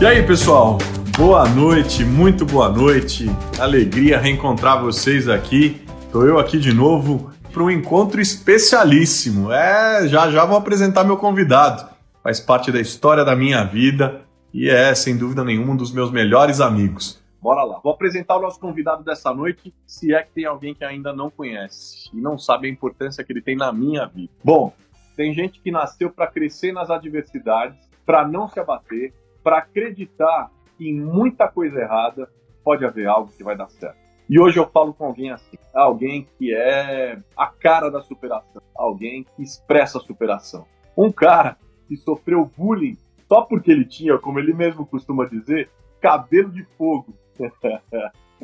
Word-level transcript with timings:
E 0.00 0.06
aí, 0.06 0.24
pessoal? 0.24 0.78
Boa 1.16 1.48
noite, 1.48 2.04
muito 2.04 2.46
boa 2.46 2.68
noite. 2.68 3.26
Alegria 3.58 4.16
reencontrar 4.16 4.80
vocês 4.80 5.28
aqui. 5.28 5.84
Tô 6.12 6.24
eu 6.24 6.38
aqui 6.38 6.56
de 6.56 6.72
novo 6.72 7.32
para 7.52 7.64
um 7.64 7.68
encontro 7.68 8.20
especialíssimo. 8.20 9.50
É, 9.50 10.06
já 10.06 10.30
já 10.30 10.44
vou 10.44 10.56
apresentar 10.56 11.02
meu 11.02 11.16
convidado. 11.16 11.88
Faz 12.22 12.38
parte 12.38 12.70
da 12.70 12.80
história 12.80 13.24
da 13.24 13.34
minha 13.34 13.64
vida 13.64 14.22
e 14.54 14.70
é, 14.70 14.94
sem 14.94 15.18
dúvida 15.18 15.42
nenhuma, 15.42 15.72
um 15.72 15.76
dos 15.76 15.92
meus 15.92 16.12
melhores 16.12 16.60
amigos. 16.60 17.20
Bora 17.42 17.64
lá. 17.64 17.80
Vou 17.82 17.92
apresentar 17.92 18.36
o 18.36 18.40
nosso 18.40 18.60
convidado 18.60 19.02
dessa 19.02 19.34
noite, 19.34 19.74
se 19.84 20.14
é 20.14 20.22
que 20.22 20.30
tem 20.30 20.44
alguém 20.44 20.76
que 20.76 20.84
ainda 20.84 21.12
não 21.12 21.28
conhece 21.28 22.08
e 22.14 22.20
não 22.20 22.38
sabe 22.38 22.68
a 22.68 22.70
importância 22.70 23.24
que 23.24 23.32
ele 23.32 23.42
tem 23.42 23.56
na 23.56 23.72
minha 23.72 24.06
vida. 24.06 24.32
Bom, 24.44 24.72
tem 25.16 25.34
gente 25.34 25.60
que 25.60 25.72
nasceu 25.72 26.08
para 26.08 26.28
crescer 26.28 26.70
nas 26.70 26.88
adversidades, 26.88 27.76
para 28.06 28.26
não 28.26 28.48
se 28.48 28.60
abater, 28.60 29.12
para 29.42 29.58
acreditar 29.58 30.50
que 30.76 30.88
em 30.88 31.00
muita 31.00 31.48
coisa 31.48 31.80
errada 31.80 32.30
pode 32.62 32.84
haver 32.84 33.06
algo 33.06 33.32
que 33.36 33.44
vai 33.44 33.56
dar 33.56 33.68
certo. 33.68 33.98
E 34.28 34.38
hoje 34.38 34.58
eu 34.58 34.68
falo 34.68 34.92
com 34.92 35.06
alguém 35.06 35.30
assim, 35.30 35.56
alguém 35.74 36.28
que 36.38 36.54
é 36.54 37.18
a 37.36 37.46
cara 37.46 37.90
da 37.90 38.02
superação, 38.02 38.60
alguém 38.74 39.24
que 39.24 39.42
expressa 39.42 39.98
a 39.98 40.02
superação. 40.02 40.66
Um 40.96 41.10
cara 41.10 41.56
que 41.86 41.96
sofreu 41.96 42.50
bullying 42.56 42.98
só 43.26 43.42
porque 43.42 43.70
ele 43.70 43.84
tinha, 43.84 44.18
como 44.18 44.38
ele 44.38 44.52
mesmo 44.52 44.86
costuma 44.86 45.26
dizer, 45.26 45.70
cabelo 46.00 46.50
de 46.50 46.64
fogo. 46.76 47.14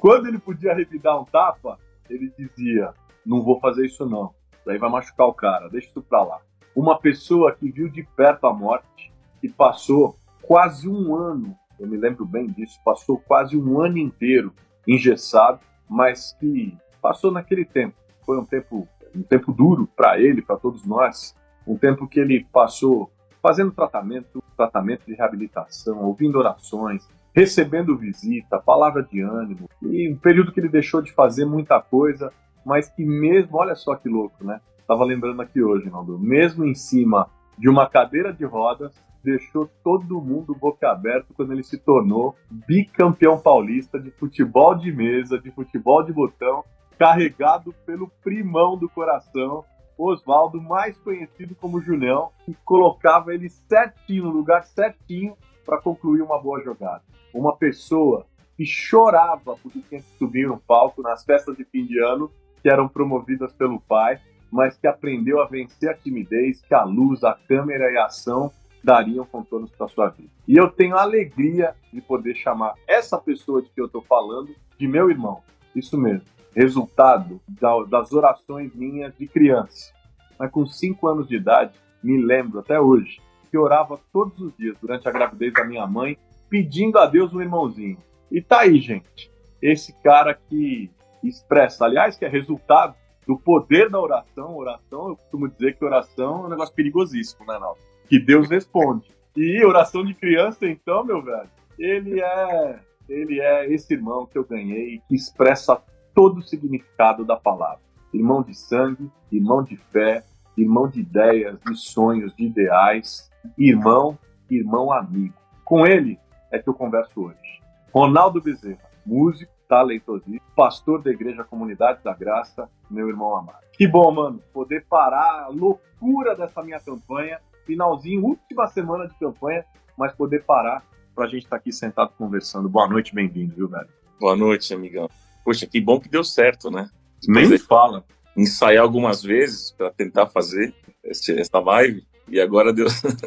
Quando 0.00 0.26
ele 0.26 0.38
podia 0.38 0.74
revidar 0.74 1.20
um 1.20 1.24
tapa, 1.24 1.78
ele 2.08 2.32
dizia: 2.36 2.92
Não 3.24 3.42
vou 3.42 3.58
fazer 3.60 3.86
isso 3.86 4.06
não, 4.06 4.34
daí 4.64 4.78
vai 4.78 4.90
machucar 4.90 5.26
o 5.26 5.34
cara, 5.34 5.68
deixa 5.68 5.88
isso 5.88 6.02
pra 6.02 6.22
lá. 6.22 6.40
Uma 6.74 6.98
pessoa 6.98 7.54
que 7.54 7.70
viu 7.70 7.88
de 7.88 8.02
perto 8.16 8.46
a 8.46 8.52
morte, 8.52 9.12
que 9.40 9.48
passou 9.48 10.16
quase 10.46 10.88
um 10.88 11.14
ano, 11.14 11.56
eu 11.78 11.86
me 11.86 11.96
lembro 11.96 12.24
bem 12.24 12.46
disso, 12.46 12.78
passou 12.84 13.18
quase 13.18 13.56
um 13.56 13.80
ano 13.80 13.98
inteiro 13.98 14.52
engessado, 14.86 15.60
mas 15.88 16.36
que 16.38 16.76
passou 17.00 17.30
naquele 17.30 17.64
tempo. 17.64 17.96
Foi 18.24 18.38
um 18.38 18.44
tempo, 18.44 18.88
um 19.14 19.22
tempo 19.22 19.52
duro 19.52 19.88
para 19.96 20.18
ele, 20.18 20.42
para 20.42 20.56
todos 20.56 20.84
nós, 20.86 21.34
um 21.66 21.76
tempo 21.76 22.06
que 22.06 22.20
ele 22.20 22.46
passou 22.52 23.10
fazendo 23.42 23.72
tratamento, 23.72 24.42
tratamento 24.56 25.04
de 25.06 25.14
reabilitação, 25.14 26.02
ouvindo 26.02 26.38
orações, 26.38 27.06
recebendo 27.34 27.96
visita, 27.96 28.58
palavra 28.58 29.02
de 29.02 29.20
ânimo, 29.20 29.68
e 29.82 30.10
um 30.10 30.16
período 30.16 30.52
que 30.52 30.60
ele 30.60 30.68
deixou 30.68 31.02
de 31.02 31.12
fazer 31.12 31.44
muita 31.44 31.80
coisa, 31.80 32.32
mas 32.64 32.88
que 32.88 33.04
mesmo, 33.04 33.56
olha 33.58 33.74
só 33.74 33.94
que 33.96 34.08
louco, 34.08 34.44
né? 34.44 34.60
Tava 34.86 35.04
lembrando 35.04 35.42
aqui 35.42 35.62
hoje, 35.62 35.90
Naldo, 35.90 36.18
mesmo 36.18 36.64
em 36.64 36.74
cima 36.74 37.28
de 37.58 37.68
uma 37.68 37.88
cadeira 37.88 38.32
de 38.32 38.44
rodas, 38.44 38.94
deixou 39.24 39.68
todo 39.82 40.20
mundo 40.20 40.54
boca 40.54 40.90
aberta 40.90 41.32
quando 41.34 41.52
ele 41.52 41.64
se 41.64 41.78
tornou 41.78 42.36
bicampeão 42.50 43.40
paulista 43.40 43.98
de 43.98 44.10
futebol 44.10 44.74
de 44.74 44.92
mesa, 44.92 45.38
de 45.38 45.50
futebol 45.50 46.02
de 46.02 46.12
botão, 46.12 46.62
carregado 46.98 47.74
pelo 47.86 48.08
primão 48.22 48.76
do 48.76 48.88
coração, 48.88 49.64
Oswaldo, 49.96 50.60
mais 50.60 50.98
conhecido 50.98 51.54
como 51.54 51.80
Julião, 51.80 52.30
que 52.44 52.54
colocava 52.64 53.32
ele 53.32 53.48
certinho, 53.48 54.24
no 54.24 54.30
lugar 54.30 54.64
certinho, 54.64 55.36
para 55.64 55.80
concluir 55.80 56.20
uma 56.20 56.38
boa 56.38 56.60
jogada. 56.62 57.02
Uma 57.32 57.56
pessoa 57.56 58.26
que 58.56 58.66
chorava 58.66 59.56
porque 59.62 59.80
tinha 59.88 60.00
que 60.00 60.18
subir 60.18 60.46
no 60.46 60.58
palco 60.58 61.00
nas 61.00 61.24
festas 61.24 61.56
de 61.56 61.64
fim 61.64 61.86
de 61.86 61.98
ano, 61.98 62.30
que 62.62 62.68
eram 62.68 62.88
promovidas 62.88 63.52
pelo 63.52 63.80
pai, 63.80 64.20
mas 64.50 64.76
que 64.76 64.86
aprendeu 64.86 65.40
a 65.40 65.46
vencer 65.46 65.90
a 65.90 65.94
timidez, 65.94 66.60
que 66.60 66.74
a 66.74 66.84
luz, 66.84 67.24
a 67.24 67.34
câmera 67.34 67.90
e 67.90 67.96
a 67.96 68.06
ação 68.06 68.52
dariam 68.84 69.24
contornos 69.24 69.70
para 69.70 69.88
sua 69.88 70.10
vida. 70.10 70.30
E 70.46 70.56
eu 70.56 70.70
tenho 70.70 70.96
a 70.96 71.02
alegria 71.02 71.74
de 71.92 72.00
poder 72.02 72.34
chamar 72.36 72.74
essa 72.86 73.16
pessoa 73.18 73.62
de 73.62 73.70
que 73.70 73.80
eu 73.80 73.86
estou 73.86 74.02
falando 74.02 74.54
de 74.78 74.86
meu 74.86 75.10
irmão. 75.10 75.42
Isso 75.74 75.98
mesmo. 75.98 76.26
Resultado 76.54 77.40
das 77.88 78.12
orações 78.12 78.74
minhas 78.74 79.16
de 79.16 79.26
criança. 79.26 79.92
Mas 80.38 80.50
com 80.50 80.66
5 80.66 81.08
anos 81.08 81.26
de 81.26 81.36
idade, 81.36 81.72
me 82.02 82.22
lembro 82.22 82.60
até 82.60 82.78
hoje 82.78 83.20
que 83.50 83.56
orava 83.56 83.98
todos 84.12 84.38
os 84.40 84.54
dias 84.56 84.76
durante 84.80 85.08
a 85.08 85.12
gravidez 85.12 85.52
da 85.52 85.64
minha 85.64 85.86
mãe, 85.86 86.18
pedindo 86.50 86.98
a 86.98 87.06
Deus 87.06 87.32
um 87.32 87.40
irmãozinho. 87.40 87.96
E 88.30 88.42
tá 88.42 88.60
aí, 88.60 88.78
gente. 88.80 89.30
Esse 89.62 89.92
cara 90.02 90.34
que 90.34 90.90
expressa, 91.22 91.84
aliás, 91.84 92.16
que 92.16 92.24
é 92.24 92.28
resultado 92.28 92.94
do 93.26 93.38
poder 93.38 93.88
da 93.88 94.00
oração. 94.00 94.56
Oração, 94.56 95.08
eu 95.08 95.16
costumo 95.16 95.48
dizer 95.48 95.76
que 95.76 95.84
oração 95.84 96.42
é 96.42 96.46
um 96.46 96.50
negócio 96.50 96.74
perigosíssimo, 96.74 97.46
né, 97.46 97.58
Naldo? 97.58 97.80
Que 98.08 98.18
Deus 98.18 98.48
responde. 98.48 99.12
E 99.36 99.64
oração 99.64 100.04
de 100.04 100.14
criança, 100.14 100.66
então, 100.66 101.04
meu 101.04 101.22
velho, 101.22 101.48
ele 101.78 102.20
é, 102.20 102.78
ele 103.08 103.40
é 103.40 103.72
esse 103.72 103.92
irmão 103.92 104.26
que 104.26 104.38
eu 104.38 104.44
ganhei, 104.44 105.00
que 105.08 105.14
expressa 105.14 105.82
todo 106.14 106.38
o 106.38 106.42
significado 106.42 107.24
da 107.24 107.36
palavra. 107.36 107.80
Irmão 108.12 108.42
de 108.42 108.54
sangue, 108.54 109.10
irmão 109.32 109.62
de 109.62 109.76
fé, 109.76 110.24
irmão 110.56 110.88
de 110.88 111.00
ideias, 111.00 111.58
de 111.66 111.76
sonhos, 111.76 112.34
de 112.36 112.44
ideais, 112.44 113.28
irmão, 113.58 114.16
irmão 114.48 114.92
amigo. 114.92 115.34
Com 115.64 115.84
ele 115.84 116.18
é 116.52 116.58
que 116.58 116.68
eu 116.68 116.74
converso 116.74 117.24
hoje. 117.24 117.60
Ronaldo 117.92 118.40
Bezerra, 118.40 118.88
músico, 119.04 119.52
talentosíssimo, 119.68 120.40
pastor 120.54 121.02
da 121.02 121.10
Igreja 121.10 121.42
Comunidade 121.42 122.02
da 122.04 122.14
Graça, 122.14 122.68
meu 122.88 123.08
irmão 123.08 123.34
amado. 123.34 123.64
Que 123.72 123.88
bom, 123.88 124.10
mano, 124.12 124.40
poder 124.52 124.84
parar 124.88 125.44
a 125.44 125.48
loucura 125.48 126.36
dessa 126.36 126.62
minha 126.62 126.78
campanha 126.78 127.40
finalzinho, 127.64 128.24
última 128.24 128.66
semana 128.66 129.06
de 129.08 129.14
campanha, 129.18 129.64
mas 129.96 130.12
poder 130.12 130.44
parar 130.44 130.84
para 131.14 131.24
a 131.24 131.28
gente 131.28 131.44
estar 131.44 131.50
tá 131.50 131.56
aqui 131.56 131.72
sentado 131.72 132.12
conversando. 132.16 132.68
Boa 132.68 132.88
noite, 132.88 133.14
bem-vindo, 133.14 133.54
viu, 133.54 133.68
velho? 133.68 133.88
Boa 134.20 134.36
noite, 134.36 134.72
amigão. 134.74 135.08
Poxa, 135.44 135.66
que 135.66 135.80
bom 135.80 136.00
que 136.00 136.08
deu 136.08 136.24
certo, 136.24 136.70
né? 136.70 136.88
Nem 137.26 137.48
me 137.48 137.58
fala. 137.58 138.04
Ensaiar 138.36 138.82
algumas 138.82 139.22
vezes 139.22 139.70
para 139.70 139.90
tentar 139.90 140.26
fazer 140.26 140.74
este, 141.04 141.38
essa 141.38 141.58
live 141.60 142.04
e 142.28 142.40
agora 142.40 142.72
deu, 142.72 142.86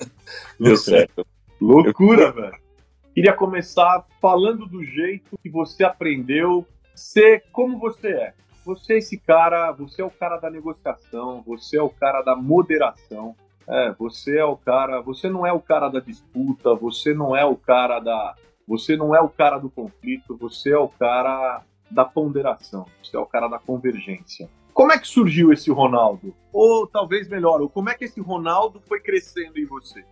deu 0.59 0.75
certo. 0.75 1.25
Loucura, 1.61 2.23
Eu... 2.23 2.33
velho. 2.33 2.67
Queria 3.13 3.33
começar 3.33 4.05
falando 4.21 4.67
do 4.67 4.83
jeito 4.83 5.39
que 5.41 5.49
você 5.49 5.83
aprendeu 5.83 6.67
ser 6.93 7.43
como 7.51 7.79
você 7.79 8.09
é. 8.09 8.33
Você 8.63 8.93
é 8.93 8.97
esse 8.97 9.17
cara, 9.17 9.71
você 9.71 10.01
é 10.01 10.05
o 10.05 10.11
cara 10.11 10.37
da 10.37 10.49
negociação, 10.49 11.41
você 11.45 11.77
é 11.77 11.81
o 11.81 11.89
cara 11.89 12.21
da 12.21 12.35
moderação, 12.35 13.35
é, 13.69 13.91
você 13.97 14.38
é 14.38 14.45
o 14.45 14.55
cara, 14.55 15.01
você 15.01 15.29
não 15.29 15.45
é 15.45 15.51
o 15.51 15.59
cara 15.59 15.89
da 15.89 16.00
disputa, 16.00 16.73
você 16.73 17.13
não 17.13 17.35
é 17.35 17.44
o 17.44 17.55
cara 17.55 18.00
da, 18.00 18.35
você 18.67 18.95
não 18.95 19.16
é 19.16 19.19
o 19.19 19.29
cara 19.29 19.57
do 19.57 19.69
conflito, 19.69 20.38
você 20.38 20.72
é 20.72 20.78
o 20.78 20.88
cara 20.88 21.63
da 21.91 22.06
ponderação, 22.06 22.85
você 23.03 23.16
é 23.16 23.19
o 23.19 23.25
cara 23.25 23.47
da 23.47 23.59
convergência. 23.59 24.50
Como 24.73 24.91
é 24.91 25.00
que 25.00 25.07
surgiu 25.07 25.51
esse 25.51 25.72
Ronaldo? 25.72 26.35
Ou 26.53 26.85
talvez 26.85 27.27
melhor, 27.27 27.61
ou 27.61 27.69
como 27.69 27.89
é 27.89 27.95
que 27.95 28.06
esse 28.06 28.22
Ronaldo 28.22 28.81
foi 28.88 29.00
crescendo 29.00 29.57
em 29.57 29.66
você? 29.66 30.03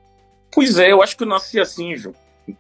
Pois 0.52 0.78
é, 0.78 0.92
eu 0.92 1.02
acho 1.02 1.16
que 1.16 1.24
eu 1.24 1.28
nasci 1.28 1.60
assim, 1.60 1.96
João. 1.96 2.16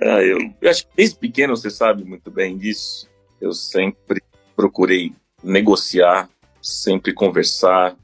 ah, 0.00 0.22
eu, 0.22 0.38
eu 0.60 0.70
acho 0.70 0.86
que 0.86 0.96
desde 0.96 1.16
pequeno 1.16 1.56
você 1.56 1.70
sabe 1.70 2.04
muito 2.04 2.30
bem 2.30 2.56
disso. 2.56 3.08
Eu 3.40 3.52
sempre 3.52 4.22
procurei 4.56 5.12
negociar, 5.42 6.28
sempre 6.62 7.12
conversar, 7.12 7.94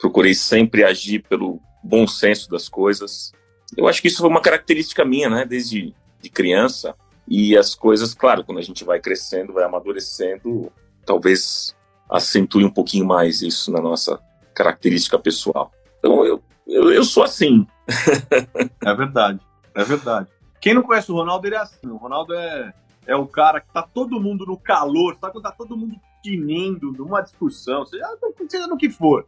procurei 0.00 0.34
sempre 0.34 0.82
agir 0.82 1.22
pelo 1.28 1.60
bom 1.84 2.06
senso 2.06 2.50
das 2.50 2.68
coisas. 2.68 3.32
Eu 3.76 3.86
acho 3.86 4.00
que 4.00 4.08
isso 4.08 4.18
foi 4.18 4.28
uma 4.28 4.40
característica 4.40 5.04
minha, 5.04 5.28
né, 5.28 5.44
desde 5.44 5.94
de 6.20 6.30
criança. 6.30 6.94
E 7.28 7.56
as 7.56 7.74
coisas, 7.74 8.12
claro, 8.12 8.42
quando 8.42 8.58
a 8.58 8.62
gente 8.62 8.84
vai 8.84 8.98
crescendo, 8.98 9.52
vai 9.52 9.64
amadurecendo, 9.64 10.72
talvez 11.06 11.76
acentue 12.10 12.64
um 12.64 12.70
pouquinho 12.70 13.06
mais 13.06 13.40
isso 13.40 13.70
na 13.70 13.80
nossa 13.80 14.20
característica 14.54 15.18
pessoal. 15.18 15.70
Então 15.98 16.24
eu, 16.24 16.42
eu, 16.66 16.90
eu 16.90 17.04
sou 17.04 17.22
assim. 17.22 17.66
é 18.84 18.94
verdade, 18.94 19.40
é 19.74 19.84
verdade. 19.84 20.28
Quem 20.60 20.74
não 20.74 20.82
conhece 20.82 21.10
o 21.12 21.14
Ronaldo, 21.14 21.46
ele 21.46 21.54
é 21.54 21.58
assim. 21.58 21.86
O 21.86 21.96
Ronaldo 21.96 22.34
é, 22.34 22.74
é 23.06 23.16
o 23.16 23.26
cara 23.26 23.60
que 23.60 23.72
tá 23.72 23.82
todo 23.82 24.20
mundo 24.20 24.44
no 24.44 24.56
calor, 24.56 25.16
sabe 25.20 25.34
quando 25.34 25.44
tá 25.44 25.52
todo 25.52 25.76
mundo 25.76 25.96
tinindo 26.22 26.92
numa 26.92 27.20
discussão, 27.20 27.86
seja, 27.86 28.04
seja 28.48 28.66
no 28.66 28.76
que 28.76 28.90
for. 28.90 29.26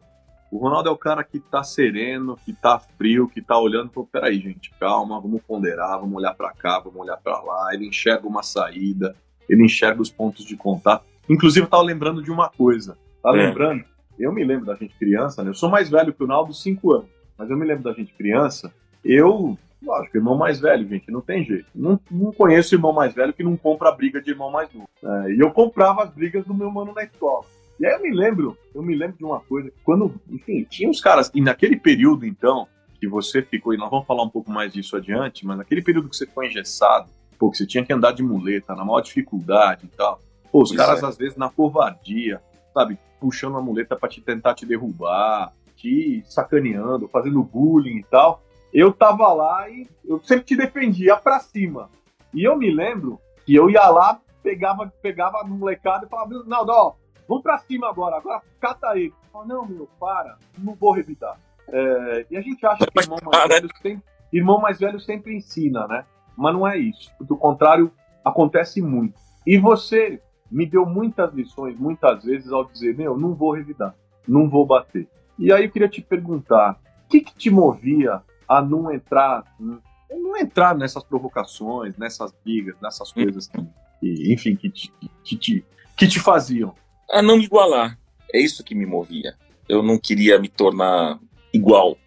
O 0.53 0.59
Ronaldo 0.59 0.87
é 0.87 0.91
o 0.91 0.97
cara 0.97 1.23
que 1.23 1.39
tá 1.39 1.63
sereno, 1.63 2.37
que 2.45 2.53
tá 2.53 2.77
frio, 2.77 3.27
que 3.27 3.41
tá 3.41 3.57
olhando 3.57 3.89
e 3.89 3.93
falou, 3.95 4.07
peraí, 4.11 4.39
gente, 4.39 4.71
calma, 4.79 5.19
vamos 5.19 5.41
ponderar, 5.41 5.99
vamos 5.99 6.15
olhar 6.15 6.35
para 6.35 6.51
cá, 6.51 6.77
vamos 6.77 6.99
olhar 6.99 7.17
para 7.17 7.41
lá. 7.41 7.73
Ele 7.73 7.87
enxerga 7.87 8.27
uma 8.27 8.43
saída, 8.43 9.15
ele 9.49 9.65
enxerga 9.65 9.99
os 9.99 10.11
pontos 10.11 10.45
de 10.45 10.55
contato. 10.55 11.05
Inclusive, 11.27 11.65
eu 11.65 11.69
tava 11.69 11.81
lembrando 11.81 12.21
de 12.21 12.29
uma 12.29 12.49
coisa. 12.49 12.95
Tá 13.23 13.31
é. 13.31 13.47
lembrando? 13.47 13.83
Eu 14.19 14.31
me 14.31 14.43
lembro 14.43 14.67
da 14.67 14.75
gente 14.75 14.93
criança, 14.93 15.43
né? 15.43 15.49
Eu 15.49 15.55
sou 15.55 15.71
mais 15.71 15.89
velho 15.89 16.13
que 16.13 16.23
o 16.23 16.27
Naldo, 16.27 16.53
cinco 16.53 16.93
anos. 16.93 17.09
Mas 17.35 17.49
eu 17.49 17.57
me 17.57 17.65
lembro 17.65 17.85
da 17.85 17.93
gente 17.93 18.13
criança. 18.13 18.71
Eu, 19.03 19.57
lógico, 19.81 20.17
irmão 20.17 20.37
mais 20.37 20.59
velho, 20.59 20.87
gente, 20.87 21.09
não 21.09 21.21
tem 21.21 21.43
jeito. 21.43 21.65
Não, 21.73 21.99
não 22.11 22.31
conheço 22.31 22.75
irmão 22.75 22.93
mais 22.93 23.11
velho 23.15 23.33
que 23.33 23.43
não 23.43 23.57
compra 23.57 23.89
a 23.89 23.91
briga 23.91 24.21
de 24.21 24.29
irmão 24.29 24.51
mais 24.51 24.71
novo. 24.71 24.87
É, 25.03 25.31
e 25.31 25.39
eu 25.39 25.49
comprava 25.49 26.03
as 26.03 26.11
brigas 26.11 26.45
do 26.45 26.53
meu 26.53 26.69
mano 26.69 26.93
na 26.93 27.03
escola. 27.03 27.43
E 27.83 27.85
aí 27.85 27.95
eu 27.95 28.01
me 28.01 28.11
lembro, 28.11 28.57
eu 28.73 28.81
me 28.81 28.95
lembro 28.95 29.17
de 29.17 29.25
uma 29.25 29.41
coisa, 29.41 29.69
quando, 29.83 30.15
enfim, 30.31 30.65
tinha 30.69 30.89
uns 30.89 31.01
caras, 31.01 31.29
e 31.35 31.41
naquele 31.41 31.75
período 31.75 32.25
então, 32.25 32.65
que 32.97 33.05
você 33.05 33.41
ficou, 33.41 33.73
e 33.73 33.77
nós 33.77 33.89
vamos 33.89 34.07
falar 34.07 34.23
um 34.23 34.29
pouco 34.29 34.49
mais 34.49 34.71
disso 34.71 34.95
adiante, 34.95 35.45
mas 35.45 35.57
naquele 35.57 35.81
período 35.81 36.07
que 36.07 36.15
você 36.15 36.25
ficou 36.25 36.45
engessado, 36.45 37.09
pô, 37.37 37.51
que 37.51 37.57
você 37.57 37.67
tinha 37.67 37.85
que 37.85 37.91
andar 37.91 38.13
de 38.13 38.23
muleta, 38.23 38.73
na 38.73 38.85
maior 38.85 39.01
dificuldade 39.01 39.81
e 39.83 39.97
tal. 39.97 40.21
Pô, 40.49 40.61
os 40.61 40.69
Pois 40.69 40.79
caras, 40.79 41.03
é. 41.03 41.05
às 41.07 41.17
vezes, 41.17 41.35
na 41.35 41.49
covardia, 41.49 42.41
sabe, 42.73 42.97
puxando 43.19 43.57
a 43.57 43.61
muleta 43.61 43.97
pra 43.97 44.07
te 44.07 44.21
tentar 44.21 44.53
te 44.53 44.65
derrubar, 44.65 45.51
te 45.75 46.23
sacaneando, 46.25 47.09
fazendo 47.09 47.43
bullying 47.43 47.97
e 47.97 48.03
tal. 48.03 48.41
Eu 48.73 48.93
tava 48.93 49.27
lá 49.33 49.69
e 49.69 49.89
eu 50.05 50.21
sempre 50.23 50.45
te 50.45 50.55
defendia 50.55 51.17
pra 51.17 51.41
cima. 51.41 51.89
E 52.33 52.47
eu 52.47 52.57
me 52.57 52.73
lembro 52.73 53.19
que 53.45 53.53
eu 53.53 53.69
ia 53.69 53.89
lá, 53.89 54.21
pegava, 54.41 54.89
pegava 55.01 55.41
a 55.41 55.43
molecada 55.43 56.05
e 56.05 56.09
falava, 56.09 56.45
Naldo, 56.45 56.71
ó, 56.71 57.02
vamos 57.27 57.43
pra 57.43 57.57
cima 57.57 57.89
agora, 57.89 58.17
agora 58.17 58.41
cata 58.59 58.97
ele. 58.97 59.13
Eu 59.25 59.31
falava, 59.31 59.53
não, 59.53 59.65
meu, 59.65 59.89
para, 59.99 60.37
não 60.57 60.75
vou 60.75 60.91
revidar. 60.91 61.37
É, 61.67 62.25
e 62.29 62.37
a 62.37 62.41
gente 62.41 62.65
acha 62.65 62.85
que 62.85 62.99
irmão 62.99 63.17
mais, 63.23 63.47
velho 63.47 63.69
sempre, 63.81 64.03
irmão 64.31 64.59
mais 64.59 64.79
velho 64.79 64.99
sempre 64.99 65.35
ensina, 65.35 65.87
né? 65.87 66.05
Mas 66.35 66.53
não 66.53 66.67
é 66.67 66.77
isso. 66.77 67.11
Do 67.19 67.37
contrário, 67.37 67.91
acontece 68.23 68.81
muito. 68.81 69.13
E 69.45 69.57
você 69.57 70.21
me 70.51 70.65
deu 70.65 70.85
muitas 70.85 71.33
lições, 71.33 71.77
muitas 71.77 72.23
vezes, 72.23 72.51
ao 72.51 72.65
dizer, 72.65 72.95
meu, 72.95 73.17
não 73.17 73.33
vou 73.33 73.53
revidar, 73.53 73.95
não 74.27 74.49
vou 74.49 74.65
bater. 74.65 75.07
E 75.37 75.51
aí 75.51 75.65
eu 75.65 75.71
queria 75.71 75.89
te 75.89 76.01
perguntar, 76.01 76.79
o 77.05 77.09
que, 77.09 77.21
que 77.21 77.35
te 77.35 77.49
movia 77.49 78.21
a 78.47 78.61
não 78.61 78.91
entrar, 78.91 79.43
não 79.59 80.37
entrar 80.37 80.75
nessas 80.75 81.03
provocações, 81.03 81.97
nessas 81.97 82.31
brigas, 82.43 82.75
nessas 82.81 83.11
coisas 83.11 83.47
que, 83.47 83.57
que, 83.99 84.33
enfim, 84.33 84.55
que 84.55 84.69
te, 84.69 84.93
que, 85.23 85.35
te, 85.35 85.65
que 85.97 86.07
te 86.07 86.19
faziam? 86.19 86.75
A 87.11 87.21
não 87.21 87.37
me 87.37 87.43
igualar. 87.45 87.97
É 88.33 88.39
isso 88.41 88.63
que 88.63 88.73
me 88.75 88.85
movia. 88.85 89.35
Eu 89.69 89.81
não 89.83 89.97
queria 89.97 90.39
me 90.39 90.47
tornar 90.49 91.19
igual. 91.53 91.97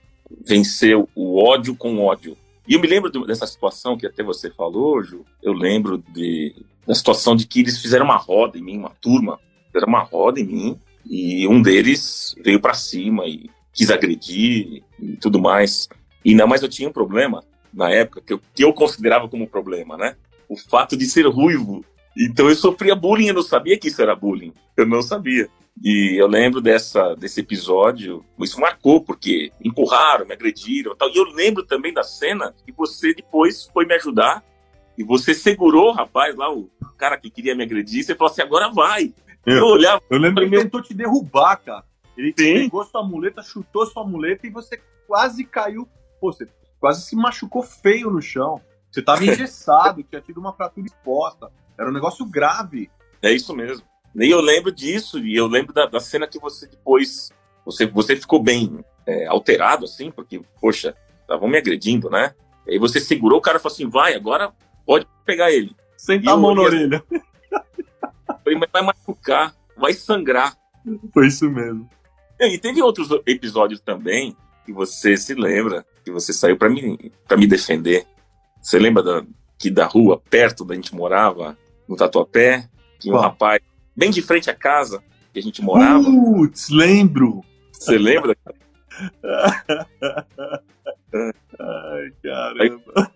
Vencer 0.44 0.96
o 1.14 1.42
ódio 1.42 1.74
com 1.76 2.00
ódio. 2.00 2.36
E 2.66 2.74
eu 2.74 2.80
me 2.80 2.86
lembro 2.88 3.10
de- 3.10 3.24
dessa 3.26 3.46
situação 3.46 3.96
que 3.96 4.06
até 4.06 4.22
você 4.22 4.50
falou, 4.50 5.02
Ju. 5.02 5.24
Eu 5.42 5.52
lembro 5.52 5.98
de, 6.12 6.54
da 6.86 6.94
situação 6.94 7.36
de 7.36 7.46
que 7.46 7.60
eles 7.60 7.78
fizeram 7.80 8.04
uma 8.04 8.16
roda 8.16 8.58
em 8.58 8.62
mim, 8.62 8.76
uma 8.78 8.90
turma. 9.00 9.38
Fizeram 9.66 9.88
uma 9.88 10.02
roda 10.02 10.40
em 10.40 10.44
mim. 10.44 10.78
E 11.08 11.46
um 11.46 11.62
deles 11.62 12.34
veio 12.42 12.60
pra 12.60 12.74
cima 12.74 13.26
e 13.26 13.48
quis 13.72 13.90
agredir 13.90 14.82
e 15.00 15.16
tudo 15.20 15.38
mais. 15.40 15.88
E 16.24 16.30
ainda 16.30 16.46
mais 16.46 16.62
eu 16.62 16.68
tinha 16.68 16.88
um 16.88 16.92
problema 16.92 17.44
na 17.72 17.90
época, 17.90 18.20
que 18.20 18.32
eu, 18.32 18.40
que 18.54 18.64
eu 18.64 18.72
considerava 18.72 19.28
como 19.28 19.46
problema, 19.46 19.96
né? 19.96 20.16
O 20.48 20.56
fato 20.56 20.96
de 20.96 21.04
ser 21.06 21.26
ruivo. 21.28 21.84
Então 22.16 22.48
eu 22.48 22.54
sofria 22.56 22.94
bullying, 22.94 23.26
eu 23.28 23.34
não 23.34 23.42
sabia 23.42 23.78
que 23.78 23.88
isso 23.88 24.00
era 24.00 24.14
bullying. 24.16 24.52
Eu 24.76 24.86
não 24.86 25.02
sabia. 25.02 25.48
E 25.84 26.16
eu 26.18 26.26
lembro 26.26 26.60
dessa, 26.62 27.14
desse 27.14 27.40
episódio, 27.40 28.24
isso 28.40 28.58
marcou, 28.58 29.02
porque 29.02 29.52
empurraram, 29.62 30.24
me 30.24 30.32
agrediram 30.32 30.92
e 30.92 30.96
tal. 30.96 31.10
E 31.10 31.16
eu 31.16 31.24
lembro 31.24 31.62
também 31.64 31.92
da 31.92 32.02
cena 32.02 32.54
que 32.64 32.72
você 32.72 33.12
depois 33.12 33.64
foi 33.72 33.84
me 33.84 33.94
ajudar 33.94 34.42
e 34.96 35.04
você 35.04 35.34
segurou 35.34 35.90
o 35.90 35.92
rapaz 35.92 36.34
lá, 36.34 36.50
o 36.50 36.70
cara 36.96 37.18
que 37.18 37.28
queria 37.30 37.54
me 37.54 37.62
agredir, 37.64 38.02
você 38.02 38.14
falou 38.14 38.32
assim: 38.32 38.40
agora 38.42 38.70
vai. 38.70 39.12
Eu- 39.44 39.56
Eu 39.58 39.66
olhava, 39.66 40.00
Eu 40.08 40.18
lembro 40.18 40.48
que 40.48 40.54
ele 40.54 40.62
tentou 40.64 40.80
te 40.82 40.94
derrubar, 40.94 41.56
cara. 41.58 41.84
Ele 42.16 42.32
Sim. 42.36 42.54
pegou 42.54 42.82
sua 42.84 43.04
muleta, 43.04 43.42
chutou 43.42 43.84
sua 43.84 44.02
muleta 44.04 44.46
e 44.46 44.50
você 44.50 44.80
quase 45.06 45.44
caiu. 45.44 45.86
Pô, 46.18 46.32
você 46.32 46.48
quase 46.80 47.02
se 47.04 47.14
machucou 47.14 47.62
feio 47.62 48.10
no 48.10 48.22
chão. 48.22 48.58
Você 48.96 49.02
tava 49.02 49.22
engessado, 49.26 50.02
tinha 50.02 50.22
tido 50.22 50.38
uma 50.40 50.54
fratura 50.54 50.86
exposta. 50.86 51.52
Era 51.78 51.90
um 51.90 51.92
negócio 51.92 52.24
grave. 52.24 52.90
É 53.20 53.30
isso 53.30 53.54
mesmo. 53.54 53.84
E 54.18 54.30
eu 54.30 54.40
lembro 54.40 54.72
disso, 54.72 55.18
e 55.18 55.36
eu 55.36 55.46
lembro 55.46 55.74
da, 55.74 55.84
da 55.84 56.00
cena 56.00 56.26
que 56.26 56.38
você 56.38 56.66
depois. 56.66 57.30
Você, 57.66 57.84
você 57.84 58.16
ficou 58.16 58.42
bem 58.42 58.82
é, 59.06 59.26
alterado, 59.26 59.84
assim, 59.84 60.10
porque, 60.10 60.40
poxa, 60.58 60.96
estavam 61.20 61.46
me 61.46 61.58
agredindo, 61.58 62.08
né? 62.08 62.34
E 62.66 62.72
aí 62.72 62.78
você 62.78 62.98
segurou 62.98 63.38
o 63.38 63.42
cara 63.42 63.58
e 63.58 63.60
falou 63.60 63.74
assim: 63.74 63.86
vai, 63.86 64.14
agora 64.14 64.50
pode 64.86 65.06
pegar 65.26 65.52
ele. 65.52 65.76
Sentar 65.98 66.24
E 66.24 66.28
a 66.30 66.36
mão 66.38 66.54
na 66.54 66.62
eu- 66.62 66.66
orelha. 66.66 67.04
Falei, 68.42 68.58
mas 68.58 68.70
vai 68.72 68.80
machucar, 68.82 69.54
vai 69.76 69.92
sangrar. 69.92 70.56
Foi 71.12 71.26
isso 71.26 71.50
mesmo. 71.50 71.86
E 72.40 72.56
teve 72.56 72.80
outros 72.80 73.10
episódios 73.26 73.78
também 73.78 74.34
que 74.64 74.72
você 74.72 75.18
se 75.18 75.34
lembra, 75.34 75.84
que 76.02 76.10
você 76.10 76.32
saiu 76.32 76.56
pra 76.56 76.70
me, 76.70 77.12
pra 77.28 77.36
me 77.36 77.46
defender. 77.46 78.06
Você 78.66 78.80
lembra 78.80 79.00
da, 79.00 79.24
que 79.56 79.70
da 79.70 79.86
rua, 79.86 80.20
perto 80.28 80.64
da 80.64 80.74
gente 80.74 80.92
morava, 80.92 81.56
no 81.88 81.94
Tatuapé, 81.94 82.68
tinha 82.98 83.14
um 83.14 83.16
Qual? 83.16 83.30
rapaz 83.30 83.62
bem 83.94 84.10
de 84.10 84.20
frente 84.20 84.50
à 84.50 84.54
casa 84.54 85.04
que 85.32 85.38
a 85.38 85.42
gente 85.42 85.62
morava. 85.62 86.02
Putz, 86.02 86.68
lembro. 86.68 87.44
Você 87.70 87.96
lembra? 87.96 88.36
Ai, 91.60 92.12
caramba. 92.20 93.12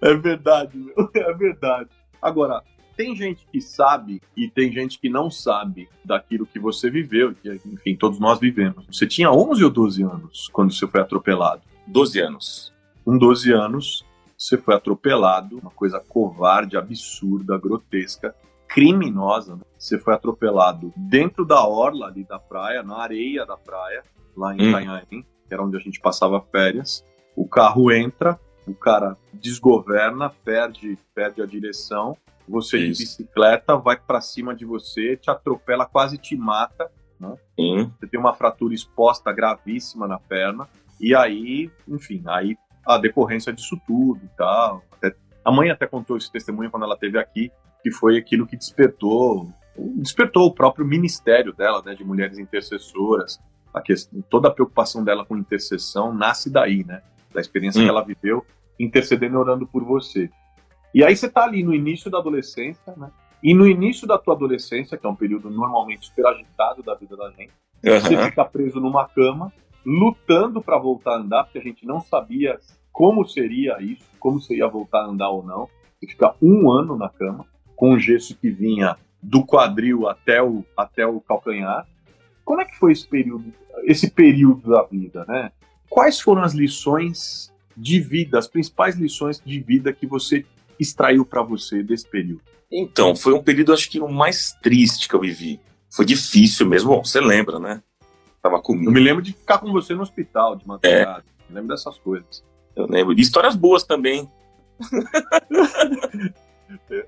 É 0.00 0.14
verdade, 0.14 0.78
meu. 0.78 1.10
É 1.14 1.34
verdade. 1.34 1.90
Agora, 2.22 2.62
tem 2.96 3.14
gente 3.14 3.46
que 3.52 3.60
sabe 3.60 4.22
e 4.34 4.48
tem 4.48 4.72
gente 4.72 4.98
que 4.98 5.10
não 5.10 5.30
sabe 5.30 5.90
daquilo 6.02 6.46
que 6.46 6.58
você 6.58 6.88
viveu, 6.88 7.34
que, 7.34 7.50
enfim, 7.66 7.94
todos 7.94 8.18
nós 8.18 8.40
vivemos. 8.40 8.86
Você 8.90 9.06
tinha 9.06 9.30
11 9.30 9.62
ou 9.62 9.70
12 9.70 10.02
anos 10.02 10.48
quando 10.50 10.72
você 10.72 10.86
foi 10.86 11.02
atropelado? 11.02 11.60
12 11.86 12.18
anos. 12.18 12.73
Com 13.04 13.18
12 13.18 13.52
anos, 13.52 14.04
você 14.36 14.56
foi 14.56 14.74
atropelado, 14.74 15.58
uma 15.58 15.70
coisa 15.70 16.00
covarde, 16.00 16.76
absurda, 16.76 17.58
grotesca, 17.58 18.34
criminosa. 18.68 19.56
né? 19.56 19.62
Você 19.78 19.98
foi 19.98 20.14
atropelado 20.14 20.92
dentro 20.96 21.44
da 21.44 21.66
orla 21.66 22.06
ali 22.06 22.24
da 22.24 22.38
praia, 22.38 22.82
na 22.82 22.96
areia 22.98 23.44
da 23.46 23.56
praia, 23.56 24.02
lá 24.36 24.54
em 24.54 24.60
Hum. 24.62 24.68
Itanhaém, 24.70 25.22
que 25.46 25.54
era 25.54 25.62
onde 25.62 25.76
a 25.76 25.80
gente 25.80 26.00
passava 26.00 26.40
férias. 26.40 27.04
O 27.36 27.46
carro 27.46 27.92
entra, 27.92 28.38
o 28.66 28.74
cara 28.74 29.16
desgoverna, 29.32 30.30
perde, 30.30 30.98
perde 31.14 31.42
a 31.42 31.46
direção. 31.46 32.16
Você 32.48 32.78
de 32.78 32.90
Isso. 32.90 33.02
bicicleta 33.02 33.76
vai 33.76 33.96
pra 33.98 34.20
cima 34.20 34.54
de 34.54 34.64
você, 34.64 35.16
te 35.16 35.30
atropela, 35.30 35.86
quase 35.86 36.18
te 36.18 36.36
mata. 36.36 36.90
Sim. 37.58 37.90
Você 37.98 38.06
tem 38.06 38.20
uma 38.20 38.34
fratura 38.34 38.74
exposta 38.74 39.32
gravíssima 39.32 40.06
na 40.06 40.18
perna. 40.18 40.68
E 41.00 41.14
aí, 41.14 41.70
enfim, 41.88 42.22
aí 42.26 42.56
a 42.86 42.98
decorrência 42.98 43.52
disso 43.52 43.78
tudo 43.86 44.20
e 44.24 44.28
tal. 44.36 44.82
Até- 44.92 45.14
a 45.44 45.50
mãe 45.52 45.70
até 45.70 45.86
contou 45.86 46.16
esse 46.16 46.30
testemunho 46.30 46.70
quando 46.70 46.84
ela 46.84 46.94
esteve 46.94 47.18
aqui, 47.18 47.50
que 47.82 47.90
foi 47.90 48.16
aquilo 48.16 48.46
que 48.46 48.56
despertou, 48.56 49.48
despertou 49.96 50.46
o 50.46 50.54
próprio 50.54 50.86
ministério 50.86 51.52
dela, 51.52 51.82
né, 51.84 51.94
de 51.94 52.04
mulheres 52.04 52.38
intercessoras. 52.38 53.40
A 53.72 53.80
questão, 53.80 54.22
toda 54.30 54.48
a 54.48 54.50
preocupação 54.50 55.02
dela 55.04 55.24
com 55.24 55.36
intercessão 55.36 56.14
nasce 56.14 56.48
daí, 56.48 56.84
né? 56.84 57.02
Da 57.32 57.40
experiência 57.40 57.80
Hum. 57.80 57.84
que 57.84 57.90
ela 57.90 58.04
viveu 58.04 58.46
intercedendo 58.78 59.34
e 59.34 59.38
orando 59.38 59.66
por 59.66 59.84
você. 59.84 60.30
E 60.94 61.02
aí 61.02 61.16
você 61.16 61.28
tá 61.28 61.42
ali 61.44 61.62
no 61.64 61.74
início 61.74 62.08
da 62.10 62.18
adolescência, 62.18 62.94
né? 62.96 63.10
E 63.42 63.52
no 63.52 63.66
início 63.66 64.06
da 64.06 64.16
tua 64.16 64.34
adolescência, 64.34 64.96
que 64.96 65.04
é 65.04 65.08
um 65.08 65.14
período 65.14 65.50
normalmente 65.50 66.06
super 66.06 66.24
agitado 66.26 66.82
da 66.82 66.94
vida 66.94 67.16
da 67.16 67.30
gente, 67.32 67.52
você 67.82 68.14
Aham. 68.14 68.24
fica 68.30 68.44
preso 68.44 68.80
numa 68.80 69.06
cama, 69.08 69.52
lutando 69.84 70.62
para 70.62 70.78
voltar 70.78 71.12
a 71.12 71.18
andar, 71.18 71.44
porque 71.44 71.58
a 71.58 71.62
gente 71.62 71.86
não 71.86 72.00
sabia 72.00 72.58
como 72.92 73.26
seria 73.26 73.80
isso, 73.82 74.04
como 74.18 74.40
você 74.40 74.56
ia 74.56 74.68
voltar 74.68 75.00
a 75.00 75.06
andar 75.06 75.30
ou 75.30 75.44
não. 75.44 75.68
Você 75.98 76.06
fica 76.06 76.34
um 76.40 76.70
ano 76.70 76.96
na 76.96 77.08
cama, 77.08 77.46
com 77.74 77.94
um 77.94 77.98
gesso 77.98 78.36
que 78.36 78.50
vinha 78.50 78.96
do 79.22 79.44
quadril 79.44 80.08
até 80.08 80.42
o, 80.42 80.64
até 80.76 81.06
o 81.06 81.20
calcanhar. 81.20 81.86
Como 82.44 82.60
é 82.60 82.64
que 82.64 82.76
foi 82.76 82.92
esse 82.92 83.06
período, 83.06 83.52
esse 83.84 84.10
período 84.10 84.70
da 84.70 84.82
vida, 84.82 85.24
né? 85.26 85.50
Quais 85.88 86.20
foram 86.20 86.42
as 86.42 86.52
lições 86.52 87.52
de 87.76 88.00
vida, 88.00 88.38
as 88.38 88.46
principais 88.46 88.96
lições 88.96 89.40
de 89.44 89.58
vida 89.60 89.92
que 89.92 90.06
você 90.06 90.44
extraiu 90.78 91.24
para 91.24 91.42
você 91.42 91.82
desse 91.82 92.08
período? 92.08 92.42
Então, 92.70 93.14
foi 93.14 93.32
um 93.32 93.42
período, 93.42 93.72
acho 93.72 93.88
que 93.88 94.00
o 94.00 94.08
mais 94.08 94.52
triste 94.62 95.08
que 95.08 95.14
eu 95.14 95.20
vivi. 95.20 95.60
Foi 95.90 96.04
difícil 96.04 96.66
mesmo. 96.66 96.90
Bom, 96.90 97.04
você 97.04 97.20
lembra, 97.20 97.58
né? 97.58 97.82
Tava 98.44 98.56
Eu 98.56 98.62
comigo. 98.62 98.92
me 98.92 99.00
lembro 99.00 99.22
de 99.22 99.32
ficar 99.32 99.56
com 99.56 99.72
você 99.72 99.94
no 99.94 100.02
hospital 100.02 100.54
de 100.54 100.68
madrugada. 100.68 101.24
Me 101.48 101.54
lembro 101.54 101.70
dessas 101.74 101.96
coisas. 101.98 102.44
Eu 102.76 102.86
lembro. 102.86 103.14
E 103.14 103.20
histórias 103.22 103.56
boas 103.56 103.84
também. 103.84 104.28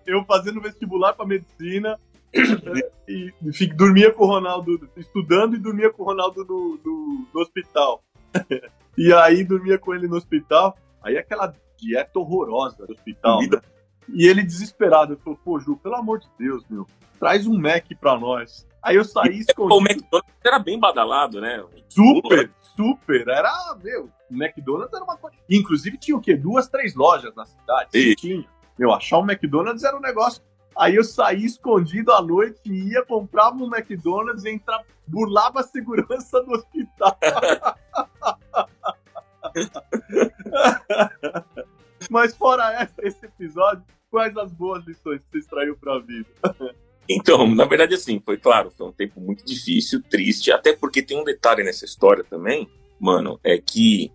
eu 0.06 0.24
fazendo 0.24 0.62
vestibular 0.62 1.12
para 1.12 1.26
medicina 1.26 1.98
e, 3.06 3.32
e 3.42 3.66
dormia 3.66 4.10
com 4.12 4.24
o 4.24 4.28
Ronaldo, 4.28 4.88
estudando 4.96 5.54
e 5.54 5.58
dormia 5.58 5.90
com 5.92 6.04
o 6.04 6.06
Ronaldo 6.06 6.42
no, 6.44 6.80
no- 6.82 7.26
no 7.34 7.40
hospital. 7.40 8.02
e 8.96 9.12
aí 9.12 9.44
dormia 9.44 9.78
com 9.78 9.94
ele 9.94 10.08
no 10.08 10.16
hospital, 10.16 10.74
aí 11.02 11.18
aquela 11.18 11.54
dieta 11.78 12.18
horrorosa 12.18 12.86
do 12.86 12.92
hospital. 12.92 13.36
Comida. 13.36 13.56
né? 13.58 13.62
E 14.08 14.26
ele 14.26 14.42
desesperado, 14.42 15.18
falou, 15.22 15.38
pô, 15.44 15.58
Ju, 15.58 15.76
pelo 15.76 15.96
amor 15.96 16.20
de 16.20 16.28
Deus, 16.38 16.64
meu, 16.68 16.86
traz 17.18 17.46
um 17.46 17.58
Mac 17.58 17.84
pra 18.00 18.18
nós. 18.18 18.66
Aí 18.82 18.96
eu 18.96 19.04
saí 19.04 19.30
O 19.30 19.40
escondido. 19.40 19.90
McDonald's 19.90 20.34
era 20.44 20.58
bem 20.60 20.78
badalado, 20.78 21.40
né? 21.40 21.64
Super, 21.88 22.50
super. 22.76 23.26
Era, 23.28 23.76
meu, 23.82 24.08
McDonald's 24.30 24.92
era 24.94 25.02
uma 25.02 25.16
coisa. 25.16 25.36
Inclusive 25.50 25.98
tinha 25.98 26.16
o 26.16 26.20
quê? 26.20 26.36
Duas, 26.36 26.68
três 26.68 26.94
lojas 26.94 27.34
na 27.34 27.44
cidade. 27.44 27.90
E- 27.94 28.14
Tinha. 28.14 28.44
Meu, 28.78 28.92
achar 28.92 29.18
um 29.18 29.28
McDonald's 29.28 29.82
era 29.82 29.96
um 29.96 30.00
negócio. 30.00 30.40
Aí 30.78 30.94
eu 30.94 31.02
saí 31.04 31.42
escondido 31.44 32.12
à 32.12 32.20
noite, 32.20 32.60
ia, 32.70 33.02
comprava 33.06 33.56
um 33.56 33.74
McDonald's, 33.74 34.44
entrava, 34.44 34.84
burlava 35.06 35.60
a 35.60 35.62
segurança 35.62 36.42
do 36.44 36.52
hospital. 36.52 37.18
Mas 42.10 42.36
fora 42.36 42.88
esse 43.02 43.26
episódio, 43.26 43.82
quais 44.16 44.34
as 44.38 44.50
boas 44.50 44.82
lições 44.86 45.20
que 45.20 45.26
você 45.30 45.38
extraiu 45.40 45.76
para 45.76 45.96
a 45.96 45.98
vida? 45.98 46.26
Então, 47.08 47.46
na 47.54 47.64
verdade, 47.64 47.94
assim, 47.94 48.18
foi 48.18 48.36
claro, 48.36 48.68
foi 48.76 48.88
um 48.88 48.90
tempo 48.90 49.20
muito 49.20 49.46
difícil, 49.46 50.02
triste, 50.02 50.50
até 50.50 50.72
porque 50.72 51.00
tem 51.00 51.16
um 51.16 51.22
detalhe 51.22 51.62
nessa 51.62 51.84
história 51.84 52.24
também, 52.24 52.68
mano, 52.98 53.38
é 53.44 53.58
que 53.58 54.10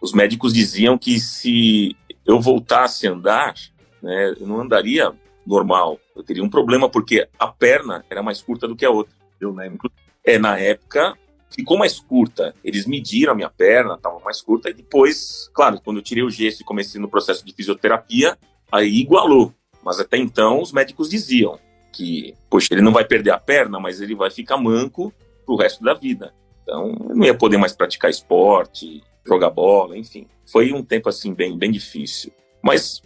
os 0.00 0.12
médicos 0.12 0.52
diziam 0.52 0.96
que 0.96 1.18
se 1.18 1.96
eu 2.24 2.40
voltasse 2.40 3.08
a 3.08 3.10
andar, 3.10 3.54
né, 4.00 4.36
eu 4.38 4.46
não 4.46 4.60
andaria 4.60 5.12
normal, 5.44 5.98
eu 6.14 6.22
teria 6.22 6.44
um 6.44 6.48
problema 6.48 6.88
porque 6.88 7.28
a 7.36 7.48
perna 7.48 8.04
era 8.08 8.22
mais 8.22 8.40
curta 8.40 8.68
do 8.68 8.76
que 8.76 8.84
a 8.84 8.90
outra. 8.90 9.12
Eu 9.40 9.52
lembro. 9.52 9.90
É, 10.22 10.38
na 10.38 10.56
época, 10.56 11.18
ficou 11.50 11.76
mais 11.76 11.98
curta. 11.98 12.54
Eles 12.62 12.86
mediram 12.86 13.32
a 13.32 13.36
minha 13.36 13.50
perna, 13.50 13.94
estava 13.94 14.20
mais 14.20 14.40
curta, 14.40 14.70
e 14.70 14.74
depois, 14.74 15.50
claro, 15.52 15.80
quando 15.80 15.96
eu 15.96 16.04
tirei 16.04 16.22
o 16.22 16.30
gesso 16.30 16.62
e 16.62 16.64
comecei 16.64 17.00
no 17.00 17.08
processo 17.08 17.44
de 17.44 17.52
fisioterapia, 17.52 18.38
aí 18.70 19.00
igualou. 19.00 19.52
Mas 19.82 20.00
até 20.00 20.16
então, 20.16 20.60
os 20.60 20.72
médicos 20.72 21.08
diziam 21.08 21.58
que, 21.92 22.34
poxa, 22.50 22.68
ele 22.72 22.82
não 22.82 22.92
vai 22.92 23.04
perder 23.04 23.30
a 23.30 23.38
perna, 23.38 23.80
mas 23.80 24.00
ele 24.00 24.14
vai 24.14 24.30
ficar 24.30 24.56
manco 24.56 25.12
pro 25.44 25.56
resto 25.56 25.82
da 25.82 25.94
vida. 25.94 26.32
Então, 26.62 26.92
não 27.14 27.24
ia 27.24 27.34
poder 27.34 27.56
mais 27.56 27.72
praticar 27.72 28.10
esporte, 28.10 29.02
jogar 29.26 29.50
bola, 29.50 29.96
enfim. 29.96 30.26
Foi 30.46 30.72
um 30.72 30.82
tempo, 30.82 31.08
assim, 31.08 31.32
bem, 31.32 31.56
bem 31.56 31.70
difícil. 31.70 32.32
Mas, 32.62 33.00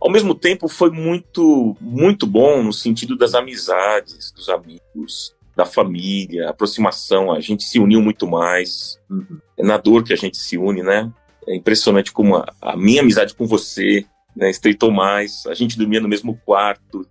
ao 0.00 0.10
mesmo 0.10 0.34
tempo, 0.34 0.68
foi 0.68 0.90
muito, 0.90 1.76
muito 1.80 2.26
bom 2.26 2.62
no 2.62 2.72
sentido 2.72 3.16
das 3.16 3.34
amizades, 3.34 4.32
dos 4.32 4.48
amigos, 4.48 5.34
da 5.56 5.64
família, 5.64 6.50
aproximação, 6.50 7.32
a 7.32 7.40
gente 7.40 7.64
se 7.64 7.78
uniu 7.78 8.02
muito 8.02 8.26
mais. 8.26 9.00
Uhum. 9.08 9.38
É 9.56 9.64
na 9.64 9.78
dor 9.78 10.04
que 10.04 10.12
a 10.12 10.16
gente 10.16 10.36
se 10.36 10.58
une, 10.58 10.82
né? 10.82 11.10
É 11.48 11.56
impressionante 11.56 12.12
como 12.12 12.36
a, 12.36 12.52
a 12.60 12.76
minha 12.76 13.00
amizade 13.00 13.34
com 13.34 13.46
você 13.46 14.04
né, 14.36 14.50
estreitou 14.50 14.90
mais, 14.90 15.46
a 15.46 15.54
gente 15.54 15.78
dormia 15.78 16.00
no 16.00 16.08
mesmo 16.08 16.36
quarto. 16.44 17.08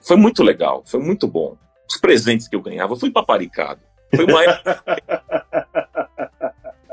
Foi 0.00 0.16
muito 0.16 0.42
legal, 0.42 0.82
foi 0.84 1.00
muito 1.00 1.28
bom. 1.28 1.56
Os 1.88 1.96
presentes 1.96 2.48
que 2.48 2.56
eu 2.56 2.62
ganhava, 2.62 2.96
fui 2.96 3.10
paparicado. 3.10 3.80
Foi 4.14 4.24
uma 4.24 4.40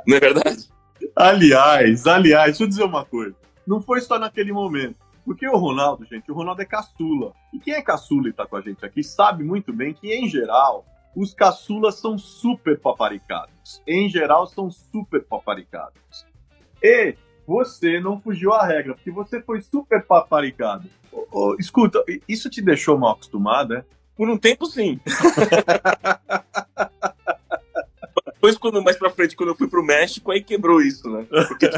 Não 0.08 0.18
é 0.18 0.20
verdade? 0.20 0.70
Aliás, 1.16 2.06
aliás, 2.08 2.52
deixa 2.52 2.64
eu 2.64 2.68
dizer 2.68 2.84
uma 2.84 3.06
coisa. 3.06 3.36
Não 3.66 3.82
foi 3.82 4.02
só 4.02 4.20
naquele 4.20 4.52
momento. 4.52 4.98
Porque 5.24 5.48
o 5.48 5.58
Ronaldo, 5.58 6.06
gente, 6.06 6.32
o 6.32 6.36
Ronaldo 6.36 6.62
é 6.62 6.66
caçula. 6.66 7.34
E 7.54 7.60
quem 7.60 7.74
é 7.74 7.82
caçula 7.82 8.30
e 8.30 8.34
tá 8.34 8.46
com 8.46 8.56
a 8.56 8.62
gente 8.62 8.84
aqui 8.86 9.04
sabe 9.04 9.44
muito 9.44 9.72
bem 9.72 9.94
que, 9.94 10.12
em 10.12 10.28
geral, 10.28 10.86
os 11.16 11.34
caçulas 11.34 11.96
são 11.96 12.18
super 12.18 12.80
paparicados. 12.80 13.82
Em 13.88 14.10
geral, 14.10 14.48
são 14.48 14.72
super 14.72 15.24
paparicados. 15.24 16.26
E 16.82 17.16
você 17.52 18.00
não 18.00 18.22
fugiu 18.22 18.54
à 18.54 18.66
regra, 18.66 18.96
porque 18.96 19.12
você 19.12 19.42
foi 19.42 19.60
super 19.60 20.02
paparicado. 20.06 20.88
Oh, 21.12 21.28
oh, 21.32 21.54
escuta, 21.60 22.02
isso 22.26 22.50
te 22.50 22.62
deixou 22.62 22.98
mal 22.98 23.12
acostumado, 23.12 23.74
é? 23.74 23.84
Por 24.16 24.30
um 24.30 24.38
tempo, 24.38 24.66
sim. 24.66 25.02
Depois, 28.34 28.58
quando, 28.58 28.82
mais 28.82 28.96
pra 28.98 29.10
frente, 29.10 29.36
quando 29.36 29.50
eu 29.50 29.56
fui 29.56 29.68
pro 29.68 29.84
México, 29.84 30.32
aí 30.32 30.42
quebrou 30.42 30.82
isso, 30.82 31.10
né? 31.10 31.28
Porque... 31.48 31.70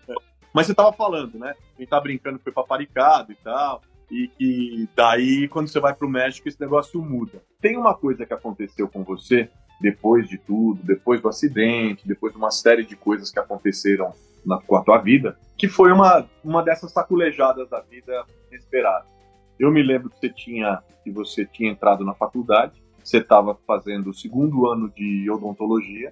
Mas 0.52 0.66
você 0.66 0.74
tava 0.74 0.92
falando, 0.94 1.38
né? 1.38 1.54
Gente 1.78 1.90
tá 1.90 2.00
brincando 2.00 2.40
foi 2.42 2.50
paparicado 2.50 3.30
e 3.30 3.34
tal 3.36 3.82
e 4.10 4.28
que 4.28 4.88
daí, 4.96 5.46
quando 5.48 5.68
você 5.68 5.78
vai 5.78 5.94
para 5.94 6.06
o 6.06 6.10
México, 6.10 6.48
esse 6.48 6.58
negócio 6.60 7.02
muda. 7.02 7.42
Tem 7.60 7.76
uma 7.76 7.94
coisa 7.94 8.24
que 8.24 8.32
aconteceu 8.32 8.88
com 8.88 9.04
você 9.04 9.50
depois 9.80 10.26
de 10.26 10.38
tudo, 10.38 10.80
depois 10.82 11.20
do 11.20 11.28
acidente, 11.28 12.08
depois 12.08 12.32
de 12.32 12.38
uma 12.38 12.50
série 12.50 12.84
de 12.84 12.96
coisas 12.96 13.30
que 13.30 13.38
aconteceram 13.38 14.12
na, 14.44 14.60
com 14.60 14.76
a 14.76 14.82
tua 14.82 14.98
vida, 14.98 15.38
que 15.56 15.68
foi 15.68 15.92
uma, 15.92 16.26
uma 16.44 16.62
dessas 16.62 16.92
saculejadas 16.92 17.68
da 17.68 17.80
vida 17.80 18.24
inesperada. 18.50 19.06
Eu 19.58 19.70
me 19.70 19.82
lembro 19.82 20.10
que 20.10 20.18
você 20.18 20.28
tinha, 20.28 20.82
que 21.02 21.10
você 21.10 21.44
tinha 21.44 21.70
entrado 21.70 22.04
na 22.04 22.14
faculdade, 22.14 22.82
você 23.02 23.18
estava 23.18 23.58
fazendo 23.66 24.10
o 24.10 24.14
segundo 24.14 24.66
ano 24.66 24.88
de 24.88 25.30
odontologia, 25.30 26.10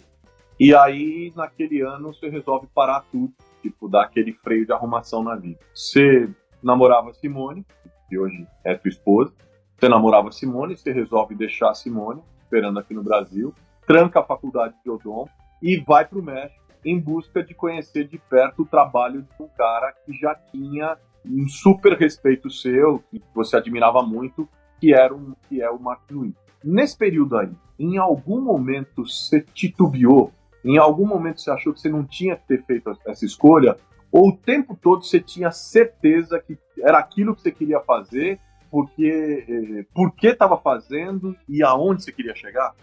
e 0.58 0.74
aí, 0.74 1.32
naquele 1.36 1.82
ano, 1.82 2.14
você 2.14 2.30
resolve 2.30 2.66
parar 2.74 3.04
tudo, 3.12 3.32
tipo, 3.60 3.88
dar 3.88 4.04
aquele 4.04 4.32
freio 4.32 4.64
de 4.64 4.72
arrumação 4.72 5.22
na 5.22 5.36
vida. 5.36 5.58
Você 5.74 6.30
namorava 6.62 7.12
Simone, 7.12 7.64
que 8.08 8.18
hoje 8.18 8.46
é 8.64 8.74
tua 8.74 8.88
esposa. 8.88 9.34
Você 9.78 9.88
namorava 9.88 10.32
Simone, 10.32 10.74
você 10.74 10.92
resolve 10.92 11.34
deixar 11.34 11.74
Simone, 11.74 12.22
esperando 12.42 12.78
aqui 12.78 12.94
no 12.94 13.02
Brasil, 13.02 13.54
tranca 13.86 14.20
a 14.20 14.24
faculdade 14.24 14.74
de 14.82 14.90
odonto 14.90 15.30
e 15.62 15.76
vai 15.78 16.06
para 16.06 16.18
o 16.18 16.22
México 16.22 16.65
em 16.86 17.00
busca 17.00 17.42
de 17.42 17.52
conhecer 17.52 18.06
de 18.06 18.16
perto 18.16 18.62
o 18.62 18.66
trabalho 18.66 19.22
de 19.22 19.42
um 19.42 19.48
cara 19.48 19.92
que 20.04 20.12
já 20.12 20.36
tinha 20.36 20.96
um 21.28 21.48
super 21.48 21.98
respeito 21.98 22.48
seu, 22.48 23.02
que 23.10 23.20
você 23.34 23.56
admirava 23.56 24.00
muito, 24.02 24.48
que 24.80 24.94
era 24.94 25.12
um, 25.12 25.34
que 25.48 25.60
é 25.60 25.68
o 25.68 25.80
Mark 25.80 26.08
Luiz. 26.08 26.34
Nesse 26.62 26.96
período 26.96 27.36
aí, 27.36 27.50
em 27.76 27.98
algum 27.98 28.40
momento 28.40 29.04
você 29.04 29.44
titubeou? 29.52 30.32
Em 30.64 30.78
algum 30.78 31.04
momento 31.04 31.40
você 31.40 31.50
achou 31.50 31.72
que 31.72 31.80
você 31.80 31.88
não 31.88 32.04
tinha 32.04 32.36
que 32.36 32.46
ter 32.46 32.64
feito 32.64 32.96
essa 33.04 33.24
escolha? 33.24 33.76
Ou 34.12 34.28
o 34.28 34.36
tempo 34.36 34.78
todo 34.80 35.04
você 35.04 35.18
tinha 35.20 35.50
certeza 35.50 36.38
que 36.38 36.56
era 36.80 36.98
aquilo 36.98 37.34
que 37.34 37.42
você 37.42 37.50
queria 37.50 37.80
fazer, 37.80 38.38
porque 38.70 39.44
eh, 39.48 39.86
por 39.92 40.14
que 40.14 40.28
estava 40.28 40.56
fazendo 40.56 41.36
e 41.48 41.64
aonde 41.64 42.04
você 42.04 42.12
queria 42.12 42.34
chegar? 42.34 42.74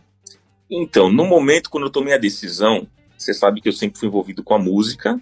Então, 0.69 1.09
no 1.09 1.25
momento 1.25 1.69
quando 1.69 1.85
eu 1.85 1.91
tomei 1.91 2.13
a 2.13 2.17
decisão, 2.17 2.85
você 3.17 3.33
sabe 3.33 3.61
que 3.61 3.69
eu 3.69 3.73
sempre 3.73 3.99
fui 3.99 4.07
envolvido 4.07 4.43
com 4.43 4.53
a 4.53 4.59
música, 4.59 5.19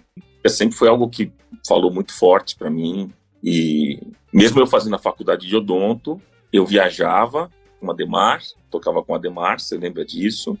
sempre 0.48 0.76
foi 0.76 0.88
algo 0.88 1.08
que 1.08 1.32
falou 1.66 1.92
muito 1.92 2.12
forte 2.12 2.56
para 2.56 2.70
mim 2.70 3.10
e 3.42 4.00
mesmo 4.32 4.60
eu 4.60 4.66
fazendo 4.66 4.96
a 4.96 4.98
faculdade 4.98 5.46
de 5.46 5.56
odonto, 5.56 6.20
eu 6.52 6.66
viajava 6.66 7.50
com 7.80 7.90
a 7.90 7.94
Demar, 7.94 8.40
tocava 8.70 9.02
com 9.02 9.14
a 9.14 9.18
Demar, 9.18 9.60
você 9.60 9.76
lembra 9.76 10.04
disso? 10.04 10.58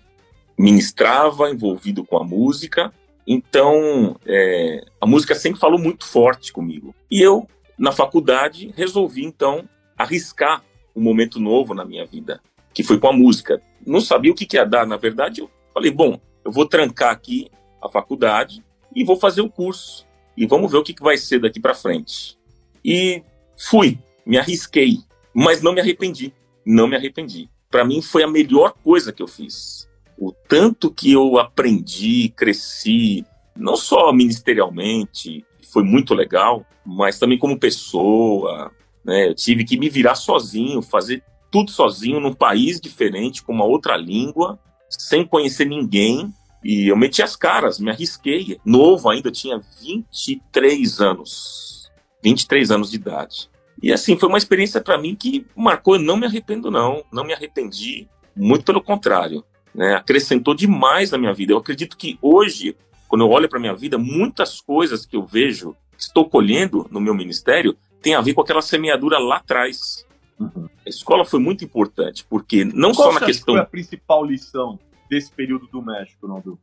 Ministrava 0.58 1.50
envolvido 1.50 2.04
com 2.04 2.16
a 2.16 2.24
música 2.24 2.92
então, 3.26 4.16
é, 4.26 4.84
a 5.00 5.06
música 5.06 5.34
sempre 5.34 5.60
falou 5.60 5.78
muito 5.78 6.04
forte 6.04 6.52
comigo. 6.52 6.94
E 7.10 7.20
eu, 7.20 7.46
na 7.78 7.92
faculdade, 7.92 8.72
resolvi 8.76 9.24
então 9.24 9.68
arriscar 9.96 10.62
um 10.94 11.00
momento 11.00 11.38
novo 11.38 11.74
na 11.74 11.84
minha 11.84 12.04
vida, 12.04 12.40
que 12.74 12.82
foi 12.82 12.98
com 12.98 13.08
a 13.08 13.12
música. 13.12 13.60
Não 13.86 14.00
sabia 14.00 14.32
o 14.32 14.34
que, 14.34 14.46
que 14.46 14.56
ia 14.56 14.64
dar, 14.64 14.86
na 14.86 14.96
verdade, 14.96 15.40
eu 15.40 15.50
falei, 15.72 15.90
bom, 15.90 16.20
eu 16.44 16.52
vou 16.52 16.66
trancar 16.66 17.10
aqui 17.10 17.50
a 17.80 17.88
faculdade 17.88 18.64
e 18.94 19.04
vou 19.04 19.16
fazer 19.16 19.40
o 19.40 19.50
curso. 19.50 20.06
E 20.36 20.46
vamos 20.46 20.70
ver 20.70 20.78
o 20.78 20.82
que, 20.82 20.94
que 20.94 21.02
vai 21.02 21.16
ser 21.16 21.40
daqui 21.40 21.60
para 21.60 21.74
frente. 21.74 22.38
E 22.84 23.22
fui, 23.56 23.98
me 24.24 24.38
arrisquei, 24.38 24.98
mas 25.34 25.62
não 25.62 25.72
me 25.72 25.80
arrependi. 25.80 26.32
Não 26.64 26.86
me 26.86 26.96
arrependi. 26.96 27.50
Para 27.70 27.84
mim 27.84 28.00
foi 28.00 28.22
a 28.22 28.28
melhor 28.28 28.74
coisa 28.82 29.12
que 29.12 29.22
eu 29.22 29.28
fiz 29.28 29.90
o 30.22 30.30
tanto 30.30 30.88
que 30.88 31.10
eu 31.10 31.36
aprendi, 31.36 32.28
cresci, 32.36 33.26
não 33.56 33.76
só 33.76 34.12
ministerialmente, 34.12 35.44
foi 35.72 35.82
muito 35.82 36.14
legal, 36.14 36.64
mas 36.86 37.18
também 37.18 37.36
como 37.36 37.58
pessoa. 37.58 38.70
Né? 39.04 39.26
Eu 39.26 39.34
tive 39.34 39.64
que 39.64 39.76
me 39.76 39.88
virar 39.88 40.14
sozinho, 40.14 40.80
fazer 40.80 41.24
tudo 41.50 41.72
sozinho 41.72 42.20
num 42.20 42.32
país 42.32 42.80
diferente, 42.80 43.42
com 43.42 43.52
uma 43.52 43.64
outra 43.64 43.96
língua, 43.96 44.60
sem 44.98 45.26
conhecer 45.26 45.66
ninguém. 45.66 46.32
E 46.64 46.88
eu 46.88 46.96
meti 46.96 47.22
as 47.22 47.34
caras, 47.34 47.78
me 47.78 47.90
arrisquei. 47.90 48.58
Novo 48.64 49.10
ainda, 49.10 49.30
tinha 49.30 49.60
23 49.80 51.00
anos. 51.00 51.90
23 52.22 52.70
anos 52.70 52.90
de 52.90 52.96
idade. 52.96 53.50
E 53.82 53.92
assim, 53.92 54.16
foi 54.16 54.28
uma 54.28 54.38
experiência 54.38 54.80
para 54.80 54.98
mim 54.98 55.14
que 55.14 55.46
marcou. 55.56 55.96
Eu 55.96 56.02
não 56.02 56.16
me 56.16 56.26
arrependo, 56.26 56.70
não. 56.70 57.04
Não 57.12 57.24
me 57.24 57.32
arrependi. 57.32 58.08
Muito 58.36 58.64
pelo 58.64 58.80
contrário 58.80 59.44
né, 59.74 59.94
acrescentou 59.94 60.54
demais 60.54 61.10
na 61.10 61.18
minha 61.18 61.32
vida. 61.32 61.52
Eu 61.52 61.58
acredito 61.58 61.96
que 61.96 62.18
hoje, 62.20 62.76
quando 63.08 63.24
eu 63.24 63.30
olho 63.30 63.48
para 63.48 63.60
minha 63.60 63.74
vida, 63.74 63.98
muitas 63.98 64.60
coisas 64.60 65.06
que 65.06 65.16
eu 65.16 65.24
vejo, 65.24 65.74
que 65.96 66.02
estou 66.02 66.28
colhendo 66.28 66.86
no 66.90 67.00
meu 67.00 67.14
ministério, 67.14 67.76
tem 68.00 68.14
a 68.14 68.20
ver 68.20 68.34
com 68.34 68.40
aquela 68.40 68.62
semeadura 68.62 69.18
lá 69.18 69.36
atrás. 69.36 70.06
Uhum. 70.54 70.68
A 70.84 70.88
escola 70.88 71.24
foi 71.24 71.40
muito 71.40 71.64
importante, 71.64 72.24
porque 72.28 72.64
não 72.64 72.92
Qual 72.92 73.12
só 73.12 73.20
na 73.20 73.26
questão. 73.26 73.54
Qual 73.54 73.56
foi 73.56 73.62
a 73.62 73.70
principal 73.70 74.24
lição 74.24 74.78
desse 75.08 75.30
período 75.30 75.66
do 75.66 75.82
México, 75.82 76.26
Naldo? 76.26 76.58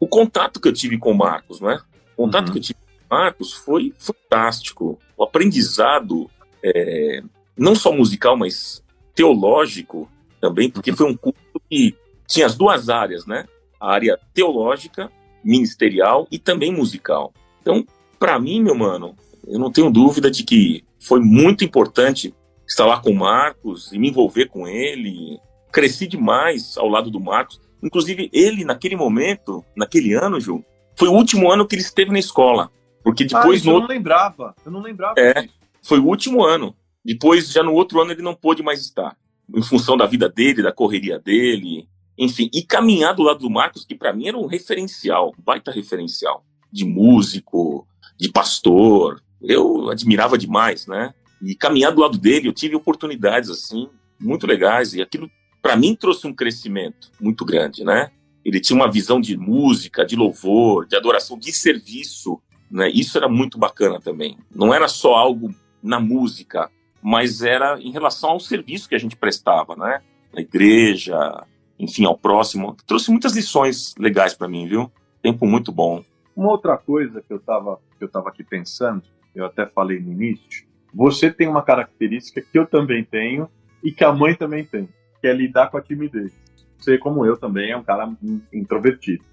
O 0.00 0.06
contato 0.06 0.60
que 0.60 0.68
eu 0.68 0.72
tive 0.72 0.98
com 0.98 1.12
o 1.12 1.16
Marcos, 1.16 1.60
né? 1.60 1.80
O 2.16 2.24
contato 2.24 2.46
uhum. 2.46 2.52
que 2.52 2.58
eu 2.58 2.62
tive 2.62 2.78
com 2.78 3.14
o 3.14 3.18
Marcos 3.18 3.52
foi 3.52 3.92
fantástico. 3.98 4.98
O 5.16 5.24
aprendizado, 5.24 6.30
é, 6.62 7.22
não 7.56 7.74
só 7.74 7.92
musical, 7.92 8.36
mas 8.36 8.82
teológico 9.14 10.08
também, 10.40 10.70
porque 10.70 10.90
uhum. 10.90 10.96
foi 10.96 11.10
um 11.10 11.16
curso 11.16 11.60
que 11.68 11.96
tinha 12.26 12.46
as 12.46 12.54
duas 12.56 12.88
áreas, 12.88 13.26
né? 13.26 13.46
A 13.80 13.90
área 13.92 14.18
teológica, 14.32 15.10
ministerial 15.42 16.28
e 16.30 16.38
também 16.38 16.72
musical. 16.72 17.32
Então, 17.60 17.84
para 18.18 18.38
mim, 18.38 18.62
meu 18.62 18.74
mano, 18.74 19.16
eu 19.46 19.58
não 19.58 19.70
tenho 19.70 19.90
dúvida 19.90 20.30
de 20.30 20.44
que 20.44 20.84
foi 20.98 21.20
muito 21.20 21.64
importante 21.64 22.34
estar 22.68 22.84
lá 22.84 23.00
com 23.00 23.10
o 23.10 23.16
Marcos 23.16 23.92
e 23.92 23.98
me 23.98 24.10
envolver 24.10 24.46
com 24.46 24.68
ele. 24.68 25.40
Cresci 25.72 26.06
demais 26.06 26.76
ao 26.76 26.88
lado 26.88 27.10
do 27.10 27.18
Marcos. 27.18 27.60
Inclusive, 27.82 28.28
ele, 28.32 28.64
naquele 28.64 28.96
momento, 28.96 29.64
naquele 29.76 30.12
ano, 30.14 30.40
Ju, 30.40 30.64
Foi 30.96 31.08
o 31.08 31.12
último 31.12 31.50
ano 31.50 31.66
que 31.66 31.74
ele 31.74 31.82
esteve 31.82 32.10
na 32.10 32.18
escola. 32.18 32.70
Porque 33.02 33.24
depois. 33.24 33.62
Ah, 33.62 33.70
no... 33.70 33.76
Eu 33.76 33.80
não 33.80 33.86
lembrava. 33.86 34.54
Eu 34.64 34.72
não 34.72 34.80
lembrava 34.80 35.14
é, 35.18 35.42
disso. 35.42 35.54
Foi 35.82 35.98
o 35.98 36.06
último 36.06 36.44
ano. 36.44 36.74
Depois, 37.04 37.50
já 37.50 37.62
no 37.62 37.72
outro 37.72 38.00
ano, 38.00 38.12
ele 38.12 38.22
não 38.22 38.34
pôde 38.34 38.62
mais 38.62 38.80
estar. 38.80 39.16
Em 39.54 39.62
função 39.62 39.96
da 39.96 40.04
vida 40.04 40.28
dele, 40.28 40.62
da 40.62 40.72
correria 40.72 41.18
dele. 41.18 41.88
Enfim, 42.18 42.50
e 42.52 42.62
caminhar 42.62 43.14
do 43.14 43.22
lado 43.22 43.38
do 43.38 43.48
Marcos, 43.48 43.84
que 43.84 43.94
para 43.94 44.12
mim 44.12 44.26
era 44.26 44.36
um 44.36 44.46
referencial, 44.46 45.32
um 45.38 45.42
baita 45.42 45.70
referencial. 45.70 46.44
De 46.70 46.84
músico, 46.84 47.86
de 48.18 48.30
pastor. 48.30 49.22
Eu 49.40 49.88
admirava 49.88 50.36
demais, 50.36 50.86
né? 50.86 51.14
E 51.42 51.54
caminhar 51.54 51.92
do 51.92 52.00
lado 52.00 52.18
dele, 52.18 52.48
eu 52.48 52.52
tive 52.52 52.74
oportunidades 52.74 53.50
assim, 53.50 53.88
muito 54.18 54.46
legais. 54.46 54.94
E 54.94 55.02
aquilo, 55.02 55.30
para 55.62 55.76
mim, 55.76 55.94
trouxe 55.94 56.26
um 56.26 56.34
crescimento 56.34 57.10
muito 57.20 57.44
grande, 57.44 57.84
né? 57.84 58.10
Ele 58.44 58.60
tinha 58.60 58.76
uma 58.76 58.90
visão 58.90 59.20
de 59.20 59.36
música, 59.36 60.04
de 60.04 60.16
louvor, 60.16 60.86
de 60.86 60.96
adoração, 60.96 61.38
de 61.38 61.52
serviço. 61.52 62.40
Né? 62.70 62.90
Isso 62.90 63.16
era 63.16 63.28
muito 63.28 63.58
bacana 63.58 64.00
também. 64.00 64.38
Não 64.54 64.72
era 64.72 64.88
só 64.88 65.14
algo 65.14 65.54
na 65.82 66.00
música, 66.00 66.70
mas 67.02 67.42
era 67.42 67.78
em 67.80 67.90
relação 67.90 68.30
ao 68.30 68.40
serviço 68.40 68.88
que 68.88 68.94
a 68.94 68.98
gente 68.98 69.16
prestava, 69.16 69.76
né? 69.76 70.00
Na 70.32 70.40
igreja, 70.40 71.44
enfim, 71.78 72.04
ao 72.04 72.16
próximo. 72.16 72.76
Trouxe 72.86 73.10
muitas 73.10 73.34
lições 73.34 73.94
legais 73.98 74.34
para 74.34 74.48
mim, 74.48 74.66
viu? 74.66 74.90
Tempo 75.22 75.46
muito 75.46 75.70
bom. 75.70 76.04
Uma 76.34 76.50
outra 76.50 76.76
coisa 76.76 77.20
que 77.20 77.32
eu 77.32 77.38
estava 77.38 77.78
que 77.98 78.04
eu 78.04 78.08
tava 78.08 78.28
aqui 78.28 78.44
pensando, 78.44 79.02
eu 79.34 79.44
até 79.44 79.66
falei 79.66 79.98
no 79.98 80.12
início, 80.12 80.67
você 80.92 81.30
tem 81.30 81.48
uma 81.48 81.62
característica 81.62 82.40
que 82.40 82.58
eu 82.58 82.66
também 82.66 83.04
tenho 83.04 83.48
e 83.82 83.92
que 83.92 84.04
a 84.04 84.12
mãe 84.12 84.34
também 84.34 84.64
tem, 84.64 84.88
que 85.20 85.26
é 85.26 85.32
lidar 85.32 85.70
com 85.70 85.76
a 85.76 85.82
timidez. 85.82 86.32
Você, 86.78 86.98
como 86.98 87.26
eu 87.26 87.36
também, 87.36 87.72
é 87.72 87.76
um 87.76 87.82
cara 87.82 88.12
introvertido. 88.52 89.24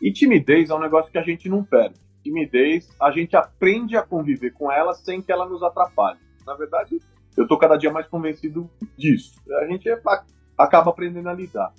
E 0.00 0.12
timidez 0.12 0.70
é 0.70 0.74
um 0.74 0.80
negócio 0.80 1.10
que 1.10 1.18
a 1.18 1.22
gente 1.22 1.48
não 1.48 1.64
perde 1.64 2.04
timidez, 2.24 2.88
a 3.00 3.10
gente 3.10 3.36
aprende 3.36 3.96
a 3.96 4.02
conviver 4.02 4.50
com 4.52 4.72
ela 4.72 4.94
sem 4.94 5.20
que 5.20 5.30
ela 5.30 5.46
nos 5.46 5.62
atrapalhe. 5.62 6.18
Na 6.46 6.54
verdade, 6.54 6.98
eu 7.36 7.46
tô 7.46 7.58
cada 7.58 7.76
dia 7.76 7.92
mais 7.92 8.08
convencido 8.08 8.68
disso. 8.96 9.34
A 9.60 9.66
gente 9.66 9.88
é, 9.88 10.00
acaba 10.56 10.90
aprendendo 10.90 11.28
a 11.28 11.34
lidar. 11.34 11.72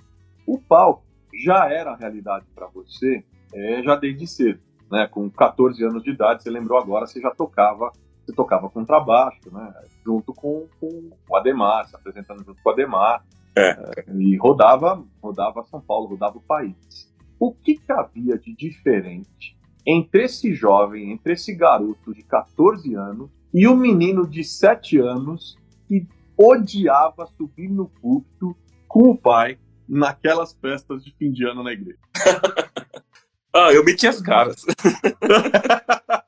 O 0.46 0.60
palco 0.60 1.04
já 1.44 1.68
era 1.68 1.92
a 1.92 1.96
realidade 1.96 2.46
para 2.54 2.68
você 2.68 3.24
é, 3.54 3.82
já 3.82 3.96
desde 3.96 4.28
cedo. 4.28 4.60
Né? 4.92 5.08
Com 5.08 5.30
14 5.30 5.84
anos 5.84 6.04
de 6.04 6.12
idade, 6.12 6.44
você 6.44 6.50
lembrou 6.52 6.78
agora, 6.78 7.08
você 7.08 7.20
já 7.20 7.32
tocava, 7.32 7.92
você 8.26 8.34
tocava 8.34 8.70
contrabaixo, 8.70 9.52
né? 9.52 9.74
junto 10.04 10.34
com, 10.34 10.68
com 10.80 11.12
o 11.30 11.36
Ademar, 11.36 11.88
se 11.88 11.96
apresentando 11.96 12.44
junto 12.44 12.62
com 12.62 12.70
o 12.70 12.74
Ademar. 12.74 13.24
É. 13.56 13.70
É, 13.70 14.14
e 14.18 14.36
rodava, 14.36 15.02
rodava 15.22 15.64
São 15.64 15.80
Paulo, 15.80 16.08
rodava 16.08 16.38
o 16.38 16.42
país. 16.42 17.14
O 17.40 17.54
que, 17.54 17.76
que 17.76 17.92
havia 17.92 18.38
de 18.38 18.54
diferente 18.54 19.56
entre 19.86 20.24
esse 20.24 20.54
jovem, 20.54 21.12
entre 21.12 21.34
esse 21.34 21.54
garoto 21.54 22.14
de 22.14 22.24
14 22.24 22.94
anos 22.96 23.30
e 23.54 23.68
um 23.68 23.76
menino 23.76 24.28
de 24.28 24.44
7 24.44 24.98
anos 24.98 25.58
que 25.88 26.08
odiava 26.38 27.28
subir 27.38 27.70
no 27.70 27.88
púlpito 27.88 28.56
com 28.88 29.12
o 29.12 29.18
pai 29.18 29.58
naquelas 29.88 30.54
festas 30.54 31.04
de 31.04 31.14
fim 31.16 31.32
de 31.32 31.46
ano 31.46 31.64
na 31.64 31.72
igreja. 31.72 32.00
ah, 33.54 33.72
eu 33.72 33.86
meti 33.86 34.08
as 34.08 34.20
caras. 34.20 34.66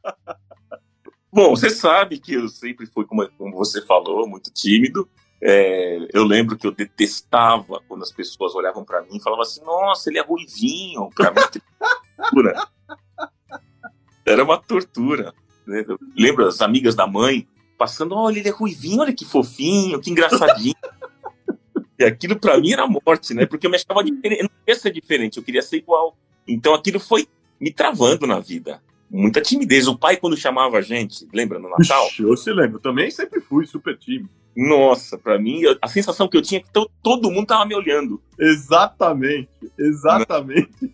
Bom, 1.37 1.51
você 1.51 1.69
sabe 1.69 2.17
que 2.17 2.33
eu 2.33 2.47
sempre 2.47 2.87
fui, 2.87 3.05
como, 3.05 3.29
você 3.53 3.79
falou, 3.85 4.27
muito 4.27 4.51
tímido. 4.51 5.07
É, 5.39 5.99
eu 6.11 6.23
lembro 6.23 6.57
que 6.57 6.65
eu 6.65 6.71
detestava 6.71 7.79
quando 7.87 8.01
as 8.01 8.11
pessoas 8.11 8.55
olhavam 8.55 8.83
para 8.83 9.03
mim 9.03 9.17
e 9.17 9.21
falavam 9.21 9.43
assim: 9.43 9.63
Nossa, 9.63 10.09
ele 10.09 10.17
é 10.17 10.23
ruivinho. 10.23 11.11
Pra 11.13 11.29
mim, 11.29 11.37
era 14.25 14.43
uma 14.43 14.57
tortura. 14.57 15.31
Né? 15.67 15.85
Lembra 16.17 16.47
as 16.47 16.59
amigas 16.59 16.95
da 16.95 17.05
mãe 17.05 17.47
passando, 17.77 18.15
olha, 18.15 18.39
ele 18.39 18.49
é 18.49 18.51
ruivinho, 18.51 19.01
olha 19.01 19.13
que 19.13 19.23
fofinho, 19.23 20.01
que 20.01 20.09
engraçadinho. 20.09 20.73
e 21.99 22.03
aquilo 22.03 22.39
para 22.39 22.59
mim 22.59 22.71
era 22.71 22.87
morte, 22.87 23.35
né? 23.35 23.45
Porque 23.45 23.67
eu 23.67 23.69
me 23.69 23.77
achava 23.77 24.03
diferente, 24.03 24.41
eu 24.41 24.45
não 24.45 24.65
queria 24.65 24.81
ser 24.81 24.91
diferente, 24.91 25.37
eu 25.37 25.43
queria 25.43 25.61
ser 25.61 25.77
igual. 25.77 26.17
Então 26.47 26.73
aquilo 26.73 26.99
foi 26.99 27.27
me 27.61 27.71
travando 27.71 28.25
na 28.25 28.39
vida. 28.39 28.81
Muita 29.09 29.41
timidez. 29.41 29.87
O 29.87 29.97
pai, 29.97 30.17
quando 30.17 30.35
chamava 30.35 30.77
a 30.77 30.81
gente, 30.81 31.27
lembra 31.33 31.59
no 31.59 31.69
Natal? 31.69 32.07
Ixi, 32.07 32.23
eu 32.23 32.35
se 32.35 32.51
lembro, 32.51 32.79
também 32.79 33.09
sempre 33.09 33.39
fui 33.39 33.65
super 33.65 33.97
tímido. 33.97 34.29
Nossa, 34.55 35.17
para 35.17 35.37
mim, 35.37 35.61
a 35.81 35.87
sensação 35.87 36.27
que 36.27 36.35
eu 36.35 36.41
tinha 36.41 36.59
é 36.59 36.63
que 36.63 36.69
todo 37.03 37.31
mundo 37.31 37.45
tava 37.45 37.65
me 37.65 37.75
olhando. 37.75 38.21
Exatamente, 38.39 39.49
exatamente. 39.77 40.91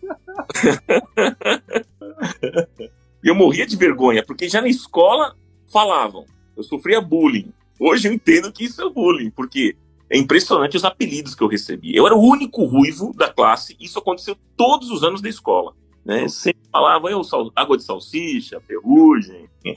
Eu 3.22 3.34
morria 3.34 3.66
de 3.66 3.74
vergonha, 3.74 4.22
porque 4.22 4.50
já 4.50 4.60
na 4.60 4.68
escola 4.68 5.34
falavam, 5.72 6.26
eu 6.54 6.62
sofria 6.62 7.00
bullying. 7.00 7.52
Hoje 7.80 8.06
eu 8.06 8.12
entendo 8.12 8.52
que 8.52 8.64
isso 8.64 8.82
é 8.82 8.90
bullying, 8.90 9.30
porque 9.30 9.74
é 10.10 10.18
impressionante 10.18 10.76
os 10.76 10.84
apelidos 10.84 11.34
que 11.34 11.42
eu 11.42 11.48
recebi. 11.48 11.96
Eu 11.96 12.06
era 12.06 12.14
o 12.14 12.20
único 12.20 12.64
ruivo 12.64 13.14
da 13.16 13.32
classe, 13.32 13.74
isso 13.80 13.98
aconteceu 13.98 14.36
todos 14.56 14.90
os 14.90 15.02
anos 15.02 15.22
da 15.22 15.28
escola. 15.28 15.74
Né? 16.04 16.28
Sempre 16.28 16.68
falava 16.70 17.10
eu, 17.10 17.24
sal, 17.24 17.50
água 17.56 17.78
de 17.78 17.84
salsicha, 17.84 18.60
ferrugem. 18.60 19.48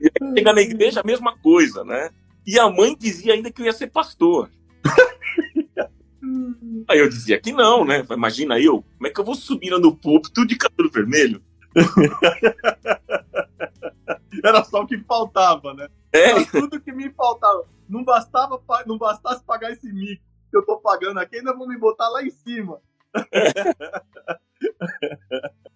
e 0.00 0.10
chegar 0.36 0.54
na 0.54 0.62
igreja, 0.62 1.00
a 1.00 1.04
mesma 1.04 1.36
coisa, 1.38 1.84
né? 1.84 2.10
E 2.46 2.58
a 2.58 2.70
mãe 2.70 2.96
dizia 2.98 3.34
ainda 3.34 3.50
que 3.50 3.60
eu 3.60 3.66
ia 3.66 3.72
ser 3.72 3.88
pastor. 3.88 4.50
Aí 6.88 6.98
eu 6.98 7.08
dizia 7.08 7.40
que 7.40 7.52
não, 7.52 7.84
né? 7.84 8.04
Imagina 8.10 8.58
eu, 8.58 8.84
como 8.96 9.06
é 9.06 9.10
que 9.10 9.20
eu 9.20 9.24
vou 9.24 9.34
subir 9.34 9.70
no 9.70 9.94
púlpito 9.94 10.46
de 10.46 10.56
cabelo 10.56 10.90
vermelho? 10.90 11.42
Era 14.44 14.62
só 14.64 14.82
o 14.82 14.86
que 14.86 14.98
faltava, 14.98 15.74
né? 15.74 15.88
É. 16.12 16.30
Era 16.30 16.46
tudo 16.46 16.80
que 16.80 16.92
me 16.92 17.10
faltava. 17.10 17.64
Não 17.88 18.04
bastava, 18.04 18.60
não 18.86 18.98
bastasse 18.98 19.44
pagar 19.44 19.72
esse 19.72 19.92
mico 19.92 20.25
que 20.50 20.56
eu 20.56 20.64
tô 20.64 20.78
pagando 20.78 21.18
aqui, 21.18 21.36
ainda 21.36 21.54
vão 21.54 21.66
me 21.66 21.78
botar 21.78 22.08
lá 22.08 22.22
em 22.22 22.30
cima. 22.30 22.80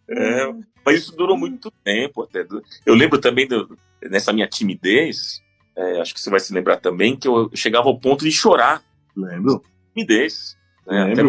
É, 0.08 0.52
mas 0.84 1.00
isso 1.00 1.16
durou 1.16 1.36
muito 1.36 1.70
tempo 1.84 2.22
até. 2.22 2.46
Eu 2.84 2.94
lembro 2.94 3.18
também 3.20 3.46
do, 3.46 3.78
nessa 4.02 4.32
minha 4.32 4.48
timidez, 4.48 5.40
é, 5.76 6.00
acho 6.00 6.12
que 6.12 6.20
você 6.20 6.30
vai 6.30 6.40
se 6.40 6.52
lembrar 6.52 6.78
também, 6.78 7.16
que 7.16 7.28
eu 7.28 7.50
chegava 7.54 7.88
ao 7.88 7.98
ponto 7.98 8.24
de 8.24 8.32
chorar. 8.32 8.82
Lembro. 9.16 9.62
Timidez. 9.94 10.56
Né? 10.86 11.12
Até, 11.12 11.22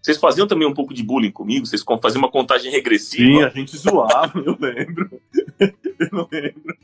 vocês 0.00 0.16
faziam 0.16 0.46
também 0.46 0.66
um 0.66 0.74
pouco 0.74 0.94
de 0.94 1.02
bullying 1.02 1.32
comigo? 1.32 1.66
Vocês 1.66 1.84
faziam 2.00 2.22
uma 2.22 2.30
contagem 2.30 2.70
regressiva? 2.70 3.24
Sim, 3.24 3.42
a 3.42 3.48
gente 3.48 3.76
zoava, 3.76 4.38
eu 4.40 4.56
lembro. 4.58 5.20
Eu 5.58 6.28
lembro. 6.30 6.78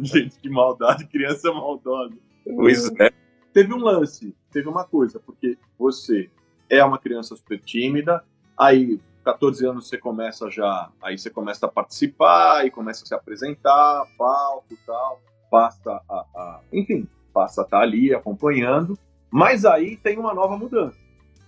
gente, 0.02 0.38
que 0.38 0.48
maldade, 0.48 1.06
criança 1.06 1.52
maldosa. 1.52 2.14
Pois 2.44 2.90
é. 3.00 3.10
Teve 3.54 3.72
um 3.72 3.78
lance, 3.78 4.36
teve 4.50 4.68
uma 4.68 4.82
coisa, 4.82 5.20
porque 5.20 5.56
você 5.78 6.28
é 6.68 6.84
uma 6.84 6.98
criança 6.98 7.36
super 7.36 7.60
tímida, 7.60 8.24
aí 8.58 9.00
14 9.24 9.64
anos 9.64 9.88
você 9.88 9.96
começa 9.96 10.50
já, 10.50 10.90
aí 11.00 11.16
você 11.16 11.30
começa 11.30 11.64
a 11.66 11.68
participar, 11.68 12.58
aí 12.58 12.70
começa 12.70 13.04
a 13.04 13.06
se 13.06 13.14
apresentar, 13.14 14.04
palco 14.18 14.66
e 14.72 14.76
tal, 14.84 15.20
passa 15.48 16.02
a, 16.10 16.14
a, 16.14 16.60
enfim, 16.72 17.08
passa 17.32 17.60
a 17.60 17.64
estar 17.64 17.78
ali 17.78 18.12
acompanhando, 18.12 18.98
mas 19.30 19.64
aí 19.64 19.96
tem 19.98 20.18
uma 20.18 20.34
nova 20.34 20.56
mudança, 20.58 20.98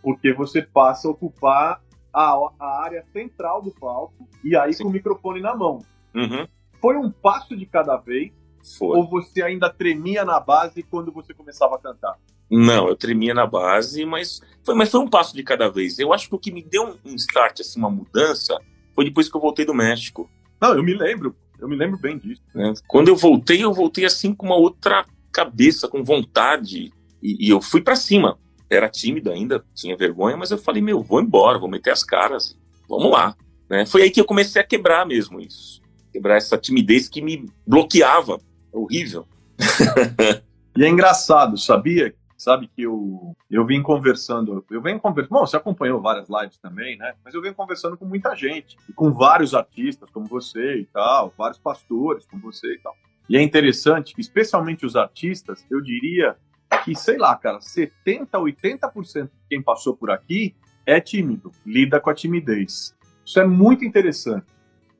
porque 0.01 0.33
você 0.33 0.62
passa 0.62 1.09
a 1.09 1.11
ocupar 1.11 1.83
a, 2.14 2.37
a 2.61 2.85
área 2.85 3.05
central 3.12 3.61
do 3.61 3.73
palco 3.73 4.29
e 4.45 4.57
aí 4.57 4.73
Sim. 4.73 4.85
com 4.85 4.90
o 4.90 4.92
microfone 4.92 5.40
na 5.40 5.57
mão. 5.57 5.81
Uhum. 6.14 6.47
Foi 6.81 6.97
um 6.97 7.11
passo 7.11 7.57
de 7.57 7.66
cada 7.66 7.97
vez 7.97 8.33
foi. 8.79 8.97
ou 8.97 9.09
você 9.09 9.43
ainda 9.43 9.71
tremia 9.71 10.25
na 10.25 10.41
base 10.41 10.83
quando 10.83 11.13
você 11.13 11.33
começava 11.33 11.77
a 11.77 11.79
cantar? 11.79 12.17
Não, 12.51 12.89
eu 12.89 12.97
tremia 12.97 13.35
na 13.35 13.47
base, 13.47 14.05
mas 14.05 14.41
foi, 14.65 14.75
mas 14.75 14.91
foi 14.91 15.01
um 15.01 15.09
passo 15.09 15.35
de 15.35 15.43
cada 15.43 15.69
vez. 15.69 15.99
Eu 15.99 16.13
acho 16.13 16.29
que 16.29 16.35
o 16.35 16.39
que 16.39 16.53
me 16.53 16.63
deu 16.63 16.97
um 17.05 17.15
start, 17.15 17.61
assim, 17.61 17.79
uma 17.79 17.91
mudança, 17.91 18.57
foi 18.95 19.05
depois 19.05 19.29
que 19.29 19.37
eu 19.37 19.41
voltei 19.41 19.65
do 19.65 19.75
México. 19.75 20.31
Não, 20.61 20.75
eu 20.75 20.83
me 20.83 20.95
lembro, 20.95 21.35
eu 21.59 21.69
me 21.69 21.77
lembro 21.77 21.99
bem 21.99 22.19
disso. 22.19 22.43
É, 22.55 22.73
quando 22.87 23.09
eu 23.09 23.17
voltei, 23.17 23.63
eu 23.63 23.73
voltei 23.73 24.05
assim 24.05 24.35
com 24.35 24.47
uma 24.47 24.57
outra 24.57 25.05
cabeça, 25.33 25.89
com 25.89 26.03
vontade. 26.03 26.93
E, 27.23 27.47
e 27.47 27.51
eu 27.51 27.61
fui 27.61 27.81
para 27.81 27.97
cima. 27.97 28.39
Era 28.71 28.89
tímido 28.89 29.31
ainda, 29.31 29.65
tinha 29.75 29.97
vergonha, 29.97 30.37
mas 30.37 30.51
eu 30.51 30.59
falei, 30.59 30.83
meu, 30.83 31.03
vou 31.03 31.21
embora, 31.21 31.59
vou 31.59 31.69
meter 31.69 31.91
as 31.91 32.03
caras, 32.03 32.57
vamos 32.89 33.13
lá. 33.13 33.37
Né? 33.69 33.87
Foi 33.87 34.03
aí 34.03 34.11
que 34.11 34.21
eu 34.21 34.25
comecei 34.25 34.61
a 34.61 34.67
quebrar 34.67 35.07
mesmo 35.07 35.41
isso. 35.41 35.81
Quebrar 36.13 36.37
essa 36.37 36.57
timidez 36.57 37.09
que 37.09 37.21
me 37.21 37.47
bloqueava. 37.67 38.41
Horrível. 38.77 39.27
e 40.77 40.85
é 40.85 40.89
engraçado, 40.89 41.57
sabia? 41.57 42.15
Sabe 42.37 42.69
que 42.69 42.83
eu, 42.83 43.35
eu 43.51 43.65
vim 43.65 43.83
conversando, 43.83 44.62
eu 44.71 44.83
venho 44.83 45.01
conversando, 45.01 45.33
bom, 45.33 45.47
você 45.47 45.57
acompanhou 45.57 46.03
várias 46.03 46.29
lives 46.29 46.59
também, 46.59 46.99
né? 46.99 47.15
Mas 47.25 47.33
eu 47.33 47.41
venho 47.41 47.55
conversando 47.55 47.97
com 47.97 48.05
muita 48.05 48.35
gente, 48.37 48.77
e 48.87 48.93
com 48.93 49.11
vários 49.11 49.55
artistas 49.55 50.11
como 50.11 50.27
você 50.27 50.81
e 50.81 50.85
tal, 50.85 51.33
vários 51.39 51.59
pastores 51.59 52.27
como 52.27 52.43
você 52.43 52.75
e 52.75 52.79
tal. 52.79 52.95
E 53.29 53.39
é 53.39 53.43
interessante 53.43 54.15
que, 54.15 54.21
especialmente 54.21 54.85
os 54.85 54.97
artistas, 54.97 55.65
eu 55.71 55.81
diria 55.81 56.37
que, 56.85 56.95
sei 56.95 57.17
lá, 57.17 57.35
cara, 57.35 57.59
70%, 57.59 58.29
80% 58.33 59.23
de 59.23 59.31
quem 59.49 59.62
passou 59.62 59.97
por 59.97 60.11
aqui 60.11 60.55
é 60.85 61.01
tímido, 61.01 61.51
lida 61.65 61.99
com 61.99 62.11
a 62.11 62.15
timidez. 62.15 62.95
Isso 63.25 63.41
é 63.41 63.47
muito 63.47 63.83
interessante. 63.83 64.47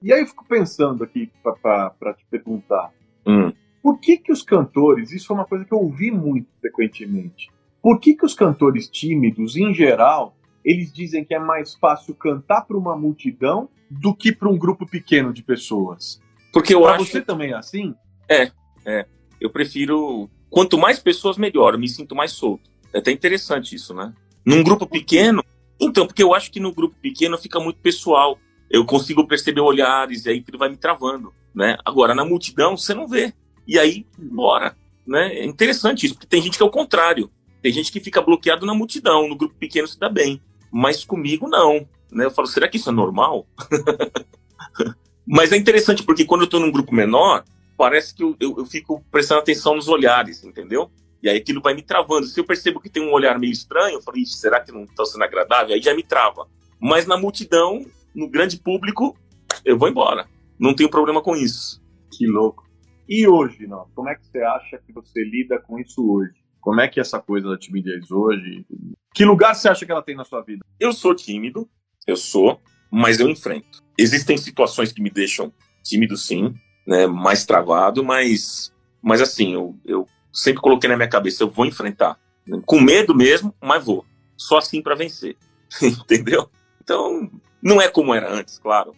E 0.03 0.11
aí 0.11 0.21
eu 0.21 0.27
fico 0.27 0.45
pensando 0.47 1.05
aqui 1.05 1.31
para 1.62 2.15
te 2.15 2.25
perguntar, 2.31 2.91
hum. 3.27 3.53
Por 3.87 4.01
que 4.01 4.16
que 4.16 4.33
os 4.33 4.42
cantores, 4.42 5.12
isso 5.12 5.33
é 5.33 5.37
uma 5.37 5.44
coisa 5.44 5.64
que 5.64 5.72
eu 5.72 5.79
ouvi 5.79 6.11
muito 6.11 6.49
frequentemente, 6.61 7.53
por 7.81 8.01
que 8.01 8.16
que 8.16 8.27
os 8.27 8.35
cantores 8.35 8.88
tímidos, 8.88 9.55
em 9.55 9.72
geral, 9.72 10.37
eles 10.64 10.92
dizem 10.92 11.25
que 11.25 11.33
é 11.33 11.38
mais 11.38 11.77
fácil 11.77 12.12
cantar 12.16 12.62
para 12.62 12.77
uma 12.77 12.96
multidão 12.96 13.68
do 13.88 14.12
que 14.12 14.33
para 14.33 14.49
um 14.49 14.59
grupo 14.59 14.85
pequeno 14.88 15.33
de 15.33 15.40
pessoas? 15.40 16.20
Porque 16.53 16.75
eu 16.75 16.83
pra 16.83 16.96
acho... 16.96 17.05
você 17.05 17.20
também 17.20 17.53
é 17.53 17.55
assim? 17.55 17.94
É, 18.29 18.51
é. 18.85 19.07
Eu 19.40 19.51
prefiro... 19.51 20.29
Quanto 20.51 20.77
mais 20.77 20.99
pessoas, 20.99 21.38
melhor. 21.38 21.75
Eu 21.75 21.79
me 21.79 21.88
sinto 21.88 22.12
mais 22.16 22.33
solto. 22.33 22.68
É 22.92 22.99
até 22.99 23.12
interessante 23.12 23.77
isso, 23.77 23.94
né? 23.94 24.12
Num 24.44 24.64
grupo 24.64 24.85
pequeno... 24.85 25.44
Então, 25.79 26.09
porque 26.09 26.25
eu 26.25 26.35
acho 26.35 26.51
que 26.51 26.59
no 26.59 26.75
grupo 26.75 26.96
pequeno 27.01 27.38
fica 27.38 27.61
muito 27.61 27.79
pessoal 27.79 28.37
eu 28.68 28.85
consigo 28.85 29.25
perceber 29.29 29.61
olhares 29.61 30.25
e 30.25 30.31
aí 30.31 30.38
aquilo 30.40 30.59
vai 30.59 30.68
me 30.68 30.77
travando, 30.77 31.33
né? 31.55 31.77
Agora 31.85 32.16
na 32.16 32.25
multidão 32.25 32.77
você 32.77 32.92
não 32.92 33.07
vê. 33.07 33.33
E 33.67 33.79
aí, 33.79 34.07
bora, 34.19 34.77
né? 35.07 35.35
É 35.35 35.45
interessante 35.45 36.07
isso, 36.07 36.15
porque 36.15 36.27
tem 36.27 36.43
gente 36.43 36.57
que 36.57 36.63
é 36.63 36.67
o 36.67 36.71
contrário. 36.71 37.31
Tem 37.63 37.73
gente 37.73 37.91
que 37.91 38.01
fica 38.01 38.23
bloqueado 38.23 38.65
na 38.65 38.75
multidão, 38.75 39.29
no 39.29 39.37
grupo 39.37 39.55
pequeno 39.59 39.89
se 39.89 39.99
dá 39.99 40.09
bem, 40.09 40.41
mas 40.71 41.05
comigo 41.05 41.49
não, 41.49 41.87
né? 42.13 42.27
Eu 42.27 42.31
falo, 42.31 42.47
será 42.47 42.69
que 42.69 42.77
isso 42.77 42.91
é 42.91 42.93
normal? 42.93 43.47
mas 45.27 45.53
é 45.53 45.57
interessante 45.57 46.03
porque 46.03 46.25
quando 46.25 46.43
eu 46.43 46.47
tô 46.47 46.61
num 46.61 46.71
grupo 46.71 46.95
menor, 46.95 47.45
parece 47.77 48.15
que 48.15 48.23
eu, 48.23 48.37
eu, 48.39 48.55
eu 48.59 48.67
fico 48.67 49.05
prestando 49.11 49.41
atenção 49.41 49.75
nos 49.75 49.89
olhares, 49.89 50.45
entendeu? 50.45 50.91
E 51.23 51.29
aí 51.29 51.39
aquilo 51.39 51.61
vai 51.61 51.75
me 51.75 51.83
travando. 51.83 52.27
Se 52.27 52.39
eu 52.39 52.45
percebo 52.45 52.81
que 52.81 52.89
tem 52.89 53.03
um 53.03 53.13
olhar 53.13 53.39
meio 53.39 53.53
estranho, 53.53 53.97
eu 53.97 54.03
falo, 54.03 54.25
será 54.27 54.61
que 54.61 54.71
não 54.71 54.85
está 54.85 55.05
sendo 55.05 55.25
agradável? 55.25 55.75
Aí 55.75 55.83
já 55.83 55.95
me 55.95 56.03
trava. 56.03 56.47
Mas 56.81 57.07
na 57.07 57.17
multidão, 57.17 57.85
no 58.15 58.29
grande 58.29 58.59
público, 58.59 59.17
eu 59.65 59.79
vou 59.79 59.89
embora. 59.89 60.29
Não 60.59 60.75
tenho 60.75 60.89
problema 60.89 61.23
com 61.23 61.35
isso. 61.35 61.83
Que 62.11 62.27
louco. 62.27 62.66
E 63.09 63.27
hoje, 63.27 63.66
não? 63.66 63.87
Como 63.95 64.09
é 64.09 64.14
que 64.14 64.27
você 64.27 64.38
acha 64.40 64.79
que 64.79 64.92
você 64.92 65.23
lida 65.23 65.59
com 65.61 65.79
isso 65.79 66.09
hoje? 66.09 66.35
Como 66.61 66.81
é 66.81 66.88
que 66.88 66.99
é 66.99 67.03
essa 67.03 67.21
coisa 67.21 67.49
da 67.49 67.57
timidez 67.57 68.11
hoje? 68.11 68.66
Que 69.14 69.25
lugar 69.25 69.55
você 69.55 69.69
acha 69.69 69.87
que 69.87 69.92
ela 69.92 70.03
tem 70.03 70.16
na 70.16 70.25
sua 70.25 70.42
vida? 70.42 70.64
Eu 70.81 70.92
sou 70.92 71.14
tímido, 71.14 71.69
eu 72.07 72.16
sou, 72.16 72.61
mas 72.90 73.21
eu 73.21 73.29
enfrento. 73.29 73.85
Existem 73.97 74.37
situações 74.37 74.92
que 74.92 75.01
me 75.01 75.09
deixam 75.09 75.53
tímido, 75.85 76.16
sim, 76.16 76.55
né, 76.87 77.07
mais 77.07 77.47
travado, 77.47 78.05
mas, 78.05 78.73
mas 79.01 79.21
assim, 79.21 79.55
eu, 79.55 79.79
eu 79.85 80.07
sempre 80.33 80.61
coloquei 80.61 80.90
na 80.90 80.97
minha 80.97 81.09
cabeça, 81.09 81.45
eu 81.45 81.51
vou 81.51 81.66
enfrentar. 81.66 82.19
Com 82.64 82.81
medo 82.81 83.14
mesmo, 83.14 83.55
mas 83.62 83.85
vou. 83.85 84.05
Só 84.37 84.59
assim 84.59 84.83
para 84.83 84.97
vencer. 84.97 85.37
Entendeu? 85.81 86.51
Então, 86.83 87.31
não 87.62 87.81
é 87.81 87.88
como 87.88 88.14
era 88.14 88.33
antes, 88.33 88.59
claro. 88.59 88.92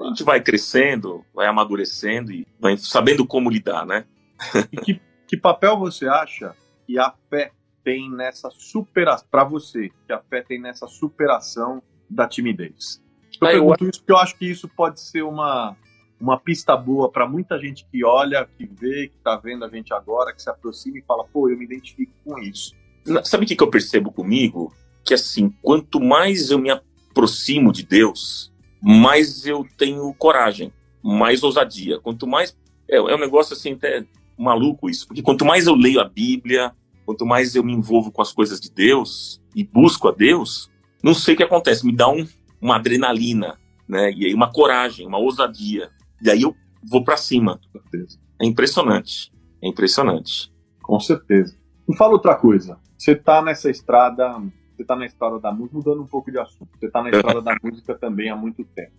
A 0.00 0.08
gente 0.08 0.24
vai 0.24 0.40
crescendo, 0.40 1.24
vai 1.34 1.46
amadurecendo 1.46 2.32
e 2.32 2.46
vai 2.58 2.76
sabendo 2.76 3.26
como 3.26 3.50
lidar, 3.50 3.86
né? 3.86 4.04
e 4.72 4.76
que, 4.76 5.00
que 5.26 5.36
papel 5.36 5.78
você 5.78 6.08
acha 6.08 6.54
que 6.86 6.98
a 6.98 7.12
fé 7.30 7.52
tem 7.84 8.10
nessa 8.10 8.50
superação, 8.50 9.28
para 9.30 9.44
você, 9.44 9.90
que 10.06 10.12
a 10.12 10.18
fé 10.18 10.42
tem 10.42 10.60
nessa 10.60 10.86
superação 10.86 11.82
da 12.08 12.26
timidez? 12.26 13.02
Eu 13.40 13.48
ah, 13.48 13.50
pergunto 13.50 13.84
eu... 13.84 13.90
isso 13.90 14.00
porque 14.00 14.12
eu 14.12 14.18
acho 14.18 14.38
que 14.38 14.50
isso 14.50 14.68
pode 14.68 15.00
ser 15.00 15.22
uma, 15.22 15.76
uma 16.20 16.38
pista 16.38 16.76
boa 16.76 17.10
para 17.10 17.28
muita 17.28 17.58
gente 17.58 17.86
que 17.90 18.04
olha, 18.04 18.46
que 18.46 18.66
vê, 18.66 19.08
que 19.08 19.16
está 19.16 19.36
vendo 19.36 19.64
a 19.64 19.68
gente 19.68 19.92
agora, 19.92 20.34
que 20.34 20.42
se 20.42 20.48
aproxima 20.48 20.98
e 20.98 21.02
fala, 21.02 21.24
pô, 21.24 21.48
eu 21.48 21.56
me 21.56 21.64
identifico 21.64 22.12
com 22.24 22.38
isso. 22.38 22.74
Sabe 23.24 23.44
o 23.44 23.46
que, 23.46 23.54
que 23.54 23.62
eu 23.62 23.70
percebo 23.70 24.10
comigo? 24.10 24.72
Que 25.04 25.14
assim, 25.14 25.50
quanto 25.60 26.00
mais 26.00 26.50
eu 26.50 26.58
me 26.58 26.70
aproximo 26.70 27.70
de 27.70 27.84
Deus, 27.84 28.53
mais 28.84 29.46
eu 29.46 29.66
tenho 29.78 30.12
coragem, 30.14 30.70
mais 31.02 31.42
ousadia. 31.42 31.98
Quanto 31.98 32.26
mais. 32.26 32.56
É, 32.88 32.96
é 32.96 33.14
um 33.14 33.18
negócio 33.18 33.54
assim, 33.54 33.72
até 33.72 34.04
maluco 34.36 34.90
isso, 34.90 35.06
porque 35.06 35.22
quanto 35.22 35.44
mais 35.44 35.66
eu 35.66 35.74
leio 35.74 36.00
a 36.00 36.04
Bíblia, 36.04 36.72
quanto 37.06 37.24
mais 37.24 37.54
eu 37.54 37.64
me 37.64 37.72
envolvo 37.72 38.10
com 38.12 38.20
as 38.20 38.32
coisas 38.32 38.60
de 38.60 38.70
Deus 38.70 39.40
e 39.54 39.64
busco 39.64 40.08
a 40.08 40.12
Deus, 40.12 40.70
não 41.02 41.14
sei 41.14 41.34
o 41.34 41.36
que 41.36 41.42
acontece, 41.42 41.86
me 41.86 41.94
dá 41.94 42.08
um, 42.08 42.26
uma 42.60 42.76
adrenalina, 42.76 43.58
né? 43.88 44.10
E 44.12 44.26
aí 44.26 44.34
uma 44.34 44.52
coragem, 44.52 45.06
uma 45.06 45.18
ousadia. 45.18 45.90
E 46.20 46.28
aí 46.28 46.42
eu 46.42 46.54
vou 46.82 47.02
para 47.02 47.16
cima. 47.16 47.60
É 48.40 48.44
impressionante. 48.44 49.32
É 49.62 49.68
impressionante. 49.68 50.52
Com 50.82 51.00
certeza. 51.00 51.56
Me 51.88 51.96
fala 51.96 52.12
outra 52.12 52.34
coisa. 52.34 52.78
Você 52.98 53.14
tá 53.14 53.40
nessa 53.40 53.70
estrada 53.70 54.42
você 54.74 54.82
está 54.82 54.96
na 54.96 55.06
história 55.06 55.38
da 55.38 55.52
música, 55.52 55.76
mudando 55.76 56.02
um 56.02 56.06
pouco 56.06 56.30
de 56.30 56.38
assunto, 56.38 56.70
você 56.78 56.86
está 56.86 57.02
na 57.02 57.10
história 57.10 57.40
da 57.40 57.56
música 57.62 57.94
também 57.96 58.30
há 58.30 58.36
muito 58.36 58.64
tempo. 58.64 58.92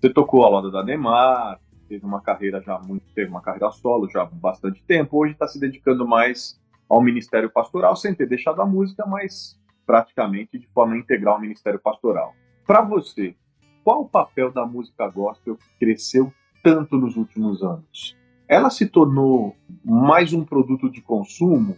Você 0.00 0.10
tocou 0.10 0.44
a 0.44 0.48
Loda 0.48 0.70
da 0.70 0.84
Neymar, 0.84 1.60
teve 1.88 2.04
uma 2.04 2.20
carreira 2.20 2.62
já 2.62 2.78
muito, 2.78 3.04
teve 3.14 3.30
uma 3.30 3.40
carreira 3.40 3.70
solo 3.70 4.08
já 4.08 4.22
há 4.22 4.26
bastante 4.26 4.82
tempo, 4.84 5.18
hoje 5.18 5.32
está 5.32 5.46
se 5.46 5.58
dedicando 5.58 6.06
mais 6.06 6.60
ao 6.88 7.02
Ministério 7.02 7.50
Pastoral, 7.50 7.96
sem 7.96 8.14
ter 8.14 8.26
deixado 8.26 8.62
a 8.62 8.66
música, 8.66 9.04
mas 9.06 9.58
praticamente 9.86 10.58
de 10.58 10.66
forma 10.68 10.96
integral 10.96 11.34
ao 11.34 11.40
Ministério 11.40 11.80
Pastoral. 11.80 12.34
Para 12.66 12.82
você, 12.82 13.34
qual 13.82 14.02
o 14.02 14.08
papel 14.08 14.52
da 14.52 14.66
música 14.66 15.08
gospel 15.08 15.56
que 15.56 15.68
cresceu 15.78 16.32
tanto 16.62 16.96
nos 16.96 17.16
últimos 17.16 17.62
anos? 17.62 18.16
Ela 18.46 18.70
se 18.70 18.86
tornou 18.86 19.56
mais 19.84 20.32
um 20.32 20.44
produto 20.44 20.90
de 20.90 21.00
consumo? 21.00 21.76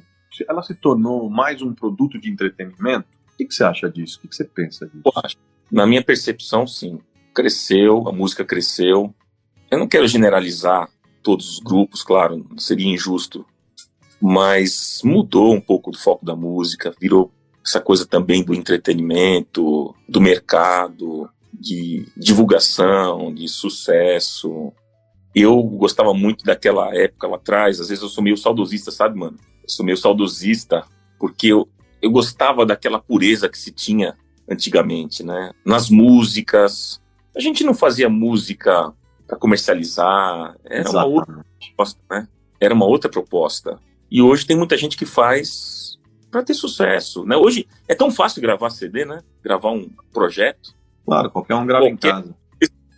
Ela 0.48 0.62
se 0.62 0.74
tornou 0.74 1.28
mais 1.30 1.62
um 1.62 1.72
produto 1.72 2.18
de 2.18 2.30
entretenimento? 2.30 3.19
Que, 3.40 3.46
que 3.46 3.54
você 3.54 3.64
acha 3.64 3.88
disso? 3.88 4.20
O 4.22 4.28
que, 4.28 4.34
você 4.34 4.44
pensa 4.44 4.86
disso? 4.86 5.38
na 5.70 5.86
minha 5.86 6.02
percepção, 6.02 6.66
sim. 6.66 6.98
Cresceu, 7.34 8.08
a 8.08 8.12
música 8.12 8.44
cresceu. 8.44 9.14
Eu 9.70 9.78
não 9.78 9.88
quero 9.88 10.06
generalizar 10.06 10.88
todos 11.22 11.48
os 11.52 11.58
grupos, 11.60 12.02
claro, 12.02 12.44
seria 12.58 12.92
injusto. 12.92 13.46
Mas 14.20 15.00
mudou 15.02 15.54
um 15.54 15.60
pouco 15.60 15.90
do 15.90 15.98
foco 15.98 16.24
da 16.24 16.36
música, 16.36 16.92
virou 17.00 17.32
essa 17.64 17.80
coisa 17.80 18.06
também 18.06 18.44
do 18.44 18.52
entretenimento, 18.52 19.94
do 20.08 20.20
mercado, 20.20 21.30
de 21.52 22.06
divulgação, 22.16 23.32
de 23.32 23.48
sucesso. 23.48 24.72
Eu 25.34 25.62
gostava 25.62 26.12
muito 26.12 26.44
daquela 26.44 26.94
época 26.94 27.28
lá 27.28 27.36
atrás, 27.36 27.80
às 27.80 27.88
vezes 27.88 28.02
eu 28.02 28.08
sou 28.08 28.24
meio 28.24 28.36
saudosista, 28.36 28.90
sabe, 28.90 29.18
mano? 29.18 29.38
Eu 29.62 29.68
sou 29.68 29.86
meio 29.86 29.96
saudosista, 29.96 30.84
porque 31.18 31.46
eu, 31.48 31.68
eu 32.00 32.10
gostava 32.10 32.64
daquela 32.64 32.98
pureza 32.98 33.48
que 33.48 33.58
se 33.58 33.70
tinha 33.70 34.16
antigamente, 34.48 35.22
né? 35.22 35.52
Nas 35.64 35.88
músicas. 35.88 37.00
A 37.36 37.40
gente 37.40 37.62
não 37.62 37.74
fazia 37.74 38.08
música 38.08 38.92
para 39.26 39.38
comercializar, 39.38 40.56
era 40.64 40.80
Exatamente. 40.80 40.96
uma 40.96 41.04
outra 41.06 41.44
proposta, 41.58 42.00
né? 42.10 42.28
Era 42.60 42.74
uma 42.74 42.86
outra 42.86 43.10
proposta. 43.10 43.78
E 44.10 44.20
hoje 44.20 44.44
tem 44.44 44.56
muita 44.56 44.76
gente 44.76 44.96
que 44.96 45.06
faz 45.06 45.98
para 46.30 46.42
ter 46.42 46.54
sucesso, 46.54 47.24
né? 47.24 47.36
Hoje 47.36 47.66
é 47.86 47.94
tão 47.94 48.10
fácil 48.10 48.42
gravar 48.42 48.70
CD, 48.70 49.04
né? 49.04 49.22
Gravar 49.42 49.70
um 49.70 49.88
projeto. 50.12 50.74
Claro, 51.04 51.30
qualquer 51.30 51.54
um 51.54 51.66
grava 51.66 51.84
qualquer... 51.86 52.08
em 52.08 52.22
casa. 52.22 52.36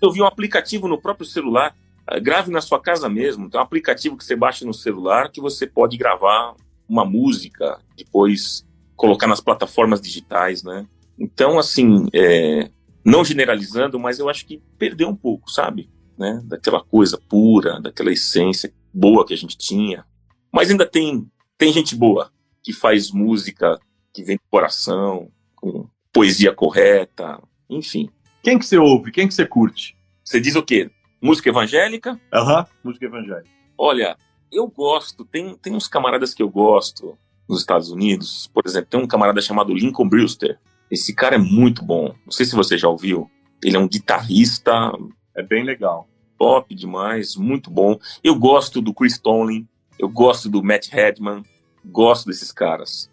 Eu 0.01 0.11
vi 0.11 0.21
um 0.21 0.27
aplicativo 0.27 0.89
no 0.89 1.01
próprio 1.01 1.27
celular, 1.27 1.77
ah, 2.07 2.19
grave 2.19 2.51
na 2.51 2.61
sua 2.61 2.81
casa 2.81 3.09
mesmo. 3.09 3.49
Tem 3.49 3.61
um 3.61 3.63
aplicativo 3.63 4.17
que 4.17 4.25
você 4.25 4.35
baixa 4.35 4.65
no 4.65 4.75
celular 4.75 5.31
que 5.31 5.41
você 5.41 5.67
pode 5.67 5.97
gravar 5.97 6.55
uma 6.89 7.05
música, 7.05 7.79
depois 7.97 8.67
colocar 9.03 9.27
nas 9.27 9.41
plataformas 9.41 10.01
digitais, 10.01 10.63
né? 10.63 10.87
Então, 11.19 11.59
assim, 11.59 12.07
é, 12.15 12.71
não 13.05 13.25
generalizando, 13.25 13.99
mas 13.99 14.21
eu 14.21 14.29
acho 14.29 14.47
que 14.47 14.63
perdeu 14.79 15.09
um 15.09 15.17
pouco, 15.17 15.51
sabe? 15.51 15.91
Né? 16.17 16.41
Daquela 16.45 16.81
coisa 16.85 17.21
pura, 17.29 17.81
daquela 17.81 18.13
essência 18.13 18.73
boa 18.95 19.27
que 19.27 19.35
a 19.35 19.37
gente 19.37 19.59
tinha. 19.59 20.07
Mas 20.53 20.71
ainda 20.71 20.87
tem, 20.87 21.29
tem 21.59 21.73
gente 21.73 21.97
boa 21.97 22.31
que 22.63 22.73
faz 22.73 23.11
música 23.11 23.77
que 24.15 24.23
vem 24.23 24.37
do 24.37 24.49
coração, 24.49 25.33
com 25.57 25.89
poesia 26.13 26.55
correta, 26.55 27.43
enfim. 27.69 28.09
Quem 28.41 28.57
que 28.57 28.65
você 28.65 28.79
ouve? 28.79 29.11
Quem 29.11 29.27
que 29.27 29.35
você 29.35 29.45
curte? 29.45 29.97
Você 30.25 30.41
diz 30.41 30.55
o 30.55 30.63
quê? 30.63 30.93
Música 31.21 31.49
evangélica? 31.49 32.21
Aham, 32.33 32.61
uhum, 32.61 32.67
música 32.85 33.07
evangélica. 33.07 33.51
Olha, 33.77 34.17
eu 34.53 34.69
gosto, 34.69 35.25
tem, 35.25 35.57
tem 35.57 35.75
uns 35.75 35.89
camaradas 35.89 36.33
que 36.33 36.43
eu 36.43 36.49
gosto, 36.49 37.19
nos 37.49 37.61
Estados 37.61 37.91
Unidos. 37.91 38.51
Por 38.53 38.63
exemplo, 38.67 38.89
tem 38.91 39.01
um 39.01 39.07
camarada 39.07 39.41
chamado 39.41 39.75
Lincoln 39.75 40.09
Brewster. 40.09 40.59
Esse 40.91 41.15
cara 41.15 41.37
é 41.37 41.39
muito 41.39 41.85
bom. 41.85 42.15
Não 42.25 42.33
sei 42.33 42.47
se 42.47 42.55
você 42.55 42.77
já 42.77 42.89
ouviu. 42.89 43.31
Ele 43.63 43.77
é 43.77 43.79
um 43.79 43.89
guitarrista. 43.89 44.93
É 45.35 45.43
bem 45.43 45.65
legal. 45.65 46.09
Top 46.39 46.75
demais, 46.75 47.37
muito 47.37 47.71
bom. 47.71 47.99
Eu 48.23 48.35
gosto 48.35 48.81
do 48.81 48.93
Chris 48.93 49.19
Tomlin. 49.19 49.67
Eu 49.99 50.09
gosto 50.09 50.49
do 50.49 50.63
Matt 50.63 50.93
Hedman. 50.93 51.43
Gosto 51.85 52.27
desses 52.27 52.53
caras. 52.53 53.11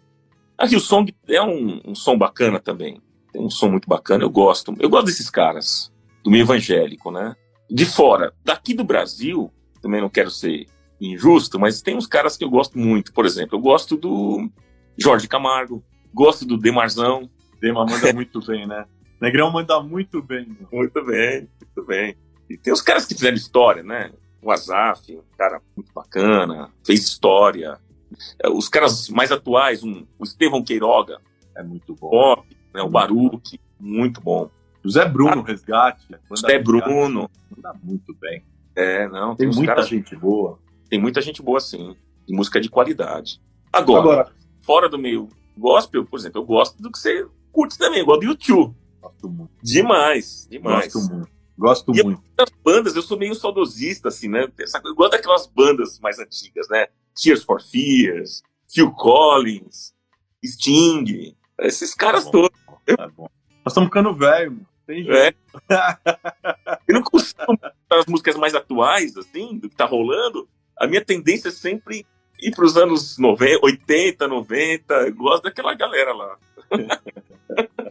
A 0.58 0.66
Hillsong 0.66 1.14
é 1.26 1.40
um, 1.40 1.80
um 1.86 1.94
som 1.94 2.18
bacana 2.18 2.60
também. 2.60 3.00
Tem 3.32 3.40
um 3.40 3.48
som 3.48 3.68
muito 3.68 3.88
bacana, 3.88 4.24
eu 4.24 4.30
gosto. 4.30 4.74
Eu 4.78 4.90
gosto 4.90 5.06
desses 5.06 5.30
caras. 5.30 5.90
Do 6.22 6.30
meio 6.30 6.42
evangélico, 6.42 7.10
né? 7.10 7.34
De 7.70 7.86
fora. 7.86 8.34
Daqui 8.44 8.74
do 8.74 8.84
Brasil, 8.84 9.50
também 9.80 10.00
não 10.00 10.10
quero 10.10 10.30
ser 10.30 10.66
injusto, 11.00 11.58
mas 11.58 11.80
tem 11.80 11.96
uns 11.96 12.06
caras 12.06 12.36
que 12.36 12.44
eu 12.44 12.50
gosto 12.50 12.78
muito. 12.78 13.12
Por 13.12 13.24
exemplo, 13.24 13.56
eu 13.56 13.60
gosto 13.60 13.96
do 13.96 14.50
Jorge 14.98 15.26
Camargo, 15.26 15.82
gosto 16.12 16.44
do 16.44 16.58
Demarzão. 16.58 17.30
Dema 17.60 17.84
manda 17.86 18.12
muito 18.14 18.44
bem, 18.44 18.66
né? 18.66 18.84
Negrão 19.20 19.50
manda 19.50 19.80
muito 19.80 20.22
bem. 20.22 20.46
Meu. 20.46 20.68
Muito 20.72 21.04
bem, 21.04 21.48
muito 21.60 21.86
bem. 21.86 22.16
E 22.48 22.56
tem 22.56 22.72
os 22.72 22.82
caras 22.82 23.06
que 23.06 23.14
fizeram 23.14 23.36
história, 23.36 23.82
né? 23.82 24.12
O 24.42 24.50
Azaf, 24.50 25.14
um 25.14 25.36
cara 25.36 25.60
muito 25.76 25.92
bacana, 25.92 26.70
fez 26.84 27.00
história. 27.00 27.78
É, 28.42 28.48
os 28.48 28.68
caras 28.68 29.08
mais 29.08 29.30
atuais, 29.30 29.82
um, 29.82 30.06
o 30.18 30.24
Estevão 30.24 30.62
Queiroga. 30.62 31.18
É 31.56 31.62
muito 31.62 31.94
bom. 31.94 32.10
Pop, 32.10 32.56
né? 32.74 32.82
O 32.82 32.88
Baruque, 32.88 33.60
muito 33.78 34.20
bom. 34.20 34.50
José 34.82 35.04
Bruno, 35.06 35.42
ah, 35.42 35.46
Resgate. 35.46 36.06
José 36.28 36.58
Bruno. 36.58 37.30
Manda 37.54 37.78
muito 37.82 38.14
bem. 38.18 38.42
É, 38.74 39.06
não. 39.08 39.36
Tem, 39.36 39.48
tem 39.48 39.56
muita 39.56 39.82
gente 39.82 40.16
boa. 40.16 40.58
Tem 40.90 41.00
muita 41.00 41.22
gente 41.22 41.40
boa, 41.40 41.60
sim. 41.60 41.96
E 42.28 42.34
música 42.34 42.60
de 42.60 42.68
qualidade. 42.68 43.40
Agora, 43.72 44.00
Agora, 44.00 44.32
fora 44.60 44.88
do 44.88 44.98
meio 44.98 45.28
gospel, 45.56 46.04
por 46.04 46.18
exemplo, 46.18 46.40
eu 46.42 46.44
gosto 46.44 46.82
do 46.82 46.90
que 46.90 46.98
você 46.98 47.26
curte 47.52 47.78
também, 47.78 48.00
igual 48.00 48.18
do 48.18 48.26
YouTube. 48.26 48.74
Gosto 49.00 49.30
muito. 49.30 49.52
Demais, 49.62 50.46
demais. 50.50 50.92
Gosto 50.92 51.14
muito. 51.14 51.30
Gosto 51.56 51.96
e 51.96 52.02
muito. 52.02 52.22
As 52.38 52.50
bandas, 52.64 52.96
eu 52.96 53.02
sou 53.02 53.18
meio 53.18 53.34
saudosista, 53.34 54.08
assim, 54.08 54.28
né? 54.28 54.48
Eu 54.84 54.94
gosto 54.94 55.12
daquelas 55.12 55.46
bandas 55.46 56.00
mais 56.00 56.18
antigas, 56.18 56.68
né? 56.68 56.88
Tears 57.14 57.44
for 57.44 57.62
Fears, 57.62 58.42
Phil 58.68 58.90
Collins, 58.92 59.94
Sting, 60.44 61.36
esses 61.60 61.94
caras 61.94 62.24
tá 62.24 62.30
todos. 62.30 62.58
Tá 62.96 63.08
bom. 63.08 63.28
Nós 63.64 63.72
estamos 63.72 63.88
ficando 63.88 64.14
velho, 64.14 64.52
mano. 64.52 64.66
Tem 64.86 65.04
jeito. 65.04 65.38
É. 65.70 65.98
eu 66.88 66.94
não 66.94 67.02
consigo 67.02 67.40
as 67.90 68.06
músicas 68.06 68.36
mais 68.36 68.54
atuais, 68.54 69.16
assim, 69.16 69.58
do 69.58 69.68
que 69.68 69.76
tá 69.76 69.84
rolando. 69.84 70.48
A 70.80 70.86
minha 70.86 71.04
tendência 71.04 71.48
é 71.48 71.52
sempre 71.52 72.06
ir 72.40 72.54
para 72.54 72.64
os 72.64 72.74
anos 72.74 73.18
90, 73.18 73.66
80, 73.66 74.26
90. 74.26 74.94
Eu 74.94 75.14
gosto 75.14 75.42
daquela 75.42 75.74
galera 75.74 76.14
lá. 76.14 76.38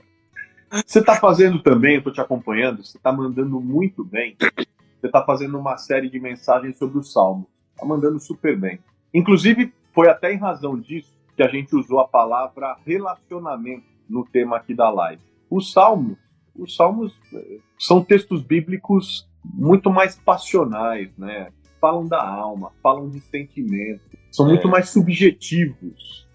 Você 0.85 0.99
está 0.99 1.15
fazendo 1.15 1.61
também, 1.61 1.93
eu 1.93 1.97
estou 1.99 2.13
te 2.13 2.21
acompanhando, 2.21 2.85
você 2.85 2.97
está 2.97 3.11
mandando 3.11 3.59
muito 3.59 4.03
bem. 4.03 4.37
Você 4.39 5.07
está 5.07 5.23
fazendo 5.23 5.57
uma 5.57 5.77
série 5.77 6.07
de 6.07 6.19
mensagens 6.19 6.77
sobre 6.77 6.99
o 6.99 7.03
Salmo. 7.03 7.49
Está 7.73 7.87
mandando 7.87 8.19
super 8.19 8.55
bem. 8.55 8.79
Inclusive, 9.11 9.73
foi 9.95 10.09
até 10.09 10.31
em 10.31 10.37
razão 10.37 10.79
disso 10.79 11.11
que 11.35 11.41
a 11.41 11.47
gente 11.47 11.75
usou 11.75 11.99
a 11.99 12.07
palavra 12.07 12.77
relacionamento 12.85 13.85
no 14.07 14.23
tema 14.23 14.57
aqui 14.57 14.75
da 14.75 14.91
live. 14.91 15.23
Os 15.49 15.71
Salmos, 15.71 16.19
os 16.55 16.75
Salmos 16.75 17.19
eh, 17.33 17.57
são 17.79 18.03
textos 18.03 18.43
bíblicos 18.43 19.27
muito 19.43 19.89
mais 19.89 20.19
passionais, 20.19 21.09
né? 21.17 21.51
Falam 21.79 22.05
da 22.05 22.21
alma, 22.21 22.71
falam 22.83 23.09
de 23.09 23.19
sentimento, 23.21 24.01
são 24.31 24.45
é. 24.45 24.49
muito 24.49 24.67
mais 24.67 24.89
subjetivos. 24.89 26.27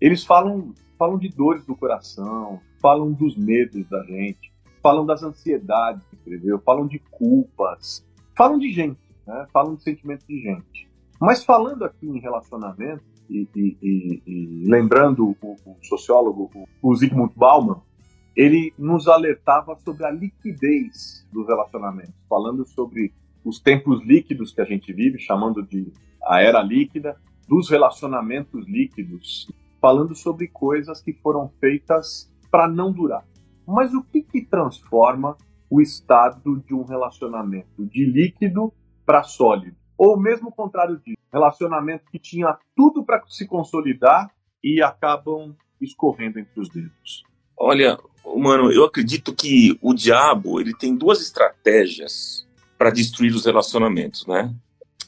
Eles 0.00 0.24
falam, 0.24 0.74
falam 0.98 1.18
de 1.18 1.28
dores 1.28 1.64
do 1.64 1.76
coração, 1.76 2.60
falam 2.80 3.12
dos 3.12 3.36
medos 3.36 3.88
da 3.88 4.02
gente, 4.04 4.52
falam 4.82 5.06
das 5.06 5.22
ansiedades 5.22 6.02
que 6.08 6.16
escreveu, 6.16 6.58
falam 6.60 6.86
de 6.86 6.98
culpas, 7.10 8.04
falam 8.36 8.58
de 8.58 8.72
gente, 8.72 9.00
né? 9.26 9.46
falam 9.52 9.74
de 9.74 9.82
sentimentos 9.82 10.26
de 10.26 10.40
gente. 10.40 10.88
Mas 11.20 11.44
falando 11.44 11.84
aqui 11.84 12.06
em 12.06 12.20
relacionamento, 12.20 13.02
e, 13.28 13.46
e, 13.54 13.76
e, 13.82 14.22
e 14.26 14.70
lembrando 14.70 15.36
o, 15.42 15.56
o, 15.66 15.76
sociólogo, 15.82 16.50
o, 16.54 16.90
o 16.90 16.96
Zygmunt 16.96 17.32
Bauman, 17.36 17.82
ele 18.34 18.72
nos 18.78 19.08
alertava 19.08 19.74
sobre 19.76 20.06
a 20.06 20.10
liquidez 20.10 21.26
dos 21.32 21.46
relacionamentos, 21.46 22.14
falando 22.28 22.64
sobre 22.64 23.12
os 23.44 23.60
tempos 23.60 24.04
líquidos 24.04 24.52
que 24.52 24.60
a 24.60 24.64
gente 24.64 24.92
vive, 24.92 25.18
chamando 25.18 25.62
de 25.62 25.92
a 26.24 26.40
era 26.40 26.62
líquida, 26.62 27.16
dos 27.48 27.70
relacionamentos 27.70 28.66
líquidos, 28.66 29.50
falando 29.80 30.14
sobre 30.14 30.48
coisas 30.48 31.00
que 31.00 31.12
foram 31.12 31.48
feitas 31.60 32.30
para 32.50 32.68
não 32.68 32.92
durar. 32.92 33.24
Mas 33.66 33.94
o 33.94 34.02
que, 34.02 34.22
que 34.22 34.44
transforma 34.44 35.36
o 35.70 35.80
estado 35.80 36.62
de 36.66 36.74
um 36.74 36.84
relacionamento 36.84 37.86
de 37.86 38.04
líquido 38.04 38.72
para 39.04 39.22
sólido? 39.22 39.76
Ou 39.96 40.18
mesmo 40.18 40.48
o 40.48 40.52
contrário 40.52 40.98
disso, 40.98 41.18
relacionamento 41.32 42.04
que 42.10 42.18
tinha 42.18 42.56
tudo 42.74 43.04
para 43.04 43.22
se 43.26 43.46
consolidar 43.46 44.30
e 44.62 44.82
acabam 44.82 45.54
escorrendo 45.80 46.38
entre 46.38 46.60
os 46.60 46.68
dedos. 46.68 47.24
Olha, 47.56 47.98
mano, 48.36 48.70
eu 48.70 48.84
acredito 48.84 49.34
que 49.34 49.78
o 49.82 49.92
diabo 49.92 50.60
ele 50.60 50.74
tem 50.74 50.96
duas 50.96 51.20
estratégias 51.20 52.47
para 52.78 52.90
destruir 52.90 53.34
os 53.34 53.44
relacionamentos, 53.44 54.26
né? 54.26 54.54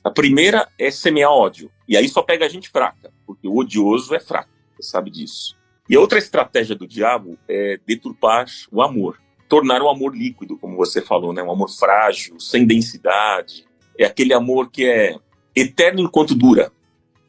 A 0.03 0.11
primeira 0.11 0.69
é 0.79 0.91
semear 0.91 1.31
ódio. 1.31 1.71
E 1.89 1.97
aí 1.97 2.09
só 2.09 2.23
pega 2.23 2.45
a 2.45 2.49
gente 2.49 2.69
fraca, 2.69 3.13
porque 3.27 3.47
o 3.47 3.57
odioso 3.57 4.15
é 4.15 4.21
fraco, 4.21 4.51
você 4.77 4.83
sabe 4.83 5.11
disso. 5.11 5.57
E 5.89 5.97
outra 5.97 6.19
estratégia 6.19 6.75
do 6.75 6.87
diabo 6.87 7.39
é 7.49 7.79
deturpar 7.87 8.47
o 8.71 8.83
amor, 8.83 9.21
tornar 9.49 9.83
o 9.83 9.89
amor 9.89 10.17
líquido, 10.17 10.57
como 10.57 10.77
você 10.77 11.03
falou, 11.03 11.33
né? 11.33 11.43
Um 11.43 11.51
amor 11.51 11.69
frágil, 11.69 12.39
sem 12.39 12.67
densidade. 12.67 13.65
É 13.99 14.05
aquele 14.05 14.33
amor 14.33 14.71
que 14.71 14.85
é 14.85 15.17
eterno 15.55 16.01
enquanto 16.01 16.35
dura. 16.35 16.73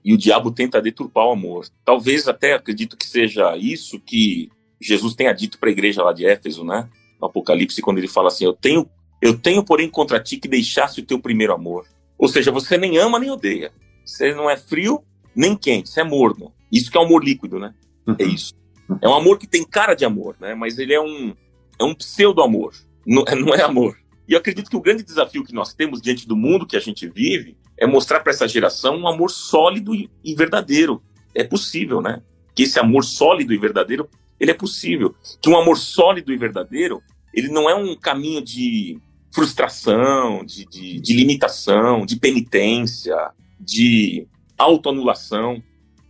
E 0.03 0.13
o 0.13 0.17
diabo 0.17 0.51
tenta 0.51 0.81
deturpar 0.81 1.25
o 1.25 1.31
amor. 1.31 1.67
Talvez 1.83 2.27
até 2.27 2.53
acredito 2.53 2.97
que 2.97 3.05
seja 3.05 3.55
isso 3.57 3.99
que 3.99 4.49
Jesus 4.79 5.13
tenha 5.13 5.33
dito 5.33 5.59
para 5.59 5.69
a 5.69 5.71
igreja 5.71 6.03
lá 6.03 6.11
de 6.11 6.25
Éfeso, 6.25 6.63
né? 6.63 6.89
No 7.19 7.27
Apocalipse, 7.27 7.81
quando 7.81 7.99
ele 7.99 8.07
fala 8.07 8.29
assim: 8.29 8.45
Eu 8.45 8.53
tenho, 8.53 8.89
eu 9.21 9.37
tenho, 9.37 9.63
porém, 9.63 9.89
contra 9.89 10.19
ti 10.19 10.37
que 10.37 10.47
deixasse 10.47 10.99
o 10.99 11.05
teu 11.05 11.19
primeiro 11.19 11.53
amor. 11.53 11.85
Ou 12.17 12.27
seja, 12.27 12.51
você 12.51 12.77
nem 12.77 12.97
ama 12.97 13.19
nem 13.19 13.29
odeia. 13.29 13.71
Você 14.03 14.33
não 14.33 14.49
é 14.49 14.57
frio 14.57 15.03
nem 15.35 15.55
quente, 15.55 15.89
você 15.89 16.01
é 16.01 16.03
morno. 16.03 16.53
Isso 16.71 16.91
que 16.91 16.97
é 16.97 17.01
amor 17.01 17.23
líquido, 17.23 17.59
né? 17.59 17.73
É 18.17 18.23
isso. 18.23 18.53
É 19.01 19.07
um 19.07 19.13
amor 19.13 19.37
que 19.37 19.47
tem 19.47 19.63
cara 19.63 19.93
de 19.93 20.03
amor, 20.03 20.35
né? 20.39 20.55
Mas 20.55 20.77
ele 20.77 20.93
é 20.93 20.99
um, 20.99 21.33
é 21.79 21.83
um 21.83 21.93
pseudo-amor. 21.93 22.73
Não, 23.05 23.23
não 23.39 23.53
é 23.53 23.61
amor. 23.61 23.97
E 24.27 24.33
eu 24.33 24.39
acredito 24.39 24.69
que 24.69 24.75
o 24.75 24.81
grande 24.81 25.03
desafio 25.03 25.43
que 25.43 25.53
nós 25.53 25.73
temos 25.73 26.01
diante 26.01 26.27
do 26.27 26.35
mundo 26.35 26.65
que 26.65 26.75
a 26.75 26.79
gente 26.79 27.07
vive 27.07 27.57
é 27.77 27.85
mostrar 27.85 28.19
para 28.21 28.31
essa 28.31 28.47
geração 28.47 28.97
um 28.97 29.07
amor 29.07 29.29
sólido 29.29 29.93
e 29.95 30.35
verdadeiro. 30.35 31.01
É 31.33 31.43
possível, 31.43 32.01
né? 32.01 32.21
Que 32.53 32.63
esse 32.63 32.79
amor 32.79 33.03
sólido 33.03 33.53
e 33.53 33.57
verdadeiro, 33.57 34.09
ele 34.39 34.51
é 34.51 34.55
possível. 34.55 35.15
Que 35.41 35.49
um 35.49 35.57
amor 35.57 35.77
sólido 35.77 36.31
e 36.31 36.37
verdadeiro, 36.37 37.01
ele 37.33 37.47
não 37.47 37.69
é 37.69 37.75
um 37.75 37.95
caminho 37.95 38.41
de 38.41 38.99
frustração, 39.31 40.43
de, 40.43 40.65
de, 40.65 40.99
de 40.99 41.13
limitação, 41.13 42.05
de 42.05 42.17
penitência, 42.17 43.15
de 43.59 44.27
autoanulação. 44.57 45.61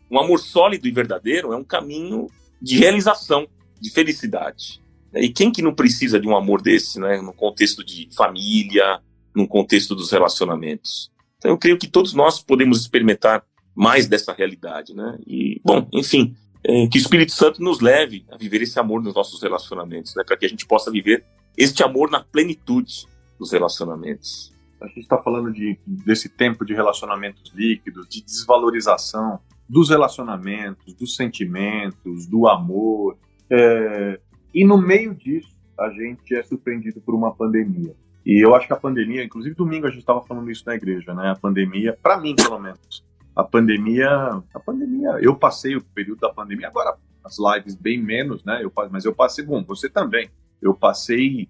Um 0.10 0.20
amor 0.20 0.40
sólido 0.40 0.88
e 0.88 0.92
verdadeiro 0.92 1.54
é 1.54 1.58
um 1.58 1.64
caminho 1.64 2.28
de 2.62 2.78
realização, 2.78 3.48
de 3.80 3.90
felicidade. 3.90 4.82
E 5.14 5.30
quem 5.30 5.52
que 5.52 5.62
não 5.62 5.74
precisa 5.74 6.20
de 6.20 6.28
um 6.28 6.36
amor 6.36 6.62
desse, 6.62 7.00
né? 7.00 7.22
No 7.22 7.34
contexto 7.34 7.84
de 7.84 8.08
família, 8.16 9.00
no 9.36 9.48
contexto 9.48 9.96
dos 9.96 10.12
relacionamentos. 10.12 11.12
Então 11.38 11.52
eu 11.52 11.58
creio 11.58 11.78
que 11.78 11.88
todos 11.88 12.14
nós 12.14 12.42
podemos 12.42 12.80
experimentar 12.82 13.44
mais 13.76 14.08
dessa 14.08 14.34
realidade, 14.34 14.94
né? 14.94 15.18
E, 15.26 15.60
bom, 15.64 15.88
enfim, 15.94 16.36
é, 16.64 16.88
que 16.88 16.98
o 16.98 17.02
Espírito 17.02 17.32
Santo 17.32 17.62
nos 17.62 17.80
leve 17.80 18.26
a 18.32 18.38
viver 18.38 18.62
esse 18.62 18.80
amor 18.80 19.02
nos 19.02 19.16
nossos 19.16 19.42
relacionamentos, 19.42 20.16
né? 20.16 20.24
Para 20.26 20.38
que 20.38 20.46
a 20.46 20.50
gente 20.50 20.66
possa 20.66 20.92
viver 20.92 21.26
este 21.58 21.84
amor 21.84 22.10
na 22.10 22.22
plenitude 22.22 23.06
dos 23.42 23.52
relacionamentos. 23.52 24.54
A 24.80 24.86
gente 24.88 25.00
está 25.00 25.18
falando 25.18 25.52
de, 25.52 25.80
desse 25.86 26.30
tempo 26.30 26.64
de 26.64 26.76
relacionamentos 26.76 27.52
líquidos, 27.56 28.08
de 28.08 28.24
desvalorização 28.24 29.40
dos 29.68 29.90
relacionamentos, 29.90 30.94
dos 30.94 31.16
sentimentos, 31.16 32.28
do 32.28 32.48
amor. 32.48 33.18
É, 33.50 34.20
e 34.54 34.64
no 34.64 34.80
meio 34.80 35.16
disso, 35.16 35.50
a 35.80 35.90
gente 35.90 36.36
é 36.36 36.44
surpreendido 36.44 37.02
por 37.02 37.16
uma 37.16 37.34
pandemia. 37.34 37.96
E 38.24 38.46
eu 38.46 38.54
acho 38.54 38.68
que 38.68 38.74
a 38.74 38.78
pandemia, 38.78 39.24
inclusive 39.24 39.56
domingo 39.56 39.88
a 39.88 39.90
gente 39.90 40.02
estava 40.02 40.22
falando 40.22 40.52
isso 40.52 40.64
na 40.68 40.76
igreja, 40.76 41.14
né? 41.16 41.32
A 41.32 41.36
pandemia, 41.36 41.98
para 42.00 42.20
mim 42.20 42.36
pelo 42.36 42.60
menos, 42.60 43.04
a 43.36 43.44
pandemia, 43.44 44.08
a 44.54 44.60
pandemia, 44.60 45.18
eu 45.20 45.36
passei 45.36 45.76
o 45.76 45.82
período 45.82 46.20
da 46.20 46.30
pandemia, 46.30 46.68
agora 46.68 46.96
as 47.24 47.38
lives 47.40 47.74
bem 47.74 48.00
menos, 48.00 48.44
né? 48.44 48.64
Eu, 48.64 48.72
mas 48.92 49.06
eu 49.06 49.16
passei, 49.16 49.44
bom, 49.44 49.64
você 49.64 49.90
também. 49.90 50.30
Eu 50.62 50.76
passei 50.76 51.50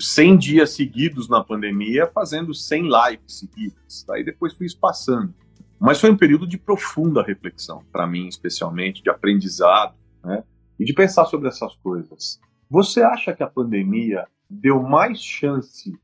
100 0.00 0.36
dias 0.36 0.70
seguidos 0.70 1.28
na 1.28 1.42
pandemia 1.42 2.06
fazendo 2.06 2.54
100 2.54 2.82
lives 2.82 3.38
seguidas. 3.38 4.06
Aí 4.10 4.24
depois 4.24 4.52
fui 4.52 4.66
espaçando. 4.66 5.34
Mas 5.80 6.00
foi 6.00 6.10
um 6.10 6.16
período 6.16 6.46
de 6.46 6.58
profunda 6.58 7.22
reflexão, 7.22 7.82
para 7.90 8.06
mim 8.06 8.28
especialmente, 8.28 9.02
de 9.02 9.10
aprendizado, 9.10 9.94
né? 10.22 10.44
E 10.78 10.84
de 10.84 10.92
pensar 10.92 11.24
sobre 11.24 11.48
essas 11.48 11.74
coisas. 11.76 12.40
Você 12.70 13.02
acha 13.02 13.34
que 13.34 13.42
a 13.42 13.48
pandemia 13.48 14.26
deu 14.48 14.82
mais 14.82 15.20
chance 15.22 15.98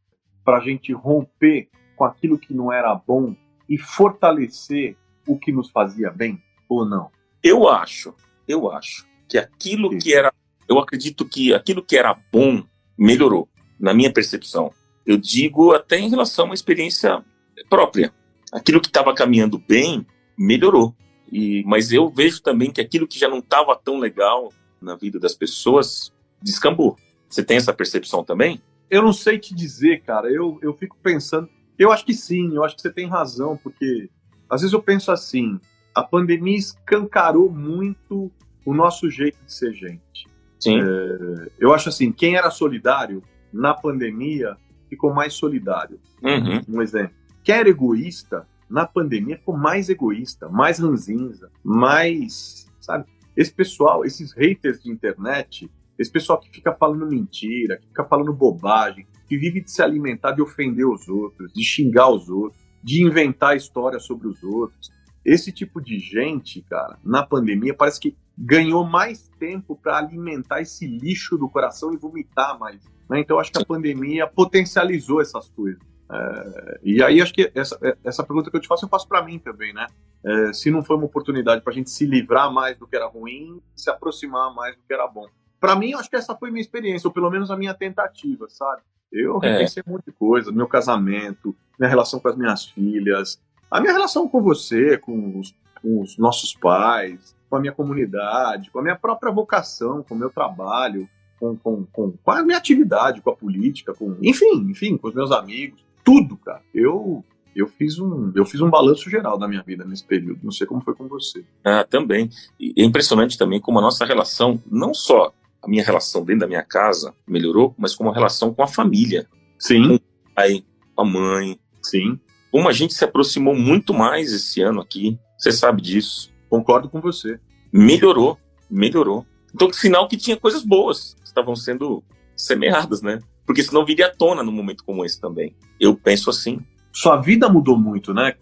para 0.44 0.59
a 0.59 0.61
gente 0.61 0.92
romper 0.92 1.68
com 1.96 2.04
aquilo 2.04 2.38
que 2.38 2.54
não 2.54 2.72
era 2.72 2.94
bom 2.94 3.37
e 3.68 3.78
fortalecer 3.78 4.96
o 5.26 5.38
que 5.38 5.52
nos 5.52 5.70
fazia 5.70 6.11
bem 6.11 6.42
ou 6.68 6.85
não? 6.85 7.11
Eu 7.42 7.68
acho, 7.68 8.14
eu 8.46 8.70
acho 8.70 9.07
que 9.28 9.38
aquilo 9.38 9.90
Sim. 9.92 9.98
que 9.98 10.14
era, 10.14 10.33
eu 10.68 10.78
acredito 10.78 11.24
que 11.24 11.54
aquilo 11.54 11.85
que 11.85 11.96
era 11.96 12.18
bom 12.33 12.64
melhorou 12.98 13.48
na 13.78 13.94
minha 13.94 14.12
percepção. 14.12 14.72
Eu 15.06 15.16
digo 15.16 15.72
até 15.72 15.98
em 15.98 16.10
relação 16.10 16.44
a 16.44 16.48
uma 16.48 16.54
experiência 16.54 17.24
própria. 17.68 18.12
Aquilo 18.52 18.80
que 18.80 18.88
estava 18.88 19.14
caminhando 19.14 19.58
bem 19.58 20.06
melhorou. 20.36 20.94
E, 21.30 21.62
mas 21.66 21.92
eu 21.92 22.08
vejo 22.08 22.42
também 22.42 22.70
que 22.70 22.80
aquilo 22.80 23.06
que 23.06 23.18
já 23.18 23.28
não 23.28 23.38
estava 23.38 23.76
tão 23.76 23.98
legal 23.98 24.52
na 24.80 24.94
vida 24.94 25.18
das 25.18 25.34
pessoas 25.34 26.12
descambou. 26.42 26.96
Você 27.28 27.42
tem 27.42 27.56
essa 27.56 27.72
percepção 27.72 28.24
também? 28.24 28.60
Eu 28.90 29.02
não 29.02 29.12
sei 29.12 29.38
te 29.38 29.54
dizer, 29.54 30.02
cara. 30.02 30.30
Eu, 30.30 30.58
eu 30.62 30.72
fico 30.72 30.96
pensando. 31.02 31.48
Eu 31.78 31.92
acho 31.92 32.04
que 32.04 32.14
sim, 32.14 32.54
eu 32.54 32.64
acho 32.64 32.76
que 32.76 32.82
você 32.82 32.90
tem 32.90 33.06
razão, 33.06 33.56
porque 33.56 34.08
às 34.48 34.62
vezes 34.62 34.72
eu 34.72 34.82
penso 34.82 35.12
assim: 35.12 35.60
a 35.94 36.02
pandemia 36.02 36.56
escancarou 36.56 37.50
muito 37.50 38.32
o 38.64 38.74
nosso 38.74 39.10
jeito 39.10 39.38
de 39.44 39.52
ser 39.52 39.72
gente. 39.74 40.26
Sim. 40.58 40.80
É, 40.80 41.50
eu 41.58 41.74
acho 41.74 41.88
assim: 41.88 42.10
quem 42.10 42.36
era 42.36 42.50
solidário 42.50 43.22
na 43.52 43.74
pandemia 43.74 44.56
ficou 44.88 45.12
mais 45.12 45.34
solidário. 45.34 46.00
Uhum. 46.22 46.76
Um 46.76 46.82
exemplo. 46.82 47.14
Quem 47.42 47.54
era 47.54 47.68
egoísta 47.68 48.46
na 48.68 48.87
pandemia 48.87 49.37
ficou 49.37 49.56
mais 49.56 49.88
egoísta, 49.88 50.48
mais 50.48 50.78
ranzinza, 50.78 51.50
mais. 51.64 52.66
Sabe? 52.80 53.06
Esse 53.37 53.52
pessoal, 53.52 54.04
esses 54.04 54.32
haters 54.32 54.82
de 54.82 54.90
internet, 54.90 55.70
esse 55.98 56.11
pessoal 56.11 56.38
que 56.38 56.50
fica 56.50 56.72
falando 56.72 57.06
mentira, 57.06 57.78
que 57.78 57.87
fica 57.87 58.04
falando 58.04 58.32
bobagem, 58.32 59.06
que 59.26 59.38
vive 59.38 59.61
de 59.61 59.70
se 59.70 59.82
alimentar 59.82 60.32
de 60.32 60.42
ofender 60.42 60.87
os 60.87 61.08
outros, 61.08 61.52
de 61.52 61.62
xingar 61.62 62.11
os 62.11 62.28
outros, 62.28 62.61
de 62.82 63.04
inventar 63.04 63.56
histórias 63.56 64.04
sobre 64.04 64.28
os 64.28 64.42
outros. 64.42 64.90
Esse 65.24 65.52
tipo 65.52 65.80
de 65.80 65.98
gente, 65.98 66.62
cara, 66.62 66.98
na 67.04 67.22
pandemia 67.22 67.74
parece 67.74 68.00
que 68.00 68.16
ganhou 68.37 68.84
mais 68.84 69.28
tempo 69.38 69.76
para 69.76 69.98
alimentar 69.98 70.61
esse 70.61 70.87
lixo 70.87 71.37
do 71.37 71.48
coração 71.48 71.92
e 71.92 71.96
vomitar 71.96 72.58
mais. 72.58 72.80
Né? 73.09 73.21
Então 73.21 73.38
acho 73.38 73.53
que 73.53 73.62
a 73.62 73.64
pandemia 73.64 74.27
potencializou 74.27 75.21
essas 75.21 75.49
coisas. 75.51 75.81
É, 76.11 76.81
e 76.83 77.03
aí 77.03 77.21
acho 77.21 77.35
que 77.35 77.53
essa, 77.55 77.79
essa 78.03 78.25
pergunta 78.25 78.51
que 78.51 78.57
eu 78.57 78.61
te 78.61 78.68
faço 78.68 78.87
eu 78.87 78.88
faço 78.88 79.07
para 79.07 79.23
mim 79.23 79.38
também, 79.38 79.75
né? 79.75 79.87
É, 80.25 80.53
se 80.53 80.71
não 80.71 80.83
foi 80.83 80.97
uma 80.97 81.05
oportunidade 81.05 81.62
para 81.62 81.73
a 81.73 81.77
gente 81.77 81.90
se 81.90 82.07
livrar 82.07 82.53
mais 82.53 82.79
do 82.79 82.87
que 82.87 82.97
era 82.97 83.07
ruim, 83.07 83.61
se 83.77 83.90
aproximar 83.90 84.55
mais 84.55 84.75
do 84.75 84.83
que 84.87 84.92
era 84.92 85.07
bom 85.07 85.27
para 85.61 85.77
mim, 85.77 85.94
acho 85.94 86.09
que 86.09 86.16
essa 86.16 86.37
foi 86.37 86.51
minha 86.51 86.61
experiência, 86.61 87.09
ou 87.09 87.12
pelo 87.12 87.31
menos 87.31 87.51
a 87.51 87.57
minha 87.57 87.75
tentativa, 87.75 88.47
sabe? 88.49 88.83
Eu 89.12 89.38
é. 89.42 89.53
repensei 89.53 89.83
um 89.87 89.92
monte 89.92 90.07
de 90.07 90.12
coisa, 90.12 90.53
meu 90.53 90.68
casamento, 90.68 91.55
minha 91.79 91.88
relação 91.88 92.21
com 92.21 92.29
as 92.29 92.37
minhas 92.37 92.66
filhas, 92.66 93.40
a 93.71 93.81
minha 93.81 93.92
relação 93.92 94.29
com 94.29 94.42
você, 94.42 94.99
com 94.99 95.38
os, 95.38 95.55
com 95.83 96.01
os 96.01 96.16
nossos 96.18 96.55
pais, 96.55 97.35
com 97.49 97.57
a 97.57 97.61
minha 97.61 97.73
comunidade, 97.73 98.71
com 98.71 98.79
a 98.79 98.83
minha 98.83 98.97
própria 98.97 99.33
vocação, 99.33 100.03
com 100.03 100.14
o 100.14 100.18
meu 100.18 100.31
trabalho, 100.31 101.09
com, 101.38 101.57
com, 101.57 101.85
com, 101.92 102.12
com 102.12 102.31
a 102.31 102.42
minha 102.42 102.59
atividade, 102.59 103.20
com 103.20 103.31
a 103.31 103.37
política, 103.37 103.94
com, 103.94 104.16
enfim, 104.22 104.66
enfim, 104.70 104.96
com 104.96 105.09
os 105.09 105.14
meus 105.14 105.31
amigos, 105.31 105.81
tudo, 106.05 106.37
cara. 106.37 106.62
Eu 106.74 107.24
eu 107.55 107.66
fiz 107.66 107.98
um 107.98 108.31
eu 108.37 108.44
fiz 108.44 108.61
um 108.61 108.70
balanço 108.70 109.11
geral 109.11 109.37
da 109.37 109.48
minha 109.48 109.62
vida 109.62 109.85
nesse 109.85 110.05
período. 110.05 110.40
Não 110.42 110.53
sei 110.53 110.66
como 110.66 110.81
foi 110.81 110.94
com 110.94 111.09
você. 111.09 111.44
Ah, 111.64 111.85
também. 111.85 112.31
E 112.59 112.72
é 112.77 112.85
impressionante 112.85 113.37
também 113.37 113.61
como 113.61 113.79
a 113.79 113.83
nossa 113.83 114.05
relação, 114.05 114.62
não 114.70 114.94
só 114.94 115.33
a 115.62 115.68
minha 115.68 115.85
relação 115.85 116.24
dentro 116.24 116.40
da 116.40 116.46
minha 116.46 116.62
casa 116.62 117.12
melhorou, 117.27 117.74
mas 117.77 117.94
como 117.94 118.11
a 118.11 118.14
relação 118.14 118.55
com 118.55 118.62
a 118.62 118.68
família. 118.68 119.27
Sim. 119.59 119.88
Com 119.88 119.94
o 119.96 120.01
pai, 120.35 120.64
com 120.94 121.03
a 121.03 121.05
mãe. 121.05 121.59
Sim. 121.83 122.18
Como 122.51 122.68
a 122.68 122.72
gente 122.72 122.94
se 122.94 123.05
aproximou 123.05 123.55
muito 123.55 123.92
mais 123.92 124.33
esse 124.33 124.61
ano 124.62 124.81
aqui, 124.81 125.18
você 125.37 125.53
sabe 125.53 125.83
disso. 125.83 126.33
Concordo 126.48 126.88
com 126.88 127.01
você. 127.01 127.38
Melhorou, 127.72 128.38
melhorou. 128.70 129.27
Então, 129.55 129.72
sinal 129.72 130.09
que 130.09 130.16
tinha 130.16 130.37
coisas 130.37 130.62
boas 130.62 131.16
estavam 131.28 131.54
sendo 131.56 132.02
semeadas, 132.36 133.02
né? 133.02 133.18
Porque 133.46 133.62
senão 133.62 133.84
viria 133.84 134.06
à 134.06 134.14
tona 134.14 134.42
num 134.42 134.52
momento 134.52 134.84
como 134.84 135.04
esse 135.04 135.20
também. 135.20 135.54
Eu 135.80 135.96
penso 135.96 136.30
assim. 136.30 136.60
Sua 136.92 137.16
vida 137.16 137.48
mudou 137.48 137.78
muito, 137.78 138.12
né? 138.12 138.34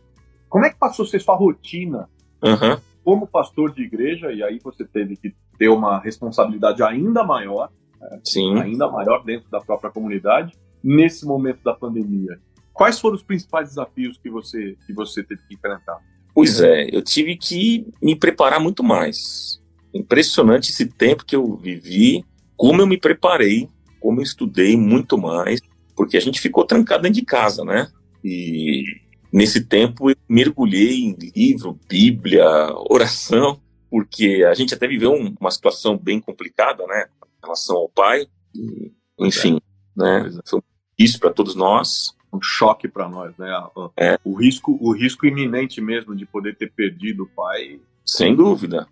Como 0.49 0.64
é 0.64 0.70
que 0.70 0.79
passou 0.79 1.05
a 1.05 1.09
ser 1.09 1.20
sua 1.20 1.37
rotina? 1.37 2.09
Uhum. 2.42 2.81
Como 3.05 3.27
pastor 3.27 3.72
de 3.72 3.83
igreja, 3.83 4.33
e 4.33 4.42
aí 4.42 4.59
você 4.62 4.85
teve 4.85 5.16
que 5.16 5.35
ter 5.59 5.68
uma 5.68 5.99
responsabilidade 6.01 6.83
ainda 6.83 7.22
maior, 7.22 7.70
né, 8.01 8.20
Sim. 8.25 8.59
ainda 8.59 8.90
maior 8.90 9.25
dentro 9.25 9.49
da 9.51 9.61
própria 9.61 9.90
comunidade, 9.90 10.55
nesse 10.83 11.25
momento 11.25 11.62
da 11.62 11.75
pandemia. 11.75 12.38
Quais 12.72 13.01
foram 13.01 13.16
os 13.16 13.22
principais 13.22 13.68
desafios 13.68 14.18
que 14.18 14.29
você, 14.29 14.77
que 14.87 14.92
você 14.92 15.22
teve 15.22 15.40
que 15.49 15.55
enfrentar? 15.55 15.99
Pois 16.35 16.61
é, 16.61 16.88
eu 16.92 17.03
tive 17.03 17.37
que 17.37 17.87
me 18.03 18.14
preparar 18.14 18.61
muito 18.61 18.85
mais. 18.85 19.62
Impressionante 19.94 20.70
esse 20.70 20.87
tempo 20.87 21.25
que 21.25 21.35
eu 21.35 21.57
vivi, 21.57 22.25
como 22.57 22.81
eu 22.81 22.87
me 22.87 22.99
preparei, 22.99 23.69
como 24.01 24.21
eu 24.21 24.25
estudei 24.25 24.77
muito 24.77 25.19
mais, 25.19 25.61
porque 25.95 26.16
a 26.16 26.21
gente 26.21 26.40
ficou 26.40 26.64
trancado 26.64 27.03
dentro 27.03 27.21
de 27.21 27.25
casa, 27.25 27.64
né? 27.64 27.88
E 28.25 28.85
nesse 29.33 29.64
tempo 29.64 30.11
eu 30.11 30.16
mergulhei 30.29 31.05
em 31.05 31.16
livro, 31.35 31.79
Bíblia, 31.88 32.47
oração, 32.90 33.61
porque 33.90 34.45
a 34.49 34.55
gente 34.55 34.75
até 34.75 34.87
viveu 34.87 35.12
um, 35.12 35.35
uma 35.40 35.51
situação 35.51 35.97
bem 35.97 36.21
complicada, 36.21 36.85
né, 36.87 37.07
em 37.23 37.45
relação 37.45 37.77
ao 37.77 37.88
pai, 37.88 38.27
e, 38.55 38.92
enfim, 39.19 39.59
é. 39.99 40.03
né, 40.03 40.29
é. 40.29 40.49
foi 40.49 40.61
isso 40.99 41.19
para 41.19 41.31
todos 41.31 41.55
nós. 41.55 42.14
Um 42.33 42.42
choque 42.42 42.88
para 42.88 43.09
nós, 43.09 43.35
né? 43.38 43.51
É. 43.97 44.19
O 44.25 44.35
risco, 44.35 44.77
o 44.81 44.92
risco 44.92 45.27
iminente 45.27 45.81
mesmo 45.81 46.14
de 46.14 46.27
poder 46.27 46.57
ter 46.57 46.71
perdido 46.71 47.23
o 47.23 47.29
pai. 47.29 47.81
Sem 48.05 48.35
dúvida. 48.35 48.87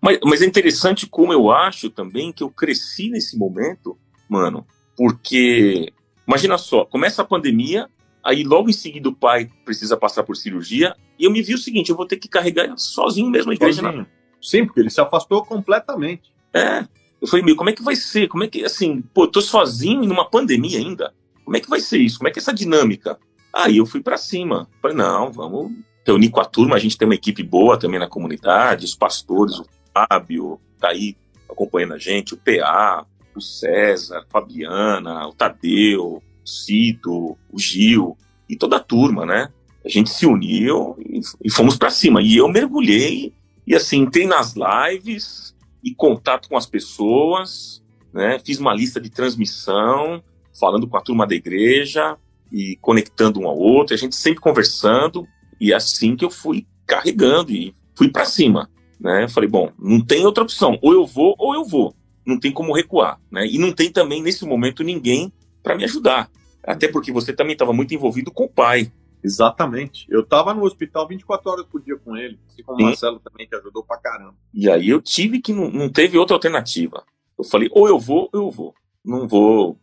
Mas, 0.00 0.18
mas 0.24 0.42
é 0.42 0.46
interessante 0.46 1.06
como 1.06 1.32
eu 1.32 1.50
acho 1.50 1.90
também 1.90 2.32
que 2.32 2.42
eu 2.42 2.50
cresci 2.50 3.10
nesse 3.10 3.36
momento, 3.36 3.98
mano, 4.28 4.66
porque 4.96 5.92
imagina 6.26 6.58
só, 6.58 6.84
começa 6.84 7.22
a 7.22 7.24
pandemia, 7.24 7.88
aí 8.22 8.44
logo 8.44 8.68
em 8.68 8.74
seguida 8.74 9.08
o 9.08 9.14
pai 9.14 9.50
precisa 9.64 9.96
passar 9.96 10.22
por 10.22 10.36
cirurgia, 10.36 10.94
e 11.18 11.24
eu 11.24 11.30
me 11.30 11.42
vi 11.42 11.54
o 11.54 11.58
seguinte, 11.58 11.90
eu 11.90 11.96
vou 11.96 12.06
ter 12.06 12.16
que 12.16 12.28
carregar 12.28 12.72
sozinho 12.76 13.30
mesmo 13.30 13.50
a 13.50 13.54
igreja 13.54 13.82
na, 13.82 14.06
Sim, 14.40 14.64
porque 14.64 14.80
ele 14.80 14.90
se 14.90 15.00
afastou 15.00 15.44
completamente. 15.44 16.32
É. 16.54 16.86
Eu 17.20 17.28
falei, 17.28 17.44
meu, 17.44 17.54
como 17.54 17.68
é 17.68 17.72
que 17.74 17.82
vai 17.82 17.94
ser? 17.94 18.28
Como 18.28 18.42
é 18.42 18.48
que, 18.48 18.64
assim, 18.64 19.02
pô, 19.12 19.26
tô 19.26 19.42
sozinho 19.42 20.02
numa 20.04 20.24
pandemia 20.24 20.78
ainda? 20.78 21.12
Como 21.44 21.56
é 21.56 21.60
que 21.60 21.68
vai 21.68 21.80
ser 21.80 21.98
isso? 21.98 22.18
Como 22.18 22.28
é 22.28 22.30
que 22.30 22.38
é 22.38 22.40
essa 22.42 22.54
dinâmica? 22.54 23.18
Aí 23.52 23.76
eu 23.76 23.84
fui 23.84 24.00
para 24.00 24.16
cima. 24.16 24.66
Falei, 24.80 24.96
não, 24.96 25.30
vamos 25.30 25.72
reunir 26.06 26.30
com 26.30 26.40
a 26.40 26.44
turma, 26.44 26.76
a 26.76 26.78
gente 26.78 26.96
tem 26.96 27.06
uma 27.06 27.14
equipe 27.14 27.42
boa 27.42 27.78
também 27.78 28.00
na 28.00 28.08
comunidade, 28.08 28.84
os 28.84 28.94
pastores, 28.94 29.58
o 29.58 29.66
Fábio, 29.92 30.60
tá 30.78 30.88
aí 30.88 31.16
acompanhando 31.48 31.94
a 31.94 31.98
gente, 31.98 32.34
o 32.34 32.36
PA, 32.36 33.06
o 33.34 33.40
César, 33.40 34.24
Fabiana, 34.28 35.26
o 35.26 35.32
Tadeu, 35.32 36.22
o 36.22 36.22
Cito, 36.44 37.36
o 37.50 37.58
Gil 37.58 38.16
e 38.48 38.56
toda 38.56 38.76
a 38.76 38.80
turma, 38.80 39.24
né? 39.26 39.48
A 39.84 39.88
gente 39.88 40.10
se 40.10 40.26
uniu 40.26 40.96
e, 40.98 41.20
e 41.44 41.50
fomos 41.50 41.76
para 41.76 41.90
cima. 41.90 42.22
E 42.22 42.36
eu 42.36 42.48
mergulhei 42.48 43.32
e 43.66 43.74
assim, 43.74 43.98
entrei 43.98 44.26
nas 44.26 44.54
lives 44.54 45.54
e 45.82 45.94
contato 45.94 46.48
com 46.48 46.56
as 46.56 46.66
pessoas, 46.66 47.82
né? 48.12 48.38
Fiz 48.44 48.58
uma 48.58 48.74
lista 48.74 49.00
de 49.00 49.10
transmissão, 49.10 50.22
falando 50.58 50.86
com 50.86 50.96
a 50.96 51.00
turma 51.00 51.26
da 51.26 51.34
igreja 51.34 52.16
e 52.52 52.76
conectando 52.80 53.40
um 53.40 53.48
ao 53.48 53.56
outro, 53.56 53.94
a 53.94 53.96
gente 53.96 54.16
sempre 54.16 54.40
conversando, 54.40 55.26
e 55.60 55.72
é 55.72 55.76
assim 55.76 56.16
que 56.16 56.24
eu 56.24 56.30
fui 56.30 56.66
carregando 56.86 57.52
e 57.52 57.72
fui 57.94 58.08
para 58.10 58.24
cima, 58.24 58.68
né? 59.00 59.26
Falei, 59.28 59.48
bom, 59.48 59.72
não 59.78 60.04
tem 60.04 60.24
outra 60.24 60.44
opção, 60.44 60.78
ou 60.82 60.92
eu 60.92 61.06
vou 61.06 61.34
ou 61.38 61.54
eu 61.54 61.64
vou. 61.64 61.94
Não 62.26 62.38
tem 62.38 62.52
como 62.52 62.74
recuar, 62.74 63.18
né? 63.30 63.46
E 63.46 63.58
não 63.58 63.72
tem 63.72 63.90
também 63.90 64.22
nesse 64.22 64.44
momento 64.44 64.84
ninguém 64.84 65.32
para 65.62 65.74
me 65.74 65.84
ajudar. 65.84 66.30
Até 66.62 66.86
porque 66.86 67.10
você 67.10 67.32
também 67.32 67.54
estava 67.54 67.72
muito 67.72 67.94
envolvido 67.94 68.30
com 68.30 68.44
o 68.44 68.48
pai, 68.48 68.92
Exatamente. 69.22 70.06
Eu 70.08 70.24
tava 70.24 70.54
no 70.54 70.64
hospital 70.64 71.06
24 71.06 71.50
horas 71.50 71.66
por 71.66 71.82
dia 71.82 71.96
com 71.96 72.16
ele, 72.16 72.38
assim 72.46 72.62
como 72.62 72.80
o 72.80 72.82
Marcelo 72.82 73.20
também, 73.20 73.46
que 73.46 73.54
ajudou 73.54 73.84
pra 73.84 73.98
caramba. 73.98 74.34
E 74.52 74.68
aí 74.68 74.88
eu 74.88 75.00
tive 75.00 75.40
que, 75.40 75.52
não, 75.52 75.70
não 75.70 75.88
teve 75.88 76.18
outra 76.18 76.36
alternativa. 76.36 77.04
Eu 77.38 77.44
falei, 77.44 77.68
ou 77.72 77.86
eu 77.86 77.98
vou, 77.98 78.30
ou 78.32 78.40
eu 78.42 78.50
vou. 78.50 78.74
Não 79.04 79.28
vou. 79.28 79.78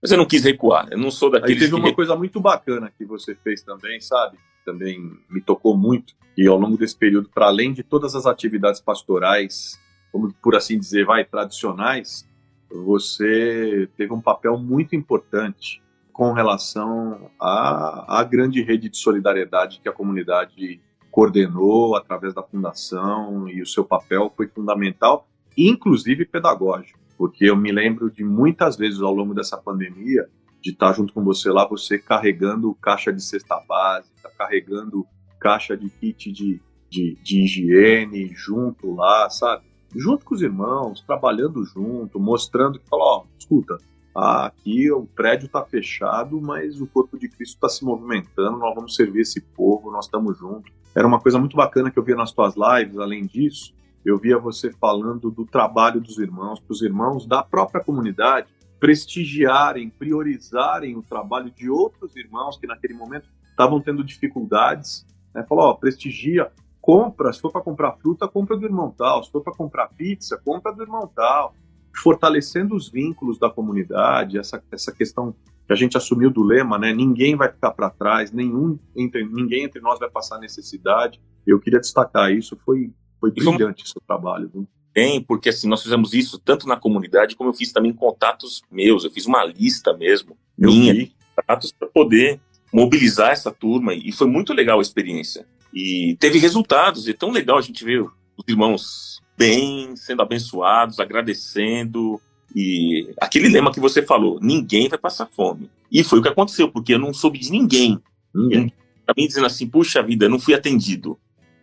Mas 0.00 0.10
eu 0.10 0.18
não 0.18 0.26
quis 0.26 0.44
recuar. 0.44 0.88
Eu 0.90 0.98
não 0.98 1.10
sou 1.10 1.30
daquele. 1.30 1.54
Aí 1.54 1.58
teve 1.58 1.74
uma 1.74 1.94
coisa 1.94 2.16
muito 2.16 2.40
bacana 2.40 2.92
que 2.96 3.04
você 3.04 3.34
fez 3.34 3.62
também, 3.62 4.00
sabe? 4.00 4.38
Também 4.64 5.12
me 5.28 5.40
tocou 5.40 5.76
muito. 5.76 6.14
E 6.36 6.46
ao 6.46 6.58
longo 6.58 6.76
desse 6.76 6.96
período, 6.96 7.28
para 7.28 7.46
além 7.46 7.72
de 7.72 7.82
todas 7.82 8.14
as 8.14 8.26
atividades 8.26 8.80
pastorais, 8.80 9.78
como 10.12 10.32
por 10.34 10.54
assim 10.54 10.78
dizer, 10.78 11.04
vai, 11.04 11.24
tradicionais, 11.24 12.28
você 12.70 13.88
teve 13.96 14.12
um 14.12 14.20
papel 14.20 14.58
muito 14.58 14.94
importante 14.94 15.82
com 16.12 16.32
relação 16.32 17.30
à, 17.40 18.20
à 18.20 18.24
grande 18.24 18.62
rede 18.62 18.88
de 18.88 18.96
solidariedade 18.96 19.80
que 19.80 19.88
a 19.88 19.92
comunidade 19.92 20.80
coordenou 21.10 21.96
através 21.96 22.34
da 22.34 22.42
fundação 22.42 23.48
e 23.48 23.62
o 23.62 23.66
seu 23.66 23.84
papel 23.84 24.32
foi 24.36 24.48
fundamental, 24.48 25.26
inclusive 25.56 26.24
pedagógico, 26.24 26.98
porque 27.16 27.44
eu 27.44 27.56
me 27.56 27.72
lembro 27.72 28.10
de 28.10 28.24
muitas 28.24 28.76
vezes 28.76 29.00
ao 29.00 29.14
longo 29.14 29.34
dessa 29.34 29.56
pandemia 29.56 30.28
de 30.60 30.70
estar 30.70 30.92
junto 30.92 31.12
com 31.12 31.22
você 31.22 31.50
lá, 31.50 31.66
você 31.66 31.98
carregando 31.98 32.74
caixa 32.82 33.12
de 33.12 33.22
cesta 33.22 33.60
básica, 33.68 34.17
carregando 34.48 35.06
caixa 35.38 35.76
de 35.76 35.88
kit 35.90 36.32
de, 36.32 36.60
de, 36.88 37.16
de 37.22 37.44
higiene 37.44 38.32
junto 38.34 38.94
lá, 38.94 39.28
sabe? 39.28 39.64
Junto 39.94 40.24
com 40.24 40.34
os 40.34 40.42
irmãos, 40.42 41.02
trabalhando 41.02 41.64
junto, 41.64 42.18
mostrando 42.18 42.78
que, 42.78 42.88
falou, 42.88 43.06
ó, 43.06 43.24
escuta, 43.38 43.78
aqui 44.14 44.90
o 44.90 45.06
prédio 45.06 45.46
está 45.46 45.62
fechado, 45.64 46.40
mas 46.40 46.80
o 46.80 46.86
corpo 46.86 47.18
de 47.18 47.28
Cristo 47.28 47.54
está 47.54 47.68
se 47.68 47.84
movimentando, 47.84 48.58
nós 48.58 48.74
vamos 48.74 48.96
servir 48.96 49.20
esse 49.20 49.40
povo, 49.40 49.90
nós 49.90 50.06
estamos 50.06 50.36
juntos. 50.36 50.72
Era 50.94 51.06
uma 51.06 51.20
coisa 51.20 51.38
muito 51.38 51.56
bacana 51.56 51.90
que 51.90 51.98
eu 51.98 52.02
via 52.02 52.16
nas 52.16 52.32
tuas 52.32 52.54
lives, 52.56 52.98
além 52.98 53.26
disso, 53.26 53.72
eu 54.04 54.18
via 54.18 54.38
você 54.38 54.70
falando 54.70 55.30
do 55.30 55.44
trabalho 55.44 56.00
dos 56.00 56.18
irmãos, 56.18 56.58
para 56.60 56.72
os 56.72 56.82
irmãos 56.82 57.26
da 57.26 57.42
própria 57.42 57.82
comunidade 57.82 58.48
prestigiarem, 58.80 59.90
priorizarem 59.90 60.96
o 60.96 61.02
trabalho 61.02 61.50
de 61.50 61.68
outros 61.68 62.14
irmãos 62.14 62.56
que 62.56 62.66
naquele 62.66 62.94
momento 62.94 63.28
estavam 63.58 63.80
tendo 63.80 64.04
dificuldades. 64.04 65.04
Né? 65.34 65.44
Falou, 65.48 65.64
ó, 65.64 65.74
prestigia, 65.74 66.50
compra, 66.80 67.32
se 67.32 67.40
for 67.40 67.50
para 67.50 67.60
comprar 67.60 67.92
fruta, 67.92 68.28
compra 68.28 68.56
do 68.56 68.64
irmão 68.64 68.94
tal, 68.96 69.24
se 69.24 69.32
for 69.32 69.42
para 69.42 69.52
comprar 69.52 69.88
pizza, 69.88 70.40
compra 70.44 70.72
do 70.72 70.82
irmão 70.82 71.10
tal. 71.12 71.54
Fortalecendo 71.96 72.76
os 72.76 72.88
vínculos 72.88 73.38
da 73.38 73.50
comunidade, 73.50 74.38
essa, 74.38 74.62
essa 74.70 74.92
questão 74.92 75.34
que 75.66 75.72
a 75.72 75.76
gente 75.76 75.96
assumiu 75.96 76.30
do 76.30 76.44
lema, 76.44 76.78
né? 76.78 76.92
Ninguém 76.94 77.34
vai 77.34 77.50
ficar 77.50 77.72
para 77.72 77.90
trás, 77.90 78.30
nenhum 78.30 78.78
entre, 78.94 79.24
ninguém 79.24 79.64
entre 79.64 79.80
nós 79.80 79.98
vai 79.98 80.08
passar 80.08 80.38
necessidade. 80.38 81.20
Eu 81.44 81.58
queria 81.58 81.80
destacar 81.80 82.30
isso, 82.30 82.56
foi, 82.64 82.92
foi 83.18 83.32
brilhante 83.32 83.84
o 83.84 83.88
seu 83.88 84.00
trabalho. 84.06 84.48
Viu? 84.52 84.68
Bem, 84.94 85.20
porque 85.20 85.48
assim, 85.48 85.68
nós 85.68 85.82
fizemos 85.82 86.14
isso 86.14 86.38
tanto 86.38 86.68
na 86.68 86.76
comunidade 86.76 87.34
como 87.34 87.50
eu 87.50 87.54
fiz 87.54 87.72
também 87.72 87.92
contatos 87.92 88.62
meus, 88.70 89.04
eu 89.04 89.10
fiz 89.10 89.26
uma 89.26 89.44
lista 89.44 89.92
mesmo, 89.96 90.36
eu 90.56 90.70
minha, 90.70 90.94
vi. 90.94 91.12
contatos 91.34 91.72
para 91.72 91.88
poder 91.88 92.40
mobilizar 92.72 93.30
essa 93.30 93.50
turma 93.50 93.94
e 93.94 94.12
foi 94.12 94.26
muito 94.26 94.52
legal 94.52 94.78
a 94.78 94.82
experiência. 94.82 95.46
E 95.72 96.16
teve 96.18 96.38
resultados, 96.38 97.06
e 97.06 97.10
é 97.10 97.14
tão 97.14 97.30
legal 97.30 97.58
a 97.58 97.62
gente 97.62 97.84
ver 97.84 98.02
os 98.02 98.44
irmãos 98.46 99.20
bem, 99.36 99.94
sendo 99.96 100.22
abençoados, 100.22 100.98
agradecendo, 100.98 102.20
e 102.54 103.10
aquele 103.20 103.48
lema 103.48 103.72
que 103.72 103.80
você 103.80 104.02
falou, 104.02 104.38
ninguém 104.40 104.88
vai 104.88 104.98
passar 104.98 105.26
fome. 105.26 105.70
E 105.90 106.02
foi 106.02 106.18
o 106.18 106.22
que 106.22 106.28
aconteceu, 106.28 106.70
porque 106.70 106.94
eu 106.94 106.98
não 106.98 107.12
soube 107.12 107.38
de 107.38 107.50
ninguém. 107.50 108.00
Ninguém. 108.34 108.72
Pra 109.04 109.14
mim 109.16 109.26
dizendo 109.26 109.46
assim, 109.46 109.66
puxa 109.66 110.02
vida, 110.02 110.26
eu 110.26 110.30
não 110.30 110.38
fui 110.38 110.54
atendido. 110.54 111.18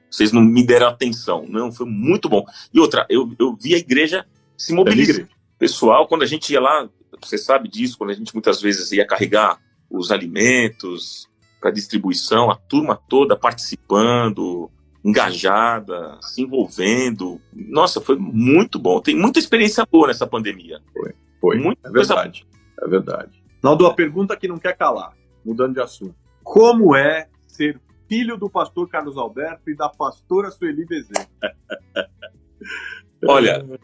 Vocês 0.10 0.32
não 0.32 0.42
me 0.42 0.66
deram 0.66 0.88
atenção. 0.88 1.46
Não, 1.48 1.72
foi 1.72 1.86
muito 1.86 2.30
bom. 2.30 2.46
E 2.74 2.80
outra, 2.80 3.06
eu, 3.10 3.32
eu 3.38 3.56
vi 3.56 3.76
a 3.76 3.78
igreja 3.78 4.26
se 4.58 4.74
mobilizar. 4.74 5.28
Pessoal, 5.60 6.08
quando 6.08 6.24
a 6.24 6.26
gente 6.26 6.52
ia 6.54 6.62
lá, 6.62 6.90
você 7.22 7.38
sabe 7.38 7.68
disso, 7.68 7.98
quando 7.98 8.12
a 8.12 8.14
gente 8.14 8.34
muitas 8.34 8.62
vezes 8.62 8.92
ia 8.92 9.06
carregar 9.06 9.60
os 9.90 10.12
alimentos 10.12 11.30
para 11.60 11.72
distribuição, 11.72 12.52
a 12.52 12.56
turma 12.56 12.96
toda 12.96 13.36
participando, 13.36 14.70
engajada, 15.04 16.18
se 16.22 16.42
envolvendo. 16.42 17.40
Nossa, 17.54 18.02
foi 18.02 18.18
muito 18.18 18.78
bom. 18.80 19.00
Tem 19.02 19.16
muita 19.16 19.40
experiência 19.40 19.86
boa 19.90 20.08
nessa 20.08 20.28
pandemia. 20.28 20.80
Foi, 20.94 21.14
foi. 21.40 21.58
Muita 21.60 21.88
é 21.88 21.92
verdade. 21.92 22.46
Coisa... 22.46 22.86
É 22.86 22.90
verdade. 22.90 23.44
Naldo, 23.64 23.88
a 23.88 23.94
pergunta 23.94 24.36
que 24.36 24.48
não 24.48 24.58
quer 24.58 24.76
calar, 24.78 25.14
mudando 25.44 25.74
de 25.74 25.82
assunto. 25.82 26.16
Como 26.44 26.96
é 26.96 27.28
ser 27.48 27.80
filho 28.08 28.38
do 28.38 28.50
pastor 28.50 28.88
Carlos 28.88 29.18
Alberto 29.18 29.70
e 29.70 29.76
da 29.76 29.90
pastora 29.90 30.52
Sueli 30.52 30.86
Bezerra? 30.86 31.28
Olha, 33.28 33.60
dois 33.64 33.80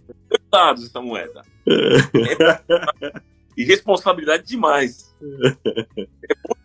lados 0.52 0.86
essa 0.86 1.02
moeda. 1.02 1.42
E 3.58 3.64
responsabilidade 3.64 4.48
demais. 4.48 5.12
É 5.98 6.08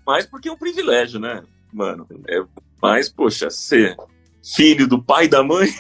mais 0.07 0.25
porque 0.25 0.49
é 0.49 0.53
um 0.53 0.57
privilégio, 0.57 1.19
né, 1.19 1.43
mano? 1.73 2.07
É 2.29 2.41
mais, 2.81 3.09
poxa, 3.09 3.51
ser 3.51 3.97
filho 4.55 4.87
do 4.87 5.03
pai 5.03 5.25
e 5.25 5.29
da 5.29 5.43
mãe. 5.43 5.69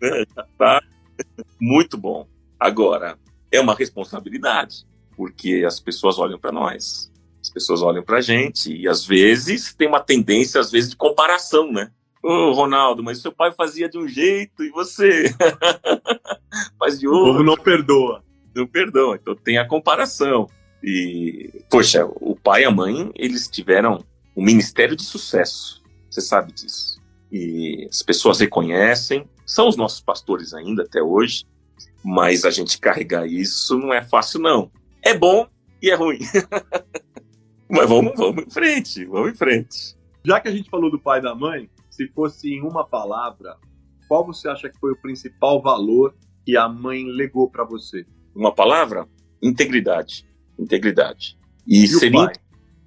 é, 0.00 0.24
tá? 0.56 0.80
Muito 1.60 1.98
bom. 1.98 2.28
Agora, 2.58 3.18
é 3.50 3.60
uma 3.60 3.74
responsabilidade, 3.74 4.86
porque 5.16 5.64
as 5.66 5.80
pessoas 5.80 6.18
olham 6.18 6.38
para 6.38 6.52
nós, 6.52 7.10
as 7.40 7.50
pessoas 7.50 7.82
olham 7.82 8.04
para 8.04 8.20
gente, 8.20 8.72
e 8.72 8.86
às 8.86 9.04
vezes 9.04 9.74
tem 9.74 9.88
uma 9.88 10.00
tendência, 10.00 10.60
às 10.60 10.70
vezes, 10.70 10.90
de 10.90 10.96
comparação, 10.96 11.72
né? 11.72 11.90
Ô, 12.22 12.28
oh, 12.32 12.52
Ronaldo, 12.52 13.02
mas 13.02 13.22
seu 13.22 13.32
pai 13.32 13.50
fazia 13.52 13.88
de 13.88 13.96
um 13.96 14.06
jeito 14.06 14.62
e 14.62 14.70
você 14.70 15.34
faz 16.78 16.98
de 16.98 17.08
outro. 17.08 17.22
O 17.22 17.32
povo 17.32 17.42
não 17.42 17.56
perdoa. 17.56 18.22
Não 18.54 18.66
perdoa, 18.66 19.16
então 19.16 19.34
tem 19.34 19.56
a 19.58 19.66
comparação. 19.66 20.46
E, 20.82 21.62
poxa, 21.70 22.04
o 22.04 22.36
pai 22.36 22.62
e 22.62 22.64
a 22.64 22.70
mãe, 22.70 23.10
eles 23.14 23.48
tiveram 23.48 24.04
um 24.36 24.44
ministério 24.44 24.94
de 24.94 25.04
sucesso. 25.04 25.82
Você 26.10 26.20
sabe 26.20 26.52
disso. 26.52 27.00
E 27.32 27.86
as 27.88 28.02
pessoas 28.02 28.40
reconhecem, 28.40 29.26
são 29.46 29.68
os 29.68 29.76
nossos 29.76 30.00
pastores 30.00 30.52
ainda 30.52 30.82
até 30.82 31.02
hoje, 31.02 31.44
mas 32.02 32.44
a 32.44 32.50
gente 32.50 32.78
carregar 32.78 33.26
isso 33.26 33.78
não 33.78 33.94
é 33.94 34.02
fácil, 34.02 34.40
não. 34.40 34.70
É 35.02 35.16
bom 35.16 35.46
e 35.80 35.90
é 35.90 35.94
ruim. 35.94 36.18
mas 37.70 37.88
vamos, 37.88 38.12
vamos 38.16 38.44
em 38.44 38.50
frente, 38.50 39.04
vamos 39.04 39.30
em 39.30 39.34
frente. 39.34 39.96
Já 40.24 40.40
que 40.40 40.48
a 40.48 40.52
gente 40.52 40.68
falou 40.68 40.90
do 40.90 40.98
pai 40.98 41.20
e 41.20 41.22
da 41.22 41.34
mãe, 41.34 41.70
se 41.90 42.08
fosse 42.08 42.54
em 42.54 42.62
uma 42.62 42.86
palavra, 42.86 43.56
qual 44.08 44.24
você 44.24 44.48
acha 44.48 44.68
que 44.68 44.78
foi 44.78 44.92
o 44.92 45.00
principal 45.00 45.60
valor 45.60 46.14
que 46.44 46.56
a 46.56 46.68
mãe 46.68 47.04
legou 47.04 47.50
para 47.50 47.64
você? 47.64 48.06
Uma 48.34 48.54
palavra? 48.54 49.06
Integridade. 49.42 50.26
Integridade. 50.58 51.38
E, 51.66 51.84
e 51.84 51.88
seria... 51.88 52.20
o 52.20 52.24
pai? 52.24 52.34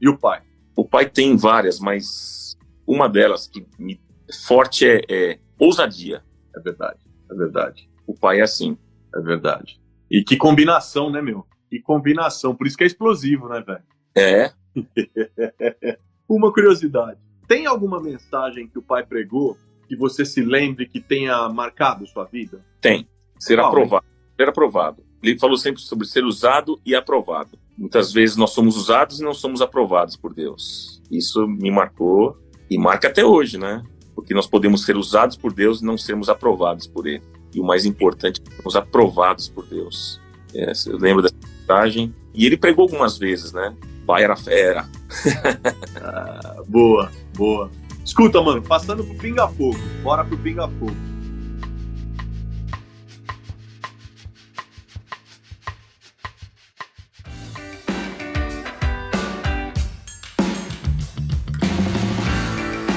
E 0.02 0.10
o 0.10 0.18
pai? 0.18 0.42
O 0.76 0.86
pai 0.86 1.10
tem 1.10 1.38
várias, 1.38 1.80
mas 1.80 2.58
uma 2.88 3.08
delas 3.08 3.48
que 3.48 3.66
me 3.78 4.02
forte 4.48 4.86
é, 4.88 5.02
é 5.10 5.40
ousadia. 5.60 6.24
É 6.56 6.60
verdade, 6.60 7.00
é 7.30 7.36
verdade. 7.36 7.90
O 8.08 8.14
pai 8.14 8.40
é 8.40 8.44
assim. 8.44 8.78
É 9.16 9.20
verdade. 9.22 9.80
E 10.10 10.24
que 10.24 10.36
combinação, 10.38 11.12
né, 11.12 11.22
meu? 11.22 11.46
Que 11.70 11.80
combinação. 11.80 12.56
Por 12.56 12.68
isso 12.68 12.78
que 12.78 12.84
é 12.84 12.88
explosivo, 12.88 13.48
né, 13.48 13.62
velho? 13.62 13.84
É. 14.16 14.52
uma 16.28 16.52
curiosidade. 16.52 17.20
Tem 17.48 17.66
alguma 17.66 18.02
mensagem 18.02 18.68
que 18.68 18.80
o 18.80 18.82
pai 18.82 19.06
pregou 19.06 19.58
que 19.88 19.96
você 19.96 20.26
se 20.26 20.42
lembre 20.42 20.88
que 20.88 21.00
tenha 21.00 21.48
marcado 21.50 22.08
sua 22.08 22.26
vida? 22.26 22.64
Tem. 22.80 23.08
Ser 23.40 23.58
Qual, 23.58 23.68
aprovado. 23.68 24.06
Ser 24.38 24.50
aprovado. 24.50 25.04
Ele 25.22 25.40
falou 25.40 25.58
sempre 25.58 25.82
sobre 25.82 26.08
ser 26.08 26.24
usado 26.24 26.80
e 26.86 26.96
aprovado. 26.96 27.58
Muitas 27.78 28.12
vezes 28.12 28.36
nós 28.36 28.52
somos 28.52 28.78
usados 28.78 29.20
e 29.20 29.24
não 29.24 29.34
somos 29.34 29.62
aprovados 29.62 30.16
por 30.16 30.34
Deus. 30.34 31.02
Isso 31.12 31.48
me 31.48 31.72
marcou 31.72 32.38
e 32.70 32.78
marca 32.78 33.08
até 33.08 33.24
hoje, 33.26 33.58
né? 33.58 33.84
Porque 34.16 34.34
nós 34.34 34.48
podemos 34.48 34.84
ser 34.86 34.96
usados 34.96 35.36
por 35.36 35.54
Deus 35.54 35.82
e 35.82 35.86
não 35.86 35.98
sermos 35.98 36.30
aprovados 36.30 36.88
por 36.88 37.08
Ele. 37.08 37.24
E 37.54 37.60
o 37.60 37.64
mais 37.64 37.86
importante 37.86 38.42
é 38.42 38.56
sermos 38.56 38.76
aprovados 38.76 39.48
por 39.50 39.66
Deus. 39.66 40.20
É, 40.54 40.72
eu 40.88 40.98
lembro 40.98 41.22
dessa 41.22 41.36
mensagem. 41.60 42.14
E 42.34 42.46
ele 42.46 42.58
pregou 42.58 42.84
algumas 42.84 43.18
vezes, 43.18 43.54
né? 43.54 43.76
Pai 44.06 44.24
era 44.24 44.36
fera. 44.36 44.88
ah, 46.02 46.62
boa, 46.68 47.12
boa. 47.36 47.72
Escuta, 48.04 48.42
mano, 48.42 48.62
passando 48.62 49.04
pro 49.04 49.16
Pinga 49.16 49.48
Fogo. 49.48 49.80
Bora 50.04 50.26
pro 50.26 50.38
Pinga 50.38 50.68
Fogo. 50.68 50.96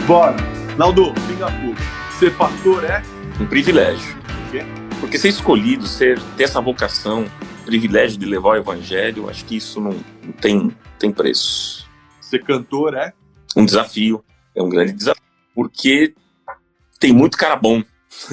Bora. 0.07 0.37
Naldo, 0.77 1.13
Pinga 1.29 1.51
Fogo. 1.51 1.77
Ser 2.19 2.35
pastor 2.37 2.85
é? 2.85 3.03
Um 3.41 3.47
privilégio. 3.47 4.17
Por 4.17 4.51
quê? 4.51 4.65
Porque 5.01 5.19
ser 5.19 5.29
escolhido, 5.29 5.87
ser, 5.87 6.21
ter 6.37 6.45
essa 6.45 6.61
vocação, 6.61 7.27
privilégio 7.65 8.19
de 8.19 8.25
levar 8.25 8.51
o 8.51 8.57
evangelho, 8.57 9.29
acho 9.29 9.45
que 9.45 9.57
isso 9.57 9.81
não, 9.81 9.97
não 10.23 10.33
tem, 10.33 10.71
tem 10.97 11.13
preço. 11.13 11.89
Ser 12.21 12.43
cantor 12.45 12.95
é? 12.95 13.13
Um 13.57 13.65
desafio. 13.65 14.25
É 14.55 14.63
um 14.63 14.69
grande 14.69 14.93
desafio. 14.93 15.23
Porque 15.55 16.15
tem 16.99 17.13
muito 17.13 17.37
cara 17.37 17.57
bom. 17.57 17.83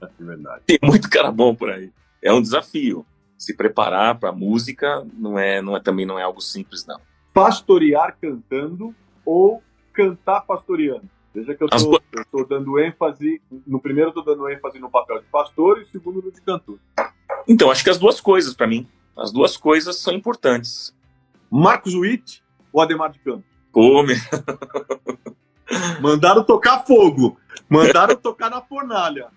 é 0.00 0.24
verdade. 0.24 0.62
Tem 0.66 0.78
muito 0.82 1.08
cara 1.08 1.30
bom 1.30 1.54
por 1.54 1.70
aí. 1.70 1.90
É 2.22 2.32
um 2.32 2.42
desafio. 2.42 3.06
Se 3.36 3.54
preparar 3.54 4.18
para 4.18 4.32
música 4.32 5.06
não 5.14 5.38
é, 5.38 5.60
não 5.60 5.76
é 5.76 5.80
também 5.80 6.06
não 6.06 6.18
é 6.18 6.22
algo 6.22 6.40
simples 6.40 6.86
não. 6.86 7.00
Pastorear 7.32 8.16
cantando 8.20 8.94
ou 9.24 9.62
cantar 9.92 10.40
pastoreando? 10.42 11.08
Veja 11.34 11.52
que 11.52 11.64
eu 11.64 11.68
estou 11.68 12.46
dando 12.46 12.78
ênfase. 12.78 13.42
No 13.66 13.80
primeiro, 13.80 14.10
eu 14.10 14.20
estou 14.20 14.24
dando 14.24 14.48
ênfase 14.48 14.78
no 14.78 14.88
papel 14.88 15.18
de 15.18 15.26
pastor 15.26 15.78
e 15.78 15.80
no 15.80 15.86
segundo, 15.86 16.22
no 16.22 16.30
de 16.30 16.40
cantor. 16.40 16.78
Então, 17.48 17.72
acho 17.72 17.82
que 17.82 17.90
as 17.90 17.98
duas 17.98 18.20
coisas 18.20 18.54
para 18.54 18.68
mim. 18.68 18.86
As 19.16 19.32
duas 19.32 19.56
coisas 19.56 19.96
são 19.98 20.14
importantes. 20.14 20.94
Marcos 21.56 21.94
Witt 21.94 22.42
ou 22.72 22.82
Ademar 22.82 23.12
de 23.12 23.20
Campos? 23.20 23.44
Meu... 23.72 24.04
Mandaram 26.02 26.42
tocar 26.42 26.84
fogo. 26.84 27.38
Mandaram 27.68 28.16
tocar 28.16 28.50
na 28.50 28.60
fornalha. 28.60 29.28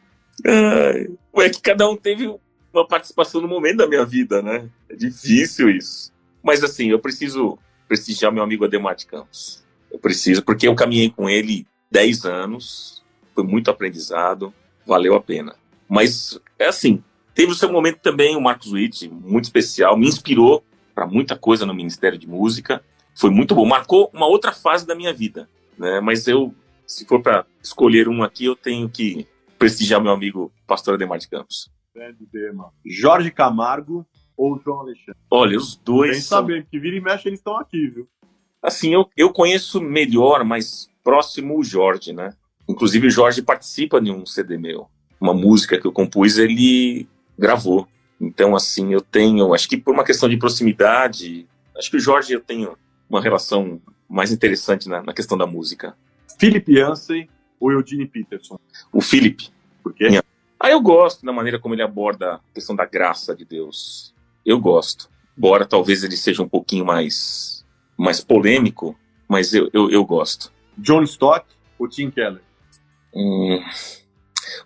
Ai, 0.43 1.07
é 1.35 1.49
que 1.51 1.61
cada 1.61 1.87
um 1.87 1.95
teve 1.95 2.35
uma 2.73 2.87
participação 2.87 3.39
no 3.39 3.47
momento 3.47 3.77
da 3.77 3.87
minha 3.87 4.03
vida, 4.03 4.41
né? 4.41 4.67
É 4.89 4.95
difícil 4.95 5.69
isso. 5.69 6.11
Mas 6.41 6.63
assim, 6.63 6.89
eu 6.89 6.97
preciso 6.97 7.59
prestigiar 7.87 8.31
meu 8.31 8.41
amigo 8.41 8.65
Ademar 8.65 8.95
de 8.95 9.05
Campos. 9.05 9.63
Eu 9.91 9.99
preciso, 9.99 10.43
porque 10.43 10.67
eu 10.67 10.73
caminhei 10.73 11.11
com 11.11 11.29
ele 11.29 11.67
10 11.91 12.25
anos, 12.25 13.03
foi 13.35 13.43
muito 13.43 13.69
aprendizado, 13.69 14.51
valeu 14.87 15.13
a 15.13 15.21
pena. 15.21 15.55
Mas 15.87 16.39
é 16.57 16.65
assim, 16.65 17.03
teve 17.35 17.51
o 17.51 17.55
seu 17.55 17.71
momento 17.71 17.99
também, 17.99 18.35
o 18.35 18.41
Marcos 18.41 18.71
Witt, 18.71 19.07
muito 19.07 19.45
especial, 19.45 19.95
me 19.95 20.07
inspirou 20.07 20.63
para 20.97 21.05
muita 21.05 21.37
coisa 21.37 21.63
no 21.63 21.75
Ministério 21.75 22.17
de 22.17 22.27
Música. 22.27 22.83
Foi 23.13 23.29
muito 23.29 23.53
bom, 23.53 23.65
marcou 23.65 24.09
uma 24.11 24.25
outra 24.25 24.51
fase 24.51 24.87
da 24.87 24.95
minha 24.95 25.13
vida 25.13 25.47
né? 25.77 25.99
Mas 26.01 26.27
eu, 26.27 26.53
se 26.85 27.05
for 27.05 27.21
para 27.21 27.45
escolher 27.61 28.07
um 28.09 28.23
aqui, 28.23 28.45
eu 28.45 28.55
tenho 28.55 28.89
que 28.89 29.27
prestigiar 29.59 30.01
meu 30.01 30.11
amigo 30.11 30.51
Pastor 30.65 30.95
Ademar 30.95 31.19
de 31.19 31.29
Campos. 31.29 31.69
grande 31.93 32.25
tema. 32.27 32.71
Jorge 32.85 33.31
Camargo 33.31 34.05
ou 34.35 34.59
João 34.59 34.81
Alexandre? 34.81 35.19
Olha, 35.31 35.57
os 35.57 35.75
dois. 35.75 36.13
Sem 36.13 36.21
são... 36.21 36.39
saber, 36.39 36.65
que 36.69 36.79
vira 36.79 36.95
e 36.95 37.01
mexe 37.01 37.27
eles 37.27 37.39
estão 37.39 37.57
aqui, 37.57 37.87
viu? 37.87 38.07
Assim, 38.61 38.93
eu, 38.93 39.07
eu 39.15 39.31
conheço 39.31 39.79
melhor, 39.79 40.43
mais 40.43 40.89
próximo 41.03 41.57
o 41.57 41.63
Jorge, 41.63 42.11
né? 42.11 42.33
Inclusive 42.67 43.07
o 43.07 43.11
Jorge 43.11 43.41
participa 43.41 44.01
de 44.01 44.11
um 44.11 44.25
CD 44.25 44.57
meu. 44.57 44.89
Uma 45.19 45.33
música 45.33 45.79
que 45.79 45.87
eu 45.87 45.91
compus, 45.91 46.37
ele 46.37 47.07
gravou. 47.37 47.87
Então, 48.19 48.55
assim, 48.55 48.93
eu 48.93 49.01
tenho, 49.01 49.53
acho 49.53 49.69
que 49.69 49.77
por 49.77 49.93
uma 49.93 50.03
questão 50.03 50.27
de 50.27 50.37
proximidade, 50.37 51.47
acho 51.77 51.89
que 51.89 51.97
o 51.97 51.99
Jorge 51.99 52.33
eu 52.33 52.41
tenho 52.41 52.77
uma 53.09 53.21
relação 53.21 53.79
mais 54.09 54.31
interessante 54.31 54.89
na, 54.89 55.03
na 55.03 55.13
questão 55.13 55.37
da 55.37 55.45
música. 55.45 55.95
Philip 56.39 56.71
Yancey 56.71 57.29
ou 57.59 57.71
Eugene 57.71 58.07
Peterson? 58.07 58.59
O 58.91 59.01
Philip. 59.01 59.49
Por 59.83 59.93
quê? 59.93 60.21
Ah, 60.59 60.69
eu 60.69 60.81
gosto 60.81 61.25
da 61.25 61.31
maneira 61.31 61.59
como 61.59 61.75
ele 61.75 61.83
aborda 61.83 62.35
a 62.35 62.39
questão 62.53 62.75
da 62.75 62.85
graça 62.85 63.35
de 63.35 63.45
Deus. 63.45 64.13
Eu 64.45 64.59
gosto. 64.59 65.09
Embora 65.37 65.65
talvez 65.65 66.03
ele 66.03 66.17
seja 66.17 66.41
um 66.41 66.49
pouquinho 66.49 66.83
mais, 66.83 67.63
mais 67.97 68.21
polêmico, 68.21 68.97
mas 69.27 69.53
eu, 69.53 69.69
eu, 69.71 69.89
eu 69.91 70.03
gosto. 70.03 70.51
John 70.77 71.03
Stott 71.03 71.45
ou 71.77 71.87
Tim 71.87 72.09
Keller? 72.09 72.41
Hum, 73.13 73.63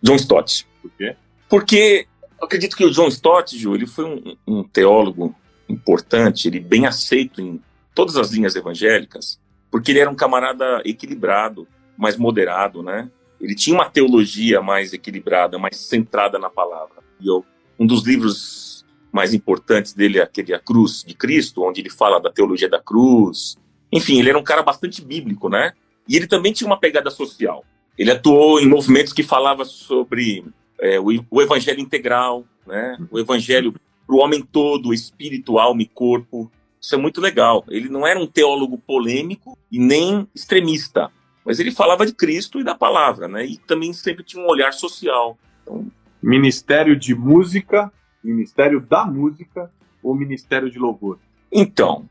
John 0.01 0.15
Stott. 0.15 0.65
Por 0.81 0.91
quê? 0.97 1.15
Porque 1.49 2.07
eu 2.41 2.45
acredito 2.45 2.75
que 2.75 2.83
o 2.83 2.89
John 2.89 3.07
Stott, 3.07 3.55
Ju, 3.55 3.75
ele 3.75 3.85
foi 3.85 4.03
um, 4.03 4.35
um 4.47 4.63
teólogo 4.63 5.35
importante, 5.69 6.47
ele 6.47 6.59
bem 6.59 6.87
aceito 6.87 7.39
em 7.39 7.61
todas 7.93 8.17
as 8.17 8.31
linhas 8.31 8.55
evangélicas, 8.55 9.39
porque 9.69 9.91
ele 9.91 9.99
era 9.99 10.09
um 10.09 10.15
camarada 10.15 10.81
equilibrado, 10.83 11.67
mais 11.95 12.17
moderado, 12.17 12.81
né? 12.81 13.11
Ele 13.39 13.53
tinha 13.53 13.75
uma 13.75 13.89
teologia 13.89 14.59
mais 14.59 14.91
equilibrada, 14.91 15.59
mais 15.59 15.77
centrada 15.77 16.39
na 16.39 16.49
palavra. 16.49 17.03
E 17.19 17.27
eu, 17.27 17.45
um 17.79 17.85
dos 17.85 18.03
livros 18.03 18.85
mais 19.11 19.35
importantes 19.35 19.93
dele 19.93 20.17
é 20.17 20.23
aquele 20.23 20.53
A 20.53 20.59
Cruz 20.59 21.03
de 21.05 21.13
Cristo, 21.13 21.63
onde 21.63 21.79
ele 21.79 21.89
fala 21.91 22.19
da 22.19 22.31
teologia 22.31 22.69
da 22.69 22.81
cruz. 22.81 23.55
Enfim, 23.91 24.19
ele 24.19 24.29
era 24.29 24.37
um 24.37 24.43
cara 24.43 24.63
bastante 24.63 25.01
bíblico, 25.03 25.47
né? 25.47 25.73
E 26.07 26.15
ele 26.15 26.25
também 26.25 26.53
tinha 26.53 26.67
uma 26.67 26.79
pegada 26.79 27.11
social. 27.11 27.63
Ele 27.97 28.09
atuou 28.09 28.59
em 28.59 28.67
movimentos 28.67 29.13
que 29.13 29.21
falavam 29.21 29.65
sobre 29.65 30.43
é, 30.81 30.99
o, 30.99 31.05
o, 31.29 31.41
evangelho 31.41 31.79
integral, 31.79 32.43
né? 32.65 32.97
O 33.11 33.19
evangelho 33.19 33.73
para 34.05 34.15
o 34.15 34.19
homem 34.19 34.41
todo, 34.41 34.93
espírito, 34.93 35.59
alma 35.59 35.83
e 35.83 35.87
corpo. 35.87 36.51
Isso 36.81 36.95
é 36.95 36.97
muito 36.97 37.21
legal. 37.21 37.63
Ele 37.69 37.87
não 37.87 38.05
era 38.07 38.19
um 38.19 38.25
teólogo 38.25 38.79
polêmico 38.79 39.55
e 39.71 39.79
nem 39.79 40.27
extremista, 40.33 41.11
mas 41.45 41.59
ele 41.59 41.71
falava 41.71 42.05
de 42.05 42.13
Cristo 42.13 42.59
e 42.59 42.63
da 42.63 42.73
palavra, 42.73 43.27
né? 43.27 43.45
E 43.45 43.57
também 43.57 43.93
sempre 43.93 44.23
tinha 44.23 44.43
um 44.43 44.49
olhar 44.49 44.73
social. 44.73 45.37
Então... 45.61 45.85
Ministério 46.21 46.95
de 46.95 47.13
Música, 47.15 47.91
Ministério 48.23 48.81
da 48.81 49.05
Música 49.05 49.71
ou 50.03 50.15
Ministério 50.15 50.69
de 50.69 50.79
Louvor? 50.79 51.19
Então, 51.51 52.09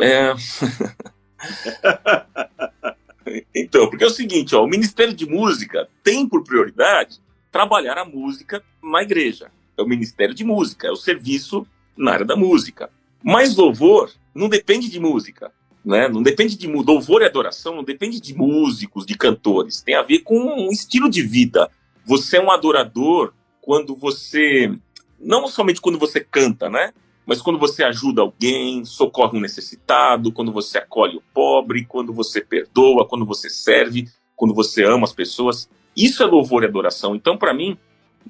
é... 0.00 0.34
então, 3.54 3.88
porque 3.88 4.04
é 4.04 4.06
o 4.06 4.10
seguinte, 4.10 4.54
ó, 4.54 4.64
o 4.64 4.68
Ministério 4.68 5.14
de 5.14 5.26
Música 5.26 5.88
tem 6.02 6.28
por 6.28 6.42
prioridade 6.44 7.20
trabalhar 7.56 7.96
a 7.96 8.04
música 8.04 8.62
na 8.82 9.02
igreja. 9.02 9.50
É 9.78 9.82
o 9.82 9.88
Ministério 9.88 10.34
de 10.34 10.44
Música, 10.44 10.88
é 10.88 10.90
o 10.90 10.96
serviço 10.96 11.66
na 11.96 12.12
área 12.12 12.26
da 12.26 12.36
música. 12.36 12.90
Mas 13.24 13.56
louvor 13.56 14.12
não 14.34 14.46
depende 14.46 14.90
de 14.90 15.00
música, 15.00 15.50
né? 15.82 16.06
Não 16.06 16.22
depende 16.22 16.54
de 16.54 16.66
louvor 16.66 17.22
e 17.22 17.24
adoração, 17.24 17.74
não 17.74 17.82
depende 17.82 18.20
de 18.20 18.34
músicos, 18.34 19.06
de 19.06 19.16
cantores. 19.16 19.80
Tem 19.80 19.94
a 19.94 20.02
ver 20.02 20.18
com 20.18 20.38
um 20.38 20.70
estilo 20.70 21.08
de 21.08 21.22
vida. 21.22 21.70
Você 22.04 22.36
é 22.36 22.42
um 22.42 22.50
adorador 22.50 23.32
quando 23.62 23.96
você 23.96 24.70
não 25.18 25.48
somente 25.48 25.80
quando 25.80 25.98
você 25.98 26.20
canta, 26.20 26.68
né? 26.68 26.92
Mas 27.24 27.40
quando 27.40 27.58
você 27.58 27.82
ajuda 27.82 28.20
alguém, 28.20 28.84
socorre 28.84 29.38
um 29.38 29.40
necessitado, 29.40 30.30
quando 30.30 30.52
você 30.52 30.76
acolhe 30.76 31.16
o 31.16 31.22
pobre, 31.32 31.86
quando 31.86 32.12
você 32.12 32.42
perdoa, 32.42 33.08
quando 33.08 33.24
você 33.24 33.48
serve, 33.48 34.08
quando 34.36 34.52
você 34.52 34.84
ama 34.84 35.04
as 35.04 35.14
pessoas, 35.14 35.70
isso 35.96 36.22
é 36.22 36.26
louvor 36.26 36.62
e 36.62 36.66
adoração. 36.66 37.14
Então, 37.14 37.36
para 37.36 37.54
mim, 37.54 37.76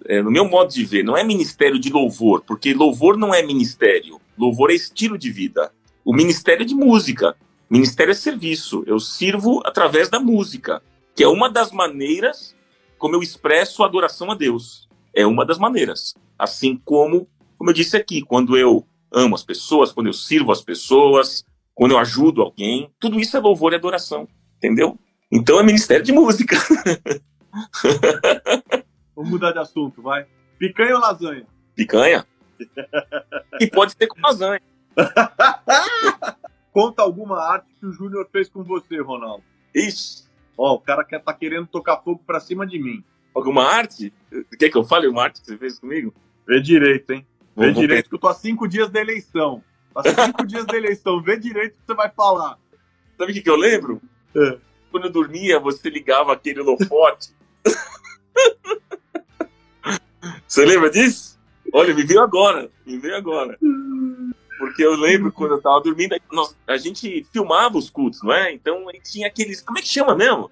é, 0.06 0.22
no 0.22 0.30
meu 0.30 0.48
modo 0.48 0.72
de 0.72 0.84
ver, 0.84 1.02
não 1.02 1.16
é 1.16 1.24
ministério 1.24 1.78
de 1.78 1.90
louvor, 1.90 2.42
porque 2.46 2.74
louvor 2.74 3.16
não 3.16 3.34
é 3.34 3.42
ministério. 3.42 4.20
Louvor 4.38 4.70
é 4.70 4.74
estilo 4.74 5.18
de 5.18 5.30
vida. 5.30 5.72
O 6.04 6.14
ministério 6.14 6.62
é 6.62 6.66
de 6.66 6.74
música. 6.74 7.36
Ministério 7.68 8.12
é 8.12 8.14
serviço. 8.14 8.84
Eu 8.86 9.00
sirvo 9.00 9.60
através 9.64 10.08
da 10.08 10.20
música, 10.20 10.82
que 11.14 11.24
é 11.24 11.28
uma 11.28 11.50
das 11.50 11.72
maneiras 11.72 12.54
como 12.98 13.14
eu 13.14 13.22
expresso 13.22 13.82
a 13.82 13.86
adoração 13.86 14.30
a 14.30 14.34
Deus. 14.34 14.88
É 15.14 15.26
uma 15.26 15.44
das 15.44 15.58
maneiras. 15.58 16.14
Assim 16.38 16.80
como 16.84 17.28
como 17.58 17.70
eu 17.70 17.74
disse 17.74 17.96
aqui, 17.96 18.22
quando 18.22 18.56
eu 18.56 18.86
amo 19.12 19.34
as 19.34 19.42
pessoas, 19.42 19.92
quando 19.92 20.08
eu 20.08 20.12
sirvo 20.12 20.52
as 20.52 20.60
pessoas, 20.60 21.44
quando 21.74 21.92
eu 21.92 21.98
ajudo 21.98 22.42
alguém, 22.42 22.90
tudo 23.00 23.18
isso 23.18 23.36
é 23.36 23.40
louvor 23.40 23.72
e 23.72 23.76
adoração, 23.76 24.28
entendeu? 24.56 24.98
Então 25.32 25.58
é 25.58 25.62
ministério 25.62 26.04
de 26.04 26.12
música. 26.12 26.56
Vamos 29.14 29.30
mudar 29.30 29.52
de 29.52 29.58
assunto, 29.58 30.02
vai. 30.02 30.26
Picanha 30.58 30.94
ou 30.94 31.00
lasanha? 31.00 31.46
Picanha. 31.74 32.26
e 33.60 33.66
pode 33.66 33.92
ser 33.92 34.06
com 34.06 34.20
lasanha. 34.20 34.60
Conta 36.72 37.02
alguma 37.02 37.38
arte 37.38 37.74
que 37.78 37.86
o 37.86 37.92
Júnior 37.92 38.28
fez 38.30 38.48
com 38.48 38.62
você, 38.62 39.00
Ronaldo. 39.00 39.44
Ixi. 39.74 40.24
Ó, 40.56 40.74
o 40.74 40.80
cara 40.80 41.04
quer, 41.04 41.22
tá 41.22 41.32
querendo 41.32 41.66
tocar 41.66 41.98
fogo 41.98 42.22
pra 42.26 42.40
cima 42.40 42.66
de 42.66 42.78
mim. 42.78 43.04
Alguma 43.34 43.64
arte? 43.64 44.12
Quer 44.58 44.70
que 44.70 44.76
eu 44.76 44.84
fale 44.84 45.06
uma 45.06 45.24
arte 45.24 45.40
que 45.40 45.46
você 45.46 45.58
fez 45.58 45.78
comigo? 45.78 46.14
Vê 46.46 46.60
direito, 46.60 47.12
hein? 47.12 47.26
Vê 47.54 47.66
Vamos 47.66 47.80
direito, 47.80 48.08
que 48.08 48.14
eu 48.14 48.18
tô 48.18 48.28
há 48.28 48.34
cinco 48.34 48.66
dias 48.66 48.90
da 48.90 49.00
eleição. 49.00 49.62
Há 49.94 50.02
cinco 50.02 50.44
dias 50.48 50.64
da 50.66 50.76
eleição. 50.76 51.22
Vê 51.22 51.38
direito 51.38 51.74
o 51.74 51.76
que 51.76 51.86
você 51.86 51.94
vai 51.94 52.10
falar. 52.10 52.58
Sabe 53.18 53.32
o 53.32 53.34
que, 53.34 53.42
que 53.42 53.50
eu 53.50 53.56
lembro? 53.56 54.00
É. 54.34 54.58
Quando 54.90 55.04
eu 55.04 55.12
dormia, 55.12 55.58
você 55.58 55.90
ligava 55.90 56.32
aquele 56.32 56.60
holofote. 56.60 57.30
Você 60.46 60.64
lembra 60.64 60.90
disso? 60.90 61.38
Olha, 61.72 61.94
me 61.94 62.04
veio 62.04 62.22
agora. 62.22 62.70
Me 62.84 62.98
veio 62.98 63.16
agora. 63.16 63.58
Porque 64.58 64.84
eu 64.84 64.94
lembro 64.96 65.30
quando 65.32 65.52
eu 65.52 65.60
tava 65.60 65.80
dormindo, 65.80 66.16
nós, 66.32 66.56
a 66.66 66.76
gente 66.76 67.26
filmava 67.32 67.76
os 67.76 67.90
cultos, 67.90 68.22
não 68.22 68.32
é? 68.32 68.52
Então 68.52 68.86
tinha 69.04 69.26
aqueles. 69.26 69.60
Como 69.60 69.78
é 69.78 69.82
que 69.82 69.88
chama 69.88 70.14
mesmo? 70.14 70.50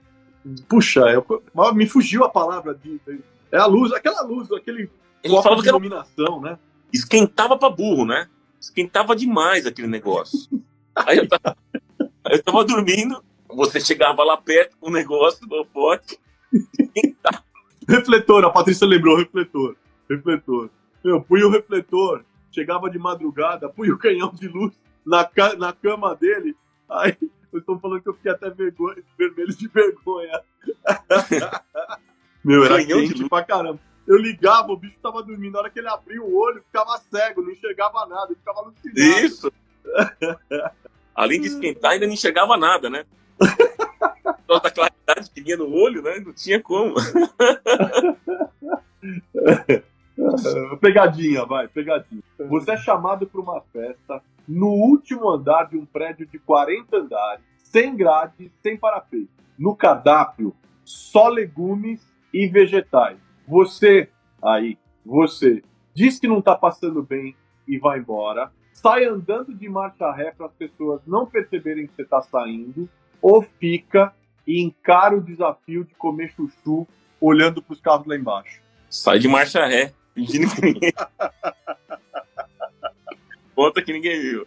Puxa, 0.68 1.00
eu, 1.10 1.24
me 1.74 1.86
fugiu 1.86 2.24
a 2.24 2.28
palavra. 2.28 2.74
De, 2.74 3.00
é 3.50 3.56
a 3.56 3.66
luz, 3.66 3.92
aquela 3.92 4.22
luz, 4.22 4.52
aquele. 4.52 4.90
Ele 5.22 5.42
falava 5.42 5.62
de 5.62 5.68
iluminação, 5.68 6.40
né? 6.40 6.58
esquentava 6.94 7.58
para 7.58 7.68
burro, 7.68 8.06
né? 8.06 8.28
Esquentava 8.60 9.16
demais 9.16 9.66
aquele 9.66 9.88
negócio. 9.88 10.48
Aí 10.94 11.18
eu 11.18 11.28
tava, 11.28 11.56
aí 12.24 12.36
eu 12.36 12.42
tava 12.42 12.64
dormindo, 12.64 13.22
você 13.48 13.80
chegava 13.80 14.22
lá 14.22 14.36
perto 14.36 14.76
com 14.78 14.88
o 14.88 14.92
negócio 14.92 15.46
do 15.46 15.64
pote. 15.66 16.18
Refletor, 17.88 18.44
a 18.44 18.50
Patrícia 18.50 18.86
lembrou, 18.86 19.16
refletor. 19.16 19.76
Refletor. 20.08 20.70
Eu 21.02 21.20
punha 21.20 21.46
o 21.46 21.50
refletor, 21.50 22.24
chegava 22.50 22.90
de 22.90 22.98
madrugada, 22.98 23.68
punha 23.68 23.92
o 23.92 23.98
canhão 23.98 24.32
de 24.34 24.48
luz 24.48 24.72
na, 25.04 25.28
na 25.58 25.72
cama 25.72 26.14
dele. 26.14 26.56
Aí 26.88 27.16
eu 27.52 27.58
estou 27.60 27.78
falando 27.78 28.02
que 28.02 28.08
eu 28.08 28.14
fiquei 28.14 28.32
até 28.32 28.50
vergonha, 28.50 29.02
vermelho 29.18 29.54
de 29.54 29.68
vergonha. 29.68 30.40
Meu, 32.44 32.64
era 32.64 32.76
canhão 32.76 33.00
quente 33.00 33.14
de 33.14 33.20
luz. 33.20 33.28
pra 33.28 33.44
caramba. 33.44 33.80
Eu 34.06 34.18
ligava, 34.18 34.70
o 34.70 34.76
bicho 34.76 34.98
tava 35.02 35.22
dormindo. 35.22 35.52
Na 35.52 35.60
hora 35.60 35.70
que 35.70 35.78
ele 35.78 35.88
abriu 35.88 36.24
o 36.24 36.36
olho, 36.38 36.62
ficava 36.62 36.98
cego, 36.98 37.42
não 37.42 37.50
enxergava 37.50 38.04
nada, 38.06 38.26
ele 38.26 38.36
ficava 38.36 38.60
alucinado. 38.60 39.24
Isso! 39.24 39.52
Além 41.14 41.40
de 41.40 41.48
esquentar, 41.48 41.92
ainda 41.92 42.06
não 42.06 42.12
enxergava 42.12 42.56
nada, 42.56 42.90
né? 42.90 43.06
Toda 44.46 44.68
a 44.68 44.70
claridade 44.70 45.30
que 45.30 45.42
vinha 45.42 45.56
no 45.56 45.70
olho, 45.70 46.02
né? 46.02 46.20
Não 46.20 46.32
tinha 46.32 46.62
como. 46.62 46.94
pegadinha, 50.80 51.44
vai, 51.44 51.68
pegadinha. 51.68 52.22
Você 52.48 52.72
é 52.72 52.76
chamado 52.76 53.26
para 53.26 53.40
uma 53.40 53.60
festa 53.72 54.22
no 54.46 54.68
último 54.68 55.30
andar 55.30 55.64
de 55.64 55.76
um 55.76 55.84
prédio 55.84 56.26
de 56.26 56.38
40 56.38 56.96
andares, 56.96 57.44
sem 57.56 57.96
grade, 57.96 58.52
sem 58.62 58.76
parapeito. 58.76 59.30
No 59.58 59.76
cardápio, 59.76 60.54
só 60.84 61.28
legumes 61.28 62.06
e 62.32 62.46
vegetais. 62.46 63.18
Você, 63.46 64.08
aí, 64.42 64.78
você, 65.04 65.62
diz 65.94 66.18
que 66.18 66.28
não 66.28 66.40
tá 66.40 66.54
passando 66.54 67.02
bem 67.02 67.36
e 67.66 67.78
vai 67.78 67.98
embora, 67.98 68.50
sai 68.72 69.04
andando 69.04 69.54
de 69.54 69.68
marcha 69.68 70.10
ré 70.12 70.32
para 70.32 70.46
as 70.46 70.52
pessoas 70.52 71.00
não 71.06 71.26
perceberem 71.26 71.86
que 71.86 71.94
você 71.94 72.04
tá 72.04 72.20
saindo, 72.22 72.88
ou 73.24 73.40
fica 73.58 74.12
e 74.46 74.60
encara 74.60 75.16
o 75.16 75.22
desafio 75.22 75.82
de 75.82 75.94
comer 75.94 76.30
chuchu 76.36 76.86
olhando 77.18 77.62
para 77.62 77.72
os 77.72 77.80
carros 77.80 78.06
lá 78.06 78.14
embaixo. 78.14 78.60
Sai 78.90 79.18
de 79.18 79.26
marcha 79.26 79.64
ré, 79.64 79.94
fingindo 80.14 80.54
que 80.54 80.60
ninguém. 80.60 80.92
Conta 83.56 83.80
que 83.80 83.94
ninguém 83.94 84.20
viu. 84.20 84.44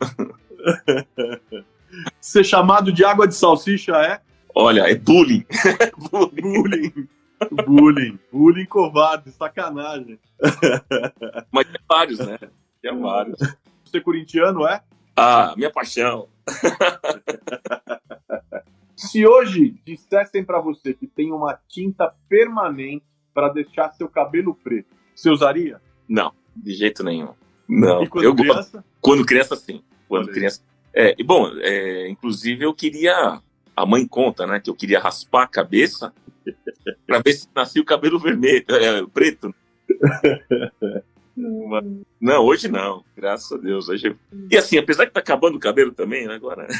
Ser 2.21 2.43
chamado 2.43 2.91
de 2.91 3.03
água 3.03 3.27
de 3.27 3.33
salsicha 3.33 3.93
é? 3.93 4.21
Olha, 4.53 4.81
é 4.81 4.93
bullying. 4.93 5.43
bullying. 6.11 7.07
bullying. 7.65 8.19
bullying, 8.31 8.65
covarde, 8.65 9.31
sacanagem. 9.31 10.19
Mas 11.51 11.65
tem 11.65 11.81
vários, 11.89 12.19
né? 12.19 12.37
Tem 12.79 12.95
vários. 12.99 13.39
Você 13.83 13.97
é 13.97 14.01
corintiano, 14.01 14.67
é? 14.67 14.83
Ah, 15.19 15.55
minha 15.57 15.71
paixão. 15.71 16.29
Se 18.95 19.25
hoje 19.25 19.75
dissessem 19.83 20.45
para 20.45 20.61
você 20.61 20.93
que 20.93 21.07
tem 21.07 21.31
uma 21.31 21.59
tinta 21.67 22.13
permanente 22.29 23.03
para 23.33 23.49
deixar 23.49 23.91
seu 23.93 24.07
cabelo 24.07 24.53
preto, 24.53 24.95
você 25.15 25.31
usaria? 25.31 25.81
Não, 26.07 26.31
de 26.55 26.73
jeito 26.73 27.03
nenhum. 27.03 27.33
Não. 27.67 28.03
E 28.03 28.07
quando 28.07 28.25
eu 28.25 28.35
criança? 28.35 28.85
Quando 29.01 29.25
criança, 29.25 29.55
sim. 29.55 29.83
Quando 30.07 30.29
criança. 30.29 30.61
É, 30.93 31.15
e 31.17 31.23
bom, 31.23 31.49
é, 31.61 32.07
inclusive 32.09 32.63
eu 32.63 32.73
queria. 32.73 33.41
A 33.75 33.85
mãe 33.85 34.07
conta, 34.07 34.45
né? 34.45 34.59
Que 34.59 34.69
eu 34.69 34.75
queria 34.75 34.99
raspar 34.99 35.43
a 35.43 35.47
cabeça 35.47 36.13
para 37.07 37.19
ver 37.19 37.33
se 37.33 37.47
nascia 37.55 37.81
o 37.81 37.85
cabelo 37.85 38.19
vermelho, 38.19 38.65
é, 38.69 39.05
preto. 39.07 39.53
Não, 42.19 42.43
hoje 42.43 42.67
não, 42.67 43.03
graças 43.15 43.51
a 43.51 43.57
Deus. 43.57 43.87
Hoje... 43.87 44.15
E 44.49 44.57
assim, 44.57 44.79
apesar 44.79 45.05
que 45.05 45.13
tá 45.13 45.19
acabando 45.19 45.55
o 45.55 45.59
cabelo 45.59 45.91
também, 45.91 46.27
né, 46.27 46.33
agora. 46.33 46.67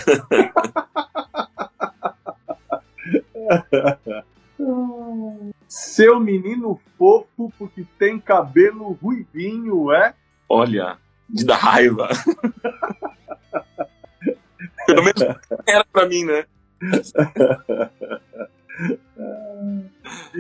Seu 5.68 6.20
menino 6.20 6.82
fofo 6.98 7.54
porque 7.60 7.86
tem 8.00 8.20
cabelo 8.20 8.98
ruivinho, 9.02 9.92
é? 9.92 10.16
Olha, 10.50 10.98
de 11.30 11.46
dar 11.46 11.58
raiva. 11.58 12.10
Pelo 14.88 15.04
menos 15.04 15.22
era 15.68 15.86
pra 15.86 16.08
mim, 16.08 16.24
né? 16.24 16.46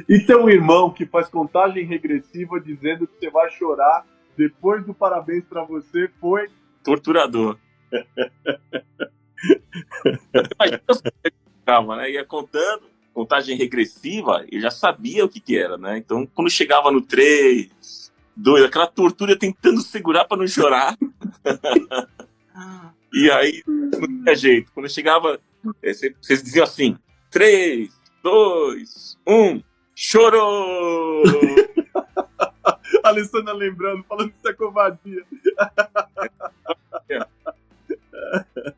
E 0.08 0.20
tem 0.20 0.36
um 0.36 0.50
irmão 0.50 0.92
que 0.92 1.06
faz 1.06 1.28
contagem 1.28 1.86
regressiva 1.86 2.60
dizendo 2.60 3.08
que 3.08 3.20
você 3.20 3.30
vai 3.30 3.50
chorar 3.52 4.06
depois 4.38 4.86
do 4.86 4.94
parabéns 4.94 5.44
para 5.46 5.64
você 5.64 6.10
foi 6.20 6.50
torturador. 6.84 7.58
Calma, 11.66 11.98
né? 11.98 12.12
Ia 12.12 12.24
contando, 12.24 12.84
contagem 13.14 13.58
regressiva, 13.58 14.46
eu 14.52 14.62
já 14.62 14.72
sabia 14.72 15.26
o 15.26 15.30
que, 15.30 15.40
que 15.40 15.58
era, 15.58 15.78
né? 15.78 15.98
Então, 15.98 16.26
quando 16.28 16.50
chegava 16.50 16.92
no 16.92 17.02
3, 17.02 18.12
2, 18.36 18.64
aquela 18.64 18.88
tortura 18.88 19.38
tentando 19.38 19.82
segurar 19.82 20.26
para 20.26 20.38
não 20.38 20.48
chorar. 20.48 20.96
e 23.12 23.32
aí, 23.32 23.64
não 23.66 24.24
tinha 24.24 24.36
jeito. 24.36 24.72
Quando 24.72 24.90
chegava, 24.90 25.40
é, 25.82 25.94
vocês 25.94 26.44
diziam 26.44 26.64
assim: 26.64 26.96
3, 27.32 27.90
2, 28.24 29.18
1, 29.28 29.63
chorou! 29.95 31.24
A 33.03 33.09
Alessandra 33.09 33.53
lembrando, 33.53 34.03
falando 34.03 34.32
que 34.32 34.38
isso 34.38 34.49
é 34.49 34.53
covardia. 34.53 35.24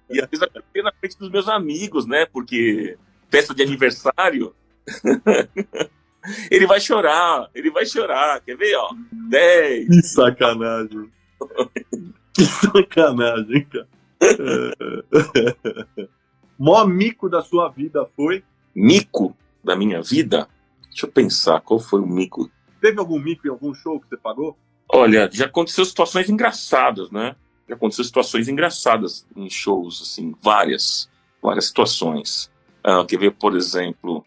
E 0.10 0.22
às 0.22 0.30
vezes 0.30 0.48
eu 0.74 0.84
na 0.84 0.92
frente 0.92 1.18
dos 1.18 1.30
meus 1.30 1.48
amigos, 1.48 2.06
né? 2.06 2.26
Porque 2.26 2.98
festa 3.30 3.54
de 3.54 3.64
aniversário. 3.64 4.54
ele 6.52 6.66
vai 6.66 6.80
chorar, 6.80 7.50
ele 7.54 7.70
vai 7.72 7.86
chorar. 7.86 8.42
Quer 8.42 8.58
ver, 8.58 8.76
ó? 8.76 8.90
10. 9.30 9.88
Que 9.88 10.02
sacanagem. 10.04 11.12
que 12.34 12.46
sacanagem, 12.46 13.66
cara. 13.66 13.88
Mó 16.58 16.86
mico 16.86 17.30
da 17.30 17.42
sua 17.42 17.70
vida 17.70 18.06
foi? 18.16 18.44
Mico 18.80 19.36
da 19.62 19.76
minha 19.76 20.02
vida? 20.02 20.48
Deixa 20.88 21.06
eu 21.06 21.12
pensar, 21.12 21.60
qual 21.60 21.82
foi 21.82 22.00
o 22.00 22.08
mico? 22.08 22.50
Teve 22.80 22.98
algum 22.98 23.20
mico 23.20 23.46
em 23.46 23.50
algum 23.50 23.74
show 23.74 24.00
que 24.00 24.08
você 24.08 24.16
pagou? 24.16 24.58
Olha, 24.88 25.30
já 25.34 25.48
aconteceu 25.48 25.84
situações 25.84 26.30
engraçadas, 26.30 27.12
né? 27.12 27.36
Já 27.68 27.76
aconteceu 27.76 28.06
situações 28.06 28.48
engraçadas 28.48 29.28
em 29.36 29.50
shows, 29.50 30.02
assim, 30.02 30.34
várias, 30.42 31.10
várias 31.44 31.66
situações. 31.66 32.50
Ah, 32.82 33.04
quer 33.06 33.20
ver, 33.20 33.32
por 33.32 33.54
exemplo, 33.54 34.26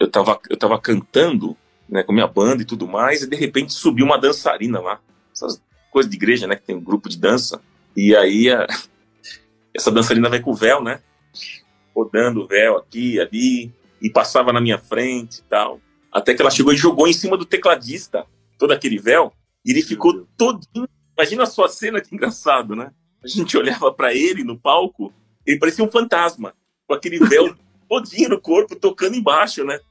eu 0.00 0.10
tava, 0.10 0.40
eu 0.50 0.56
tava 0.56 0.76
cantando, 0.80 1.56
né, 1.88 2.02
com 2.02 2.12
minha 2.12 2.26
banda 2.26 2.62
e 2.62 2.66
tudo 2.66 2.88
mais, 2.88 3.22
e 3.22 3.28
de 3.28 3.36
repente 3.36 3.72
subiu 3.72 4.04
uma 4.04 4.18
dançarina 4.18 4.80
lá. 4.80 5.00
Essas 5.32 5.62
coisas 5.92 6.10
de 6.10 6.16
igreja, 6.16 6.48
né, 6.48 6.56
que 6.56 6.62
tem 6.62 6.74
um 6.74 6.82
grupo 6.82 7.08
de 7.08 7.16
dança. 7.16 7.62
E 7.96 8.16
aí 8.16 8.50
a, 8.50 8.66
essa 9.72 9.92
dançarina 9.92 10.28
vai 10.28 10.40
com 10.40 10.50
o 10.50 10.56
véu, 10.56 10.82
né? 10.82 11.00
Rodando 11.94 12.42
o 12.42 12.46
véu 12.46 12.76
aqui, 12.76 13.20
ali, 13.20 13.72
e 14.00 14.10
passava 14.10 14.52
na 14.52 14.60
minha 14.60 14.78
frente 14.78 15.38
e 15.38 15.42
tal. 15.42 15.80
Até 16.10 16.34
que 16.34 16.42
ela 16.42 16.50
chegou 16.50 16.72
e 16.72 16.76
jogou 16.76 17.06
em 17.06 17.12
cima 17.12 17.36
do 17.36 17.44
tecladista 17.44 18.26
todo 18.58 18.72
aquele 18.72 18.98
véu, 18.98 19.32
e 19.64 19.70
ele 19.70 19.82
ficou 19.82 20.26
todinho. 20.36 20.88
Imagina 21.16 21.44
a 21.44 21.46
sua 21.46 21.68
cena 21.68 22.00
que 22.00 22.14
engraçado, 22.14 22.76
né? 22.76 22.92
A 23.22 23.28
gente 23.28 23.56
olhava 23.58 23.92
para 23.92 24.14
ele 24.14 24.44
no 24.44 24.58
palco, 24.58 25.12
ele 25.46 25.58
parecia 25.58 25.84
um 25.84 25.90
fantasma, 25.90 26.54
com 26.86 26.94
aquele 26.94 27.18
véu 27.18 27.54
todinho 27.88 28.30
no 28.30 28.40
corpo, 28.40 28.76
tocando 28.76 29.16
embaixo, 29.16 29.64
né? 29.64 29.80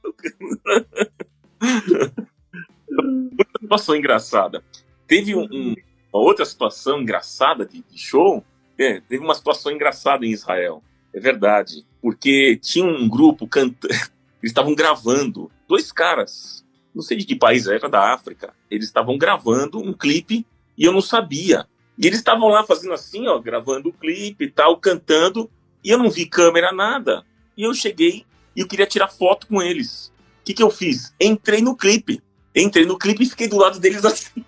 Muita 2.90 3.58
situação 3.60 3.94
engraçada. 3.96 4.64
Teve 5.06 5.34
um, 5.34 5.42
um, 5.44 5.74
uma 6.12 6.22
outra 6.22 6.44
situação 6.44 7.00
engraçada 7.00 7.66
de, 7.66 7.82
de 7.82 7.98
show. 7.98 8.44
É, 8.78 9.00
teve 9.00 9.22
uma 9.22 9.34
situação 9.34 9.70
engraçada 9.72 10.24
em 10.24 10.30
Israel. 10.30 10.82
É 11.14 11.20
verdade. 11.20 11.84
Porque 12.00 12.56
tinha 12.56 12.84
um 12.84 13.08
grupo 13.08 13.46
cantando. 13.46 13.94
Eles 14.42 14.50
estavam 14.50 14.74
gravando. 14.74 15.50
Dois 15.68 15.92
caras. 15.92 16.64
Não 16.94 17.02
sei 17.02 17.16
de 17.16 17.24
que 17.24 17.36
país 17.36 17.66
era, 17.66 17.88
da 17.88 18.12
África. 18.12 18.52
Eles 18.70 18.86
estavam 18.86 19.16
gravando 19.18 19.78
um 19.78 19.92
clipe 19.92 20.46
e 20.76 20.84
eu 20.84 20.92
não 20.92 21.02
sabia. 21.02 21.66
E 21.98 22.06
eles 22.06 22.18
estavam 22.18 22.48
lá 22.48 22.64
fazendo 22.64 22.94
assim, 22.94 23.28
ó, 23.28 23.38
gravando 23.38 23.90
o 23.90 23.92
clipe 23.92 24.44
e 24.44 24.50
tal, 24.50 24.78
cantando. 24.78 25.50
E 25.84 25.90
eu 25.90 25.98
não 25.98 26.10
vi 26.10 26.24
câmera, 26.24 26.72
nada. 26.72 27.24
E 27.56 27.62
eu 27.62 27.74
cheguei 27.74 28.24
e 28.56 28.60
eu 28.60 28.66
queria 28.66 28.86
tirar 28.86 29.08
foto 29.08 29.46
com 29.46 29.62
eles. 29.62 30.10
O 30.40 30.44
que, 30.44 30.54
que 30.54 30.62
eu 30.62 30.70
fiz? 30.70 31.14
Entrei 31.20 31.60
no 31.60 31.76
clipe. 31.76 32.22
Entrei 32.56 32.86
no 32.86 32.98
clipe 32.98 33.22
e 33.22 33.28
fiquei 33.28 33.46
do 33.46 33.58
lado 33.58 33.78
deles 33.78 34.04
assim. 34.04 34.42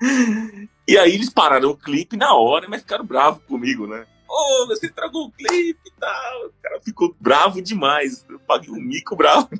e 0.86 0.96
aí 0.96 1.12
eles 1.12 1.28
pararam 1.28 1.70
o 1.70 1.76
clipe 1.76 2.16
na 2.16 2.34
hora, 2.34 2.68
mas 2.68 2.82
ficaram 2.82 3.04
bravos 3.04 3.42
comigo, 3.44 3.86
né? 3.86 4.06
Oh, 4.28 4.66
você 4.66 4.86
estragou 4.86 5.26
o 5.26 5.32
clipe 5.32 5.80
e 5.86 5.92
tal. 5.98 6.46
O 6.46 6.52
cara 6.62 6.80
ficou 6.80 7.14
bravo 7.20 7.60
demais. 7.62 8.24
Eu 8.28 8.38
paguei 8.40 8.70
um 8.70 8.80
mico 8.80 9.16
bravo. 9.16 9.48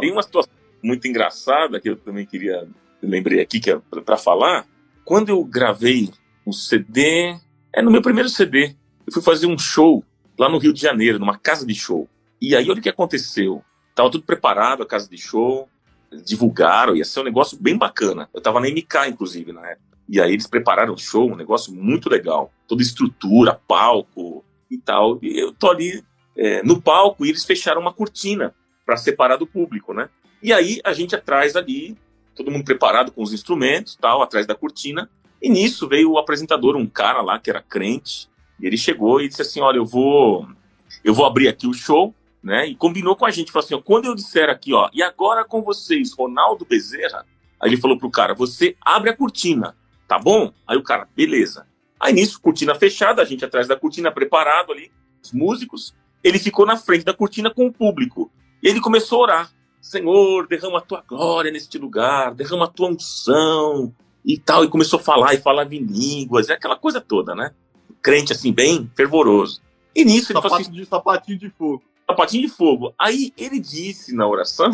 Tem 0.00 0.10
uma 0.12 0.22
situação 0.22 0.52
muito 0.82 1.06
engraçada 1.06 1.80
que 1.80 1.88
eu 1.90 1.96
também 1.96 2.26
queria. 2.26 2.68
lembrei 3.02 3.40
aqui 3.40 3.60
que 3.60 3.70
é 3.70 3.78
para 4.04 4.16
falar. 4.16 4.66
Quando 5.04 5.28
eu 5.28 5.44
gravei 5.44 6.10
o 6.46 6.52
CD. 6.52 7.36
É 7.74 7.82
no 7.82 7.90
meu 7.90 8.00
primeiro 8.00 8.28
CD. 8.28 8.74
Eu 9.06 9.12
fui 9.12 9.20
fazer 9.20 9.46
um 9.46 9.58
show 9.58 10.02
lá 10.38 10.48
no 10.48 10.58
Rio 10.58 10.72
de 10.72 10.80
Janeiro, 10.80 11.18
numa 11.18 11.36
casa 11.36 11.66
de 11.66 11.74
show. 11.74 12.08
E 12.40 12.54
aí, 12.54 12.70
olha 12.70 12.78
o 12.78 12.82
que 12.82 12.88
aconteceu. 12.88 13.62
Tava 13.94 14.10
tudo 14.10 14.24
preparado, 14.24 14.82
a 14.82 14.86
casa 14.86 15.08
de 15.10 15.18
show. 15.18 15.68
Divulgaram, 16.24 16.94
ia 16.94 17.04
ser 17.04 17.20
um 17.20 17.24
negócio 17.24 17.58
bem 17.60 17.76
bacana. 17.76 18.30
Eu 18.32 18.40
tava 18.40 18.60
na 18.60 18.68
MK, 18.68 19.08
inclusive, 19.08 19.52
na 19.52 19.68
época. 19.68 19.95
E 20.08 20.20
aí 20.20 20.32
eles 20.32 20.46
prepararam 20.46 20.94
o 20.94 20.98
show, 20.98 21.30
um 21.30 21.36
negócio 21.36 21.72
muito 21.72 22.08
legal. 22.08 22.52
Toda 22.66 22.82
estrutura, 22.82 23.60
palco 23.66 24.44
e 24.70 24.78
tal. 24.78 25.18
E 25.22 25.38
eu 25.38 25.52
tô 25.52 25.70
ali 25.70 26.02
é, 26.36 26.62
no 26.62 26.80
palco 26.80 27.24
e 27.24 27.30
eles 27.30 27.44
fecharam 27.44 27.80
uma 27.80 27.92
cortina 27.92 28.54
para 28.84 28.96
separar 28.96 29.36
do 29.36 29.46
público, 29.46 29.92
né? 29.92 30.08
E 30.42 30.52
aí 30.52 30.80
a 30.84 30.92
gente 30.92 31.16
atrás 31.16 31.56
ali, 31.56 31.96
todo 32.34 32.50
mundo 32.50 32.64
preparado 32.64 33.10
com 33.10 33.22
os 33.22 33.32
instrumentos, 33.32 33.96
tal, 33.96 34.22
atrás 34.22 34.46
da 34.46 34.54
cortina. 34.54 35.10
E 35.42 35.48
nisso 35.48 35.88
veio 35.88 36.12
o 36.12 36.18
apresentador, 36.18 36.76
um 36.76 36.86
cara 36.86 37.20
lá 37.20 37.38
que 37.38 37.50
era 37.50 37.60
crente, 37.60 38.28
e 38.60 38.66
ele 38.66 38.76
chegou 38.76 39.20
e 39.20 39.28
disse 39.28 39.42
assim: 39.42 39.60
"Olha, 39.60 39.78
eu 39.78 39.84
vou 39.84 40.46
eu 41.02 41.12
vou 41.12 41.26
abrir 41.26 41.48
aqui 41.48 41.66
o 41.66 41.74
show, 41.74 42.14
né? 42.42 42.66
E 42.66 42.76
combinou 42.76 43.16
com 43.16 43.26
a 43.26 43.30
gente, 43.30 43.50
falou 43.50 43.64
assim: 43.64 43.74
ó, 43.74 43.80
quando 43.80 44.06
eu 44.06 44.14
disser 44.14 44.48
aqui, 44.48 44.72
ó, 44.72 44.88
e 44.92 45.02
agora 45.02 45.44
com 45.44 45.62
vocês, 45.62 46.12
Ronaldo 46.12 46.64
Bezerra, 46.64 47.26
aí 47.60 47.70
ele 47.70 47.80
falou 47.80 47.98
pro 47.98 48.10
cara: 48.10 48.34
"Você 48.34 48.76
abre 48.80 49.10
a 49.10 49.16
cortina" 49.16 49.74
tá 50.06 50.18
bom? 50.18 50.52
Aí 50.66 50.76
o 50.76 50.82
cara, 50.82 51.08
beleza. 51.14 51.66
Aí 51.98 52.12
nisso, 52.12 52.40
cortina 52.40 52.74
fechada, 52.74 53.22
a 53.22 53.24
gente 53.24 53.44
atrás 53.44 53.66
da 53.66 53.76
cortina, 53.76 54.12
preparado 54.12 54.72
ali, 54.72 54.90
os 55.22 55.32
músicos. 55.32 55.94
Ele 56.22 56.38
ficou 56.38 56.66
na 56.66 56.76
frente 56.76 57.04
da 57.04 57.14
cortina 57.14 57.50
com 57.50 57.66
o 57.66 57.72
público. 57.72 58.30
E 58.62 58.68
ele 58.68 58.80
começou 58.80 59.20
a 59.20 59.22
orar. 59.22 59.52
Senhor, 59.80 60.46
derrama 60.46 60.78
a 60.78 60.82
tua 60.82 61.02
glória 61.06 61.50
neste 61.50 61.78
lugar, 61.78 62.34
derrama 62.34 62.64
a 62.64 62.68
tua 62.68 62.88
unção 62.88 63.94
e 64.24 64.36
tal. 64.36 64.64
E 64.64 64.68
começou 64.68 64.98
a 64.98 65.02
falar 65.02 65.34
e 65.34 65.38
falava 65.38 65.74
em 65.74 65.82
línguas, 65.82 66.48
é 66.48 66.54
aquela 66.54 66.76
coisa 66.76 67.00
toda, 67.00 67.34
né? 67.34 67.52
Crente 68.02 68.32
assim, 68.32 68.52
bem 68.52 68.90
fervoroso. 68.96 69.62
E 69.94 70.04
nisso 70.04 70.32
ele 70.32 70.42
falou 70.42 70.58
assim: 70.58 70.70
de 70.70 70.84
sapatinho 70.84 71.38
de 71.38 71.50
fogo. 71.50 71.82
Sapatinho 72.06 72.46
de 72.46 72.52
fogo. 72.52 72.94
Aí 72.98 73.32
ele 73.36 73.60
disse 73.60 74.14
na 74.14 74.26
oração: 74.26 74.70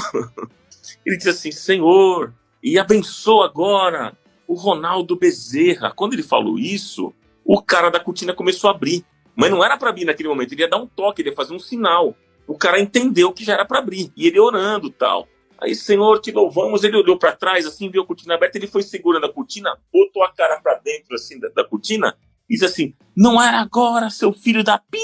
ele 1.04 1.16
disse 1.16 1.28
assim, 1.28 1.52
Senhor, 1.52 2.32
e 2.62 2.78
abençoa 2.78 3.46
agora 3.46 4.16
o 4.52 4.54
Ronaldo 4.54 5.16
Bezerra. 5.16 5.90
Quando 5.90 6.12
ele 6.12 6.22
falou 6.22 6.58
isso, 6.58 7.14
o 7.42 7.62
cara 7.62 7.90
da 7.90 7.98
cortina 7.98 8.34
começou 8.34 8.68
a 8.68 8.74
abrir. 8.74 9.02
Mas 9.34 9.50
não 9.50 9.64
era 9.64 9.78
para 9.78 9.88
abrir 9.88 10.04
naquele 10.04 10.28
momento, 10.28 10.52
ele 10.52 10.60
ia 10.60 10.68
dar 10.68 10.76
um 10.76 10.86
toque, 10.86 11.22
ele 11.22 11.30
ia 11.30 11.34
fazer 11.34 11.54
um 11.54 11.58
sinal. 11.58 12.14
o 12.46 12.58
cara 12.58 12.78
entendeu 12.78 13.32
que 13.32 13.44
já 13.44 13.54
era 13.54 13.64
para 13.64 13.78
abrir. 13.78 14.12
E 14.14 14.26
ele 14.26 14.38
orando 14.38 14.90
tal. 14.90 15.26
Aí, 15.58 15.74
Senhor, 15.74 16.20
te 16.20 16.30
louvamos. 16.30 16.84
Ele 16.84 16.98
olhou 16.98 17.18
para 17.18 17.32
trás, 17.32 17.64
assim, 17.64 17.88
viu 17.88 18.02
a 18.02 18.06
cortina 18.06 18.34
aberta. 18.34 18.58
Ele 18.58 18.66
foi 18.66 18.82
segurando 18.82 19.24
a 19.24 19.32
cortina, 19.32 19.74
botou 19.90 20.22
a 20.22 20.30
cara 20.30 20.60
para 20.60 20.74
dentro, 20.74 21.14
assim, 21.14 21.40
da, 21.40 21.48
da 21.48 21.64
cortina. 21.64 22.14
E 22.50 22.54
disse 22.54 22.66
assim: 22.66 22.94
Não 23.16 23.40
era 23.40 23.58
agora, 23.60 24.10
seu 24.10 24.34
filho 24.34 24.62
da 24.62 24.76
pi! 24.78 24.98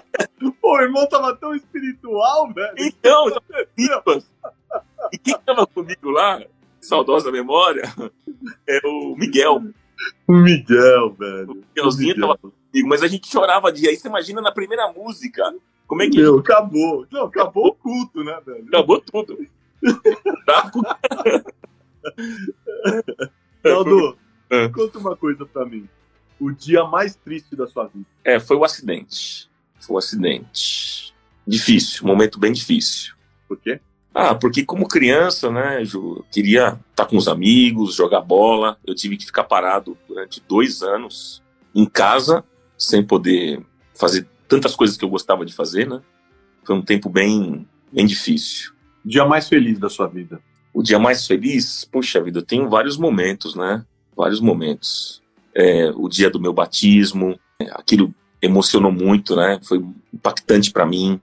Pô, 0.60 0.76
o 0.76 0.80
irmão 0.80 1.06
tava 1.08 1.36
tão 1.36 1.54
espiritual, 1.54 2.52
velho. 2.52 2.74
Então, 2.78 3.26
e 5.12 5.18
quem 5.18 5.36
tava 5.38 5.66
comigo 5.66 6.10
lá, 6.10 6.42
saudosa 6.80 7.30
memória, 7.30 7.82
é 8.68 8.80
o 8.84 9.14
Miguel. 9.16 9.62
O 10.26 10.32
Miguel, 10.32 11.12
velho. 11.14 11.50
O 11.50 11.54
Miguelzinho 11.54 12.14
Miguel. 12.14 12.28
tava 12.28 12.38
comigo, 12.38 12.88
mas 12.88 13.02
a 13.02 13.08
gente 13.08 13.28
chorava 13.28 13.72
de 13.72 13.88
aí. 13.88 13.96
Você 13.96 14.08
imagina 14.08 14.40
na 14.40 14.52
primeira 14.52 14.92
música. 14.92 15.42
Como 15.86 16.02
é 16.02 16.08
que. 16.08 16.18
Meu, 16.18 16.38
acabou. 16.38 17.06
Não, 17.10 17.24
acabou 17.24 17.68
o 17.68 17.74
culto, 17.74 18.24
né, 18.24 18.40
velho? 18.44 18.66
Acabou 18.68 19.00
tudo. 19.00 19.38
Aldo, 23.64 24.18
é. 24.50 24.68
conta 24.68 24.98
uma 24.98 25.16
coisa 25.16 25.46
pra 25.46 25.64
mim. 25.64 25.88
O 26.40 26.50
dia 26.50 26.84
mais 26.84 27.14
triste 27.14 27.56
da 27.56 27.66
sua 27.66 27.86
vida. 27.86 28.06
É, 28.24 28.40
foi 28.40 28.56
o 28.56 28.64
acidente. 28.64 29.48
Foi 29.84 29.96
o 29.96 29.98
acidente. 29.98 31.14
Difícil, 31.46 32.04
um 32.04 32.08
momento 32.08 32.38
bem 32.38 32.52
difícil. 32.52 33.14
Por 33.46 33.58
quê? 33.58 33.80
Ah, 34.14 34.34
porque 34.34 34.64
como 34.64 34.86
criança, 34.86 35.50
né, 35.50 35.84
Ju, 35.84 36.24
queria 36.30 36.68
estar 36.68 37.04
tá 37.04 37.04
com 37.04 37.16
os 37.16 37.26
amigos, 37.26 37.96
jogar 37.96 38.20
bola. 38.20 38.78
Eu 38.86 38.94
tive 38.94 39.16
que 39.16 39.26
ficar 39.26 39.44
parado 39.44 39.98
durante 40.08 40.40
dois 40.48 40.82
anos 40.82 41.42
em 41.74 41.84
casa, 41.84 42.44
sem 42.78 43.04
poder 43.04 43.60
fazer 43.94 44.26
tantas 44.48 44.76
coisas 44.76 44.96
que 44.96 45.04
eu 45.04 45.08
gostava 45.08 45.44
de 45.44 45.52
fazer, 45.52 45.88
né? 45.88 46.00
Foi 46.62 46.76
um 46.76 46.82
tempo 46.82 47.08
bem, 47.08 47.66
bem 47.92 48.06
difícil. 48.06 48.72
Dia 49.04 49.24
mais 49.24 49.48
feliz 49.48 49.78
da 49.78 49.90
sua 49.90 50.06
vida? 50.06 50.40
O 50.72 50.82
dia 50.82 50.98
mais 50.98 51.26
feliz? 51.26 51.84
Poxa 51.84 52.22
vida, 52.22 52.38
eu 52.38 52.44
tenho 52.44 52.68
vários 52.68 52.96
momentos, 52.96 53.54
né? 53.54 53.84
Vários 54.16 54.40
momentos. 54.40 55.22
É, 55.54 55.90
o 55.94 56.08
dia 56.08 56.30
do 56.30 56.40
meu 56.40 56.52
batismo, 56.52 57.38
aquilo 57.72 58.14
emocionou 58.44 58.92
muito, 58.92 59.34
né? 59.36 59.58
Foi 59.62 59.84
impactante 60.12 60.70
para 60.70 60.86
mim. 60.86 61.20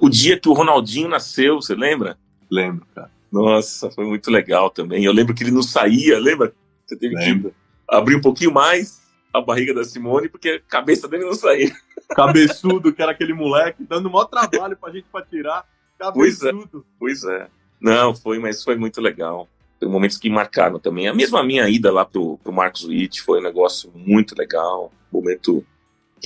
O 0.00 0.08
dia 0.08 0.38
que 0.38 0.48
o 0.48 0.52
Ronaldinho 0.52 1.08
nasceu, 1.08 1.56
você 1.56 1.74
lembra? 1.74 2.16
Lembro, 2.50 2.86
cara. 2.94 3.10
Nossa, 3.30 3.90
foi 3.90 4.06
muito 4.06 4.30
legal 4.30 4.70
também. 4.70 5.04
Eu 5.04 5.12
lembro 5.12 5.34
que 5.34 5.42
ele 5.42 5.50
não 5.50 5.62
saía, 5.62 6.18
lembra? 6.18 6.54
Você 6.86 6.96
teve 6.96 7.14
lembro. 7.14 7.50
que 7.50 7.56
abrir 7.88 8.16
um 8.16 8.20
pouquinho 8.20 8.52
mais 8.52 9.02
a 9.32 9.40
barriga 9.40 9.74
da 9.74 9.82
Simone, 9.82 10.28
porque 10.28 10.48
a 10.50 10.70
cabeça 10.70 11.08
dele 11.08 11.24
não 11.24 11.34
saía. 11.34 11.74
Cabeçudo, 12.14 12.92
que 12.92 13.02
era 13.02 13.10
aquele 13.10 13.34
moleque, 13.34 13.82
dando 13.82 14.06
o 14.06 14.12
maior 14.12 14.26
trabalho 14.26 14.76
pra 14.76 14.92
gente 14.92 15.06
pra 15.10 15.22
tirar. 15.22 15.66
Cabeçudo. 15.98 16.86
Pois 16.98 17.24
é. 17.24 17.28
Pois 17.28 17.40
é. 17.40 17.48
Não, 17.80 18.14
foi, 18.14 18.38
mas 18.38 18.62
foi 18.62 18.76
muito 18.76 19.00
legal. 19.00 19.48
Foi 19.78 19.88
momentos 19.88 20.16
que 20.16 20.30
marcaram 20.30 20.78
também. 20.78 21.08
A 21.08 21.14
mesma 21.14 21.42
minha 21.42 21.68
ida 21.68 21.90
lá 21.92 22.04
pro, 22.04 22.38
pro 22.38 22.52
Marcos 22.52 22.84
Witt 22.84 23.20
foi 23.20 23.40
um 23.40 23.42
negócio 23.42 23.90
muito 23.94 24.34
legal. 24.38 24.92
Momento 25.12 25.66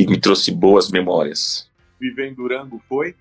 que 0.04 0.06
me 0.06 0.20
trouxe 0.20 0.52
boas 0.52 0.90
memórias. 0.90 1.68
Viver 2.00 2.28
em 2.28 2.34
Durango 2.34 2.80
foi? 2.88 3.16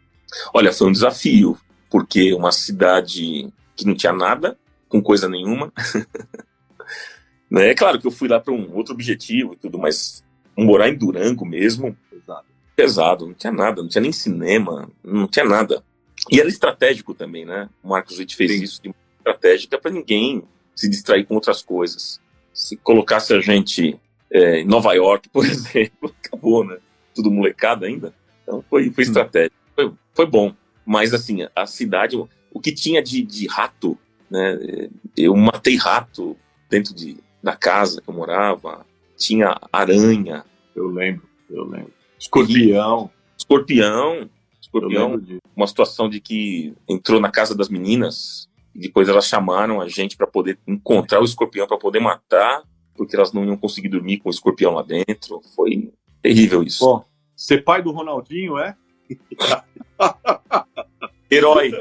Olha, 0.54 0.72
foi 0.72 0.88
um 0.88 0.92
desafio 0.92 1.58
porque 1.90 2.34
uma 2.36 2.52
cidade 2.52 3.52
que 3.76 3.84
não 3.84 3.96
tinha 3.96 4.14
nada, 4.14 4.56
com 4.88 5.02
coisa 5.02 5.28
nenhuma. 5.28 5.74
né? 7.50 7.70
É 7.70 7.74
claro 7.74 8.00
que 8.00 8.06
eu 8.06 8.12
fui 8.12 8.28
lá 8.28 8.40
para 8.40 8.54
um 8.54 8.76
outro 8.76 8.94
objetivo 8.94 9.54
e 9.54 9.56
tudo, 9.56 9.80
mas 9.80 10.24
morar 10.56 10.88
em 10.90 10.96
Durango 10.96 11.46
mesmo, 11.46 11.98
pesado. 12.12 12.46
pesado, 12.76 13.26
não 13.26 13.34
tinha 13.34 13.54
nada, 13.54 13.82
não 13.82 13.90
tinha 13.90 14.02
nem 14.02 14.12
cinema, 14.12 14.88
não 15.04 15.28
tinha 15.28 15.46
nada. 15.46 15.84
E 16.30 16.40
era 16.40 16.50
estratégico 16.50 17.16
também, 17.16 17.44
né? 17.44 17.70
O 17.82 17.90
Marcos 17.90 18.20
Witt 18.20 18.36
fez 18.36 18.52
Sim. 18.52 18.64
isso 18.64 18.84
de 18.84 18.94
estratégica 19.18 19.80
para 19.80 19.90
ninguém 19.90 20.44
se 20.76 20.88
distrair 20.88 21.26
com 21.26 21.34
outras 21.34 21.64
coisas. 21.64 22.22
Se 22.54 22.78
colocasse 22.78 23.34
a 23.34 23.40
gente 23.40 24.00
é, 24.32 24.62
em 24.62 24.66
Nova 24.66 24.94
York, 24.94 25.30
por 25.30 25.46
exemplo, 25.48 26.14
acabou, 26.24 26.64
né? 26.64 26.78
Tudo 27.14 27.32
molecada 27.32 27.86
ainda. 27.86 28.14
Então 28.44 28.64
foi, 28.70 28.90
foi 28.92 29.04
estratégico. 29.04 29.56
Foi, 29.76 29.94
foi 30.14 30.26
bom. 30.26 30.54
Mas, 30.86 31.14
assim, 31.14 31.48
a 31.56 31.66
cidade, 31.66 32.16
o 32.16 32.60
que 32.60 32.72
tinha 32.72 33.02
de, 33.02 33.22
de 33.22 33.48
rato, 33.48 33.98
né? 34.30 34.90
Eu 35.16 35.36
matei 35.36 35.76
rato 35.76 36.38
dentro 36.70 36.94
de, 36.94 37.18
da 37.42 37.56
casa 37.56 38.02
que 38.02 38.10
eu 38.10 38.14
morava. 38.14 38.86
Tinha 39.18 39.60
aranha. 39.72 40.46
Eu 40.76 40.88
lembro, 40.88 41.28
eu 41.50 41.64
lembro. 41.66 41.92
Escorpião. 42.20 43.10
Escorpião. 43.38 44.30
Escorpião. 44.62 45.22
Uma 45.56 45.68
situação 45.68 46.10
de 46.10 46.20
que 46.20 46.74
entrou 46.88 47.20
na 47.20 47.32
casa 47.32 47.56
das 47.56 47.70
meninas 47.70 48.48
e 48.76 48.82
depois 48.82 49.10
elas 49.10 49.26
chamaram 49.28 49.82
a 49.82 49.90
gente 49.90 50.16
para 50.16 50.28
poder 50.28 50.60
encontrar 50.68 51.20
o 51.20 51.26
escorpião 51.26 51.68
para 51.68 51.78
poder 51.78 52.00
matar, 52.00 52.62
porque 52.98 53.16
elas 53.16 53.32
não 53.32 53.46
iam 53.46 53.56
conseguir 53.56 53.90
dormir 53.90 54.18
com 54.18 54.30
o 54.30 54.32
escorpião 54.32 54.74
lá 54.74 54.82
dentro. 54.82 55.42
Foi 55.56 55.92
terrível 56.22 56.64
isso. 56.64 56.84
Bom, 56.84 57.06
ser 57.36 57.64
pai 57.64 57.82
do 57.82 57.92
Ronaldinho 57.92 58.58
é? 58.58 58.76
herói. 61.30 61.72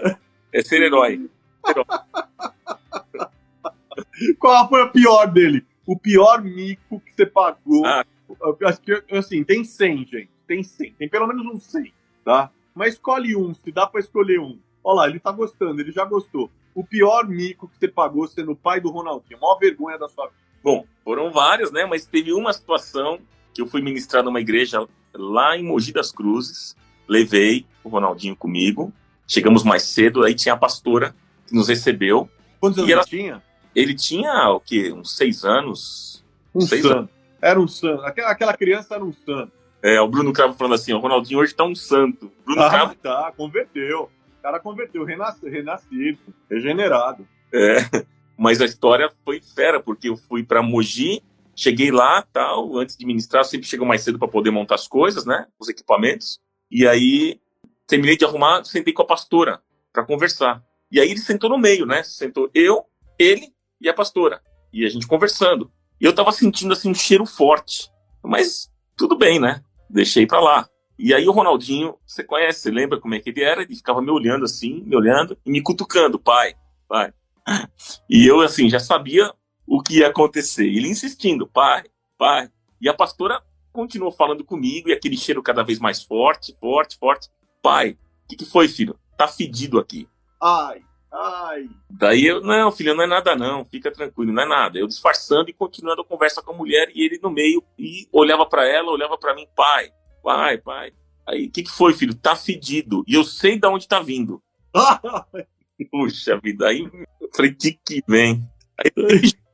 É 0.52 0.62
ser 0.62 0.82
herói. 0.82 1.28
herói. 1.68 1.84
Qual 4.38 4.68
foi 4.68 4.82
a 4.82 4.88
pior 4.88 5.26
dele? 5.26 5.64
O 5.86 5.98
pior 5.98 6.42
mico 6.42 7.00
que 7.00 7.14
você 7.14 7.26
pagou? 7.26 7.86
Ah. 7.86 8.04
Acho 8.64 8.80
que, 8.80 9.02
assim, 9.12 9.44
tem 9.44 9.64
100, 9.64 10.06
gente. 10.06 10.30
Tem 10.46 10.62
100. 10.62 10.94
Tem 10.94 11.08
pelo 11.08 11.26
menos 11.26 11.46
uns 11.46 11.64
100, 11.64 11.92
tá? 12.24 12.50
Mas 12.74 12.94
escolhe 12.94 13.36
um, 13.36 13.54
se 13.54 13.72
dá 13.72 13.86
pra 13.86 14.00
escolher 14.00 14.40
um. 14.40 14.58
Olha 14.82 14.96
lá, 14.96 15.08
ele 15.08 15.18
tá 15.18 15.32
gostando, 15.32 15.80
ele 15.80 15.92
já 15.92 16.04
gostou. 16.04 16.50
O 16.74 16.84
pior 16.84 17.26
mico 17.26 17.68
que 17.68 17.78
você 17.78 17.88
pagou 17.88 18.26
sendo 18.28 18.52
o 18.52 18.56
pai 18.56 18.80
do 18.80 18.90
Ronaldinho. 18.90 19.38
A 19.38 19.40
maior 19.40 19.58
vergonha 19.58 19.98
da 19.98 20.08
sua 20.08 20.26
vida. 20.26 20.45
Bom, 20.66 20.84
foram 21.04 21.30
vários, 21.30 21.70
né? 21.70 21.86
Mas 21.86 22.06
teve 22.06 22.32
uma 22.32 22.52
situação 22.52 23.20
que 23.54 23.62
eu 23.62 23.68
fui 23.68 23.80
ministrar 23.80 24.24
numa 24.24 24.40
igreja 24.40 24.84
lá 25.14 25.56
em 25.56 25.62
Mogi 25.62 25.92
das 25.92 26.10
Cruzes 26.10 26.74
levei 27.08 27.64
o 27.84 27.88
Ronaldinho 27.88 28.34
comigo. 28.34 28.92
Chegamos 29.28 29.62
mais 29.62 29.84
cedo, 29.84 30.24
aí 30.24 30.34
tinha 30.34 30.54
a 30.54 30.58
pastora 30.58 31.14
que 31.46 31.54
nos 31.54 31.68
recebeu. 31.68 32.28
Quantos 32.60 32.78
anos 32.78 32.90
ela, 32.90 33.02
ele 33.02 33.08
tinha? 33.08 33.42
Ele 33.74 33.94
tinha 33.94 34.50
o 34.50 34.60
quê? 34.60 34.92
Uns 34.92 35.16
seis 35.16 35.44
anos. 35.44 36.24
Um 36.52 36.62
seis 36.62 36.82
santo. 36.82 36.96
Anos. 36.96 37.10
Era 37.40 37.60
um 37.60 37.68
santo. 37.68 38.02
Aquela, 38.02 38.30
aquela 38.30 38.56
criança 38.56 38.96
era 38.96 39.04
um 39.04 39.12
santo. 39.12 39.52
É, 39.80 40.00
o 40.00 40.08
Bruno 40.08 40.32
Cravo 40.32 40.54
falando 40.54 40.74
assim: 40.74 40.92
o 40.92 40.98
Ronaldinho 40.98 41.38
hoje 41.38 41.54
tá 41.54 41.62
um 41.62 41.74
santo. 41.76 42.32
Bruno 42.44 42.62
ah, 42.62 42.70
Cravo. 42.70 42.94
Tá, 42.96 43.32
converteu. 43.36 44.10
O 44.38 44.42
cara 44.42 44.58
converteu, 44.58 45.04
renascido, 45.04 45.48
renascido 45.48 46.18
regenerado. 46.50 47.26
É, 47.52 47.78
mas 48.36 48.60
a 48.60 48.64
história 48.64 49.10
foi 49.24 49.40
fera, 49.40 49.80
porque 49.80 50.08
eu 50.08 50.16
fui 50.16 50.42
para 50.42 50.62
Mogi, 50.62 51.22
cheguei 51.54 51.90
lá, 51.90 52.22
tal, 52.32 52.76
antes 52.76 52.96
de 52.96 53.06
ministrar, 53.06 53.44
sempre 53.44 53.66
chego 53.66 53.86
mais 53.86 54.02
cedo 54.02 54.18
para 54.18 54.28
poder 54.28 54.50
montar 54.50 54.74
as 54.74 54.86
coisas, 54.86 55.24
né? 55.24 55.46
Os 55.58 55.68
equipamentos. 55.68 56.38
E 56.70 56.86
aí, 56.86 57.40
terminei 57.86 58.16
de 58.16 58.24
arrumar, 58.24 58.64
sentei 58.64 58.92
com 58.92 59.02
a 59.02 59.06
pastora 59.06 59.62
para 59.92 60.04
conversar. 60.04 60.62
E 60.90 61.00
aí 61.00 61.10
ele 61.10 61.20
sentou 61.20 61.48
no 61.48 61.58
meio, 61.58 61.86
né? 61.86 62.02
Sentou 62.02 62.50
eu, 62.54 62.84
ele 63.18 63.52
e 63.80 63.88
a 63.88 63.94
pastora. 63.94 64.40
E 64.72 64.84
a 64.84 64.88
gente 64.88 65.06
conversando. 65.06 65.70
E 66.00 66.04
eu 66.04 66.14
tava 66.14 66.30
sentindo 66.32 66.72
assim 66.72 66.90
um 66.90 66.94
cheiro 66.94 67.24
forte. 67.24 67.90
Mas 68.22 68.70
tudo 68.96 69.16
bem, 69.16 69.40
né? 69.40 69.62
Deixei 69.88 70.26
pra 70.26 70.40
lá. 70.40 70.68
E 70.98 71.12
aí 71.12 71.26
o 71.28 71.32
Ronaldinho, 71.32 71.94
você 72.06 72.24
conhece, 72.24 72.70
lembra 72.70 73.00
como 73.00 73.14
é 73.14 73.20
que 73.20 73.30
ele 73.30 73.42
era? 73.42 73.62
Ele 73.62 73.76
ficava 73.76 74.00
me 74.00 74.10
olhando 74.10 74.44
assim, 74.44 74.82
me 74.82 74.96
olhando 74.96 75.36
e 75.44 75.50
me 75.50 75.62
cutucando, 75.62 76.18
pai, 76.18 76.54
pai. 76.88 77.12
E 78.08 78.26
eu 78.26 78.40
assim, 78.40 78.68
já 78.68 78.80
sabia 78.80 79.32
o 79.66 79.82
que 79.82 79.98
ia 79.98 80.08
acontecer. 80.08 80.66
Ele 80.66 80.88
insistindo, 80.88 81.46
pai, 81.46 81.84
pai. 82.18 82.50
E 82.80 82.88
a 82.88 82.94
pastora 82.94 83.42
continuou 83.72 84.10
falando 84.10 84.44
comigo 84.44 84.88
e 84.88 84.92
aquele 84.92 85.16
cheiro 85.16 85.42
cada 85.42 85.62
vez 85.62 85.78
mais 85.78 86.02
forte, 86.02 86.54
forte, 86.60 86.96
forte. 86.98 87.28
Pai, 87.62 87.90
o 88.24 88.28
que, 88.28 88.36
que 88.36 88.44
foi, 88.44 88.68
filho? 88.68 88.98
Tá 89.16 89.28
fedido 89.28 89.78
aqui. 89.78 90.08
Ai, 90.42 90.82
ai. 91.12 91.68
Daí 91.90 92.26
eu, 92.26 92.40
não, 92.40 92.70
filho, 92.70 92.94
não 92.94 93.04
é 93.04 93.06
nada 93.06 93.34
não, 93.34 93.64
fica 93.64 93.90
tranquilo, 93.90 94.32
não 94.32 94.42
é 94.42 94.46
nada. 94.46 94.78
Eu 94.78 94.86
disfarçando 94.86 95.50
e 95.50 95.52
continuando 95.52 96.02
a 96.02 96.04
conversa 96.04 96.42
com 96.42 96.52
a 96.52 96.56
mulher 96.56 96.90
e 96.94 97.04
ele 97.04 97.18
no 97.22 97.30
meio 97.30 97.62
e 97.78 98.08
olhava 98.12 98.46
para 98.46 98.66
ela, 98.66 98.90
olhava 98.90 99.18
para 99.18 99.34
mim, 99.34 99.46
pai, 99.54 99.90
pai, 100.22 100.58
pai. 100.58 100.92
Aí, 101.26 101.46
o 101.46 101.50
que, 101.50 101.64
que 101.64 101.70
foi, 101.70 101.92
filho? 101.92 102.14
Tá 102.14 102.36
fedido. 102.36 103.02
E 103.06 103.14
eu 103.14 103.24
sei 103.24 103.58
de 103.58 103.66
onde 103.66 103.88
tá 103.88 104.00
vindo. 104.00 104.40
Puxa 105.90 106.38
vida, 106.42 106.68
aí 106.68 106.88
eu 107.20 107.28
falei, 107.34 107.54
que 107.54 107.72
que 107.72 108.02
vem? 108.08 108.42
Aí, 108.78 108.90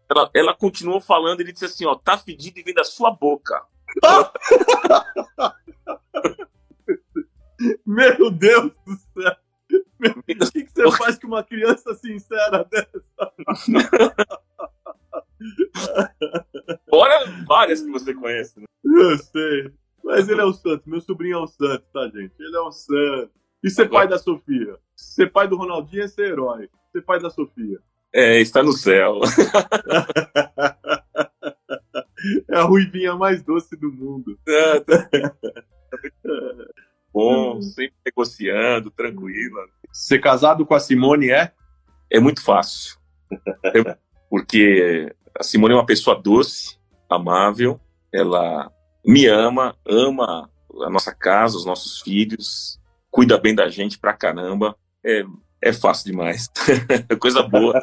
ela, 0.09 0.31
ela 0.35 0.55
continuou 0.55 1.01
falando, 1.01 1.41
ele 1.41 1.53
disse 1.53 1.65
assim, 1.65 1.85
ó, 1.85 1.95
tá 1.95 2.19
fedido 2.19 2.59
e 2.59 2.63
vem 2.63 2.75
da 2.75 2.85
sua 2.85 3.11
boca. 3.11 3.63
Meu 7.87 8.31
Deus 8.31 8.73
do 8.87 8.97
céu! 8.97 9.37
o 10.03 10.23
que, 10.23 10.35
que 10.65 10.73
você 10.73 10.91
faz 10.97 11.19
com 11.19 11.27
uma 11.29 11.43
criança 11.43 11.95
sincera 11.95 12.65
dessa? 12.65 13.03
Fora 16.89 17.25
várias 17.47 17.81
que 17.81 17.91
você 17.91 18.15
conhece. 18.15 18.61
Né? 18.61 18.67
Eu 18.85 19.19
sei. 19.19 19.73
Mas 20.05 20.29
ele 20.29 20.41
é 20.41 20.45
o 20.45 20.53
Santos. 20.53 20.87
Meu 20.87 21.01
sobrinho 21.01 21.39
é 21.39 21.41
o 21.41 21.47
Santos, 21.47 21.89
tá, 21.93 22.05
gente? 22.09 22.35
Ele 22.39 22.57
é 22.57 22.61
o 22.61 22.73
Santos. 22.73 23.42
E 23.63 23.71
ser 23.71 23.89
pai 23.89 24.09
da 24.09 24.19
Sofia? 24.19 24.77
Ser 24.97 25.31
pai 25.31 25.47
do 25.47 25.57
Ronaldinho 25.57 26.03
é 26.03 26.09
ser 26.09 26.33
herói. 26.33 26.69
Ser 26.91 27.03
pai 27.03 27.21
da 27.21 27.31
Sofia. 27.31 27.79
É, 28.13 28.41
está 28.41 28.63
no 28.63 28.73
céu. 28.73 29.21
é 32.51 32.57
a 32.57 32.63
ruivinha 32.63 33.15
mais 33.15 33.43
doce 33.43 33.77
do 33.77 33.91
mundo. 33.91 34.39
É, 34.47 34.81
tá... 34.81 35.09
Bom, 37.13 37.61
sempre 37.63 37.95
negociando, 38.05 38.91
tranquila. 38.91 39.67
Ser 39.93 40.19
casado 40.19 40.67
com 40.67 40.75
a 40.75 40.81
Simone 40.81 41.31
é? 41.31 41.53
É 42.11 42.19
muito 42.19 42.43
fácil. 42.43 42.99
Porque 44.29 45.15
a 45.39 45.43
Simone 45.43 45.75
é 45.75 45.77
uma 45.77 45.87
pessoa 45.87 46.21
doce, 46.21 46.79
amável, 47.09 47.79
ela 48.13 48.71
me 49.05 49.27
ama, 49.27 49.77
ama 49.87 50.51
a 50.83 50.91
nossa 50.91 51.15
casa, 51.15 51.57
os 51.57 51.67
nossos 51.67 52.01
filhos, 52.01 52.81
cuida 53.13 53.39
bem 53.39 53.55
da 53.55 53.69
gente 53.69 53.99
pra 53.99 54.15
caramba. 54.15 54.75
É, 55.05 55.25
é 55.61 55.73
fácil 55.73 56.11
demais. 56.11 56.51
coisa 57.21 57.43
boa, 57.43 57.81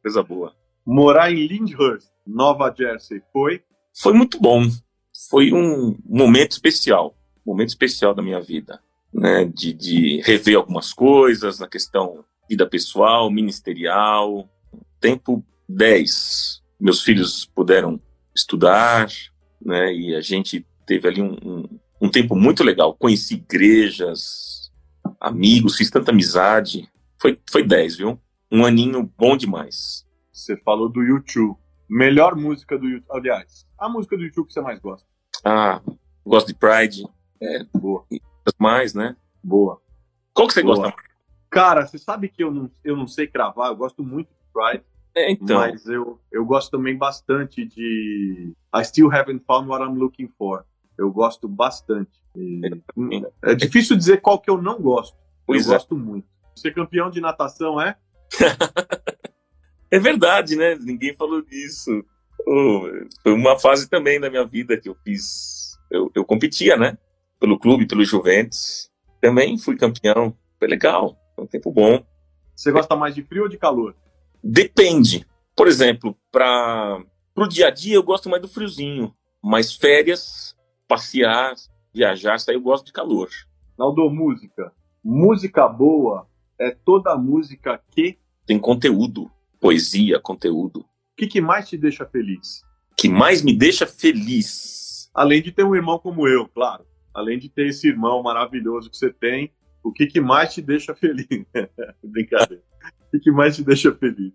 coisa 0.00 0.22
boa. 0.22 0.54
Morar 0.86 1.30
em 1.30 1.46
Lyndhurst, 1.46 2.06
Nova 2.26 2.72
Jersey, 2.74 3.20
foi? 3.32 3.62
Foi 4.00 4.14
muito 4.14 4.40
bom. 4.40 4.62
Foi 5.28 5.52
um 5.52 5.98
momento 6.08 6.52
especial, 6.52 7.14
momento 7.44 7.70
especial 7.70 8.14
da 8.14 8.22
minha 8.22 8.40
vida, 8.40 8.80
né? 9.12 9.44
De, 9.44 9.74
de 9.74 10.22
rever 10.22 10.56
algumas 10.56 10.92
coisas 10.92 11.58
na 11.58 11.66
questão 11.66 12.24
vida 12.48 12.66
pessoal, 12.66 13.30
ministerial. 13.30 14.48
Tempo 15.00 15.44
10. 15.68 16.62
Meus 16.80 17.02
filhos 17.02 17.44
puderam 17.44 18.00
estudar, 18.34 19.08
né? 19.60 19.92
E 19.92 20.14
a 20.14 20.20
gente 20.20 20.64
teve 20.86 21.08
ali 21.08 21.20
um, 21.20 21.36
um, 21.44 21.78
um 22.00 22.08
tempo 22.08 22.34
muito 22.34 22.64
legal. 22.64 22.94
Conheci 22.94 23.34
igrejas, 23.34 24.67
amigos, 25.20 25.76
fiz 25.76 25.90
tanta 25.90 26.10
amizade. 26.10 26.88
Foi, 27.18 27.38
foi 27.50 27.62
10, 27.62 27.96
viu? 27.96 28.20
Um 28.50 28.64
aninho 28.64 29.10
bom 29.16 29.36
demais. 29.36 30.06
Você 30.32 30.56
falou 30.56 30.88
do 30.88 31.02
YouTube. 31.02 31.56
Melhor 31.88 32.36
música 32.36 32.78
do 32.78 32.86
YouTube. 32.86 33.10
Aliás, 33.10 33.66
a 33.78 33.88
música 33.88 34.16
do 34.16 34.22
YouTube 34.22 34.46
que 34.46 34.52
você 34.52 34.60
mais 34.60 34.78
gosta? 34.78 35.06
Ah, 35.44 35.80
gosto 36.24 36.48
de 36.48 36.54
Pride. 36.54 37.04
É, 37.40 37.64
boa. 37.76 38.04
Mais, 38.58 38.94
né? 38.94 39.16
Boa. 39.42 39.80
Qual 40.32 40.46
que 40.48 40.54
você 40.54 40.62
boa. 40.62 40.76
gosta? 40.76 40.94
Cara, 41.50 41.86
você 41.86 41.98
sabe 41.98 42.28
que 42.28 42.42
eu 42.42 42.50
não, 42.50 42.70
eu 42.84 42.96
não 42.96 43.06
sei 43.06 43.26
cravar, 43.26 43.70
eu 43.70 43.76
gosto 43.76 44.02
muito 44.02 44.28
de 44.28 44.52
Pride. 44.52 44.84
É, 45.16 45.32
então. 45.32 45.58
Mas 45.58 45.86
eu, 45.86 46.20
eu 46.30 46.44
gosto 46.44 46.70
também 46.70 46.96
bastante 46.96 47.64
de 47.64 48.54
I 48.74 48.84
Still 48.84 49.12
Haven't 49.12 49.44
Found 49.46 49.68
What 49.68 49.84
I'm 49.84 49.98
Looking 49.98 50.28
For. 50.28 50.64
Eu 50.98 51.12
gosto 51.12 51.48
bastante. 51.48 52.20
E, 52.36 52.60
é, 53.42 53.54
difícil 53.54 53.96
dizer 53.96 54.20
qual 54.20 54.40
que 54.40 54.50
eu 54.50 54.60
não 54.60 54.80
gosto. 54.80 55.16
Pois 55.46 55.66
eu 55.66 55.72
é. 55.72 55.76
gosto 55.76 55.96
muito. 55.96 56.26
Ser 56.56 56.74
campeão 56.74 57.10
de 57.10 57.20
natação 57.20 57.80
é? 57.80 57.96
é 59.90 59.98
verdade, 59.98 60.56
né? 60.56 60.74
Ninguém 60.74 61.14
falou 61.14 61.40
disso. 61.40 62.04
Oh, 62.46 62.82
foi 63.22 63.32
uma 63.32 63.58
fase 63.58 63.88
também 63.88 64.20
da 64.20 64.28
minha 64.28 64.44
vida 64.44 64.76
que 64.76 64.88
eu 64.88 64.96
fiz. 65.04 65.78
Eu, 65.90 66.10
eu 66.14 66.24
competia, 66.24 66.76
né? 66.76 66.98
Pelo 67.38 67.58
clube, 67.58 67.86
pelo 67.86 68.04
Juventus. 68.04 68.90
Também 69.20 69.56
fui 69.56 69.76
campeão. 69.76 70.36
Foi 70.58 70.68
legal. 70.68 71.16
Foi 71.34 71.44
um 71.44 71.48
tempo 71.48 71.70
bom. 71.70 72.04
Você 72.54 72.72
gosta 72.72 72.96
mais 72.96 73.14
de 73.14 73.22
frio 73.22 73.44
ou 73.44 73.48
de 73.48 73.56
calor? 73.56 73.94
Depende. 74.42 75.26
Por 75.56 75.68
exemplo, 75.68 76.16
para 76.30 77.00
o 77.36 77.46
dia 77.46 77.68
a 77.68 77.70
dia 77.70 77.94
eu 77.94 78.02
gosto 78.02 78.28
mais 78.28 78.42
do 78.42 78.48
friozinho, 78.48 79.14
mas 79.42 79.74
férias, 79.74 80.47
passear, 80.88 81.54
viajar, 81.94 82.36
aí 82.48 82.54
eu 82.54 82.60
gosto 82.60 82.86
de 82.86 82.92
calor. 82.92 83.28
Naldo, 83.78 84.08
música. 84.10 84.72
Música 85.04 85.68
boa 85.68 86.26
é 86.58 86.70
toda 86.70 87.16
música 87.16 87.80
que 87.90 88.18
tem 88.46 88.58
conteúdo, 88.58 89.30
poesia, 89.60 90.18
conteúdo. 90.18 90.80
O 90.80 90.86
que, 91.16 91.26
que 91.26 91.40
mais 91.40 91.68
te 91.68 91.76
deixa 91.76 92.06
feliz? 92.06 92.62
Que 92.96 93.08
mais 93.08 93.42
me 93.42 93.56
deixa 93.56 93.86
feliz? 93.86 95.10
Além 95.14 95.42
de 95.42 95.52
ter 95.52 95.64
um 95.64 95.76
irmão 95.76 95.98
como 95.98 96.26
eu, 96.26 96.48
claro. 96.48 96.84
Além 97.14 97.38
de 97.38 97.48
ter 97.48 97.68
esse 97.68 97.86
irmão 97.88 98.22
maravilhoso 98.22 98.90
que 98.90 98.96
você 98.96 99.12
tem, 99.12 99.52
o 99.82 99.92
que, 99.92 100.06
que 100.06 100.20
mais 100.20 100.54
te 100.54 100.62
deixa 100.62 100.94
feliz? 100.94 101.26
Brincadeira. 102.02 102.62
O 103.12 103.20
que 103.20 103.30
mais 103.30 103.56
te 103.56 103.62
deixa 103.62 103.92
feliz? 103.94 104.32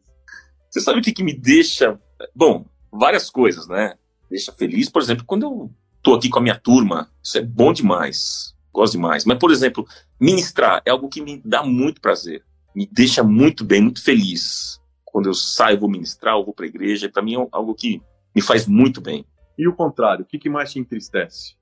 Você 0.69 0.79
sabe 0.79 0.99
o 0.99 1.01
que, 1.01 1.11
que 1.11 1.23
me 1.23 1.33
deixa. 1.33 1.99
Bom, 2.35 2.65
várias 2.91 3.29
coisas, 3.29 3.67
né? 3.67 3.95
Deixa 4.29 4.51
feliz, 4.51 4.89
por 4.89 5.01
exemplo, 5.01 5.25
quando 5.25 5.43
eu 5.43 5.71
tô 6.03 6.13
aqui 6.13 6.29
com 6.29 6.39
a 6.39 6.41
minha 6.41 6.59
turma, 6.59 7.09
isso 7.23 7.37
é 7.37 7.41
bom 7.41 7.71
demais. 7.71 8.53
Gosto 8.71 8.93
demais. 8.93 9.23
Mas, 9.23 9.39
por 9.39 9.51
exemplo, 9.51 9.87
ministrar 10.19 10.81
é 10.85 10.91
algo 10.91 11.07
que 11.07 11.21
me 11.21 11.41
dá 11.43 11.63
muito 11.63 12.01
prazer. 12.01 12.43
Me 12.75 12.85
deixa 12.85 13.23
muito 13.23 13.63
bem, 13.63 13.81
muito 13.81 14.03
feliz. 14.03 14.81
Quando 15.05 15.27
eu 15.27 15.33
saio, 15.33 15.79
vou 15.79 15.89
ministrar, 15.89 16.35
ou 16.35 16.43
vou 16.43 16.53
para 16.53 16.65
a 16.65 16.67
igreja, 16.67 17.09
para 17.09 17.21
mim 17.21 17.35
é 17.35 17.47
algo 17.51 17.73
que 17.73 18.01
me 18.35 18.41
faz 18.41 18.67
muito 18.67 18.99
bem. 18.99 19.25
E 19.57 19.67
o 19.67 19.75
contrário, 19.75 20.23
o 20.23 20.27
que, 20.27 20.39
que 20.39 20.49
mais 20.49 20.71
te 20.71 20.79
entristece? 20.79 21.55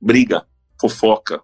Briga, 0.00 0.44
fofoca, 0.80 1.40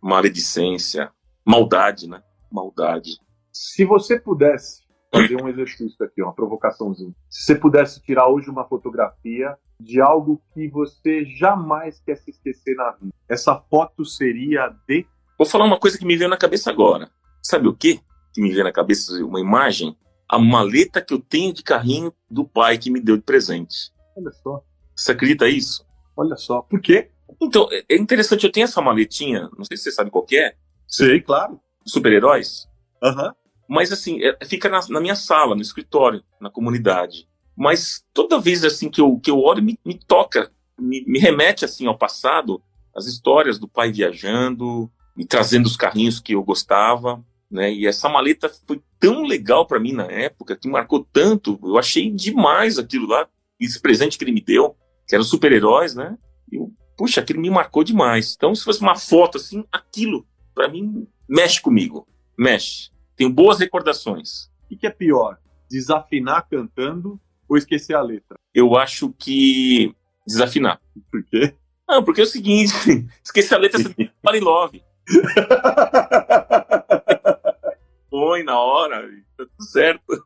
maledicência, 0.00 1.10
maldade, 1.44 2.08
né? 2.08 2.22
Maldade. 2.52 3.18
Se 3.50 3.84
você 3.84 4.20
pudesse 4.20 4.82
fazer 5.10 5.42
um 5.42 5.48
exercício 5.48 6.04
aqui, 6.04 6.22
uma 6.22 6.34
provocaçãozinha. 6.34 7.14
Se 7.30 7.44
você 7.44 7.54
pudesse 7.54 8.02
tirar 8.02 8.28
hoje 8.28 8.50
uma 8.50 8.68
fotografia 8.68 9.56
de 9.80 10.00
algo 10.00 10.42
que 10.52 10.68
você 10.68 11.24
jamais 11.24 12.00
quer 12.04 12.16
se 12.16 12.30
esquecer 12.30 12.74
na 12.74 12.90
vida, 12.92 13.14
essa 13.28 13.54
foto 13.70 14.04
seria 14.04 14.68
de. 14.86 15.06
Vou 15.38 15.46
falar 15.46 15.64
uma 15.64 15.78
coisa 15.78 15.98
que 15.98 16.04
me 16.04 16.16
veio 16.16 16.28
na 16.28 16.36
cabeça 16.36 16.70
agora. 16.70 17.10
Sabe 17.42 17.68
o 17.68 17.74
que? 17.74 18.00
Que 18.32 18.42
me 18.42 18.50
veio 18.50 18.64
na 18.64 18.72
cabeça 18.72 19.12
uma 19.24 19.40
imagem? 19.40 19.96
A 20.28 20.38
maleta 20.38 21.00
que 21.00 21.14
eu 21.14 21.18
tenho 21.18 21.54
de 21.54 21.62
carrinho 21.62 22.12
do 22.30 22.44
pai 22.44 22.76
que 22.76 22.90
me 22.90 23.00
deu 23.00 23.16
de 23.16 23.22
presente. 23.22 23.92
Olha 24.16 24.30
só. 24.32 24.62
Você 24.94 25.12
acredita 25.12 25.48
isso? 25.48 25.86
Olha 26.16 26.36
só. 26.36 26.60
Por 26.62 26.80
quê? 26.80 27.10
Então, 27.40 27.68
é 27.70 27.96
interessante, 27.96 28.44
eu 28.44 28.52
tenho 28.52 28.64
essa 28.64 28.82
maletinha, 28.82 29.48
não 29.56 29.64
sei 29.64 29.76
se 29.76 29.84
você 29.84 29.92
sabe 29.92 30.10
qual 30.10 30.26
é. 30.32 30.54
Sei, 30.86 31.20
claro. 31.20 31.60
Super-heróis? 31.86 32.68
Aham. 33.02 33.28
Uhum. 33.28 33.32
Mas 33.68 33.92
assim, 33.92 34.18
é, 34.22 34.36
fica 34.46 34.68
na, 34.68 34.80
na, 34.88 35.00
minha 35.00 35.14
sala, 35.14 35.54
no 35.54 35.60
escritório, 35.60 36.24
na 36.40 36.50
comunidade. 36.50 37.28
Mas 37.58 38.04
toda 38.14 38.38
vez 38.38 38.64
assim 38.64 38.88
que 38.88 39.00
eu, 39.00 39.18
que 39.18 39.28
eu 39.28 39.40
olho, 39.40 39.60
me, 39.60 39.76
me 39.84 39.98
toca, 39.98 40.48
me, 40.78 41.04
me 41.04 41.18
remete 41.18 41.64
assim 41.64 41.88
ao 41.88 41.98
passado, 41.98 42.62
as 42.94 43.06
histórias 43.06 43.58
do 43.58 43.66
pai 43.66 43.90
viajando, 43.90 44.88
me 45.16 45.26
trazendo 45.26 45.66
os 45.66 45.76
carrinhos 45.76 46.20
que 46.20 46.36
eu 46.36 46.44
gostava, 46.44 47.20
né? 47.50 47.72
E 47.72 47.84
essa 47.84 48.08
maleta 48.08 48.48
foi 48.64 48.80
tão 49.00 49.24
legal 49.24 49.66
para 49.66 49.80
mim 49.80 49.92
na 49.92 50.04
época, 50.04 50.56
que 50.56 50.68
marcou 50.68 51.04
tanto, 51.12 51.58
eu 51.64 51.76
achei 51.76 52.08
demais 52.12 52.78
aquilo 52.78 53.08
lá, 53.08 53.28
esse 53.58 53.80
presente 53.80 54.16
que 54.16 54.22
ele 54.22 54.30
me 54.30 54.40
deu, 54.40 54.76
que 55.08 55.16
eram 55.16 55.24
super-heróis, 55.24 55.96
né? 55.96 56.16
Eu, 56.52 56.72
puxa, 56.96 57.20
aquilo 57.20 57.40
me 57.40 57.50
marcou 57.50 57.82
demais. 57.82 58.34
Então, 58.36 58.54
se 58.54 58.62
fosse 58.62 58.80
uma 58.80 58.94
foto 58.94 59.36
assim, 59.36 59.64
aquilo 59.72 60.24
para 60.54 60.68
mim 60.68 61.08
mexe 61.28 61.60
comigo, 61.60 62.06
mexe. 62.38 62.90
Tenho 63.16 63.30
boas 63.30 63.58
recordações. 63.58 64.48
O 64.70 64.76
que 64.78 64.86
é 64.86 64.90
pior? 64.90 65.38
Desafinar 65.68 66.46
cantando 66.48 67.20
ou 67.48 67.56
esquecer 67.56 67.94
a 67.94 68.02
letra? 68.02 68.36
Eu 68.54 68.76
acho 68.76 69.12
que 69.12 69.94
desafinar. 70.26 70.80
Por 71.10 71.24
quê? 71.24 71.54
Não, 71.88 72.04
porque 72.04 72.20
é 72.20 72.24
o 72.24 72.26
seguinte, 72.26 72.72
esquecer 73.24 73.54
a 73.54 73.58
letra, 73.58 73.82
você 73.82 74.10
fala 74.22 74.36
em 74.36 74.40
love. 74.40 74.82
Põe 78.10 78.42
na 78.42 78.60
hora, 78.60 79.08
tá 79.36 79.46
tudo 79.46 79.64
certo. 79.64 80.24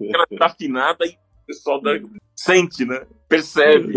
Ela 0.00 0.26
tá 0.38 0.46
afinada 0.46 1.06
e 1.06 1.10
o 1.10 1.46
pessoal 1.46 1.80
da... 1.80 1.92
sente, 2.36 2.84
né? 2.84 3.06
Percebe 3.28 3.92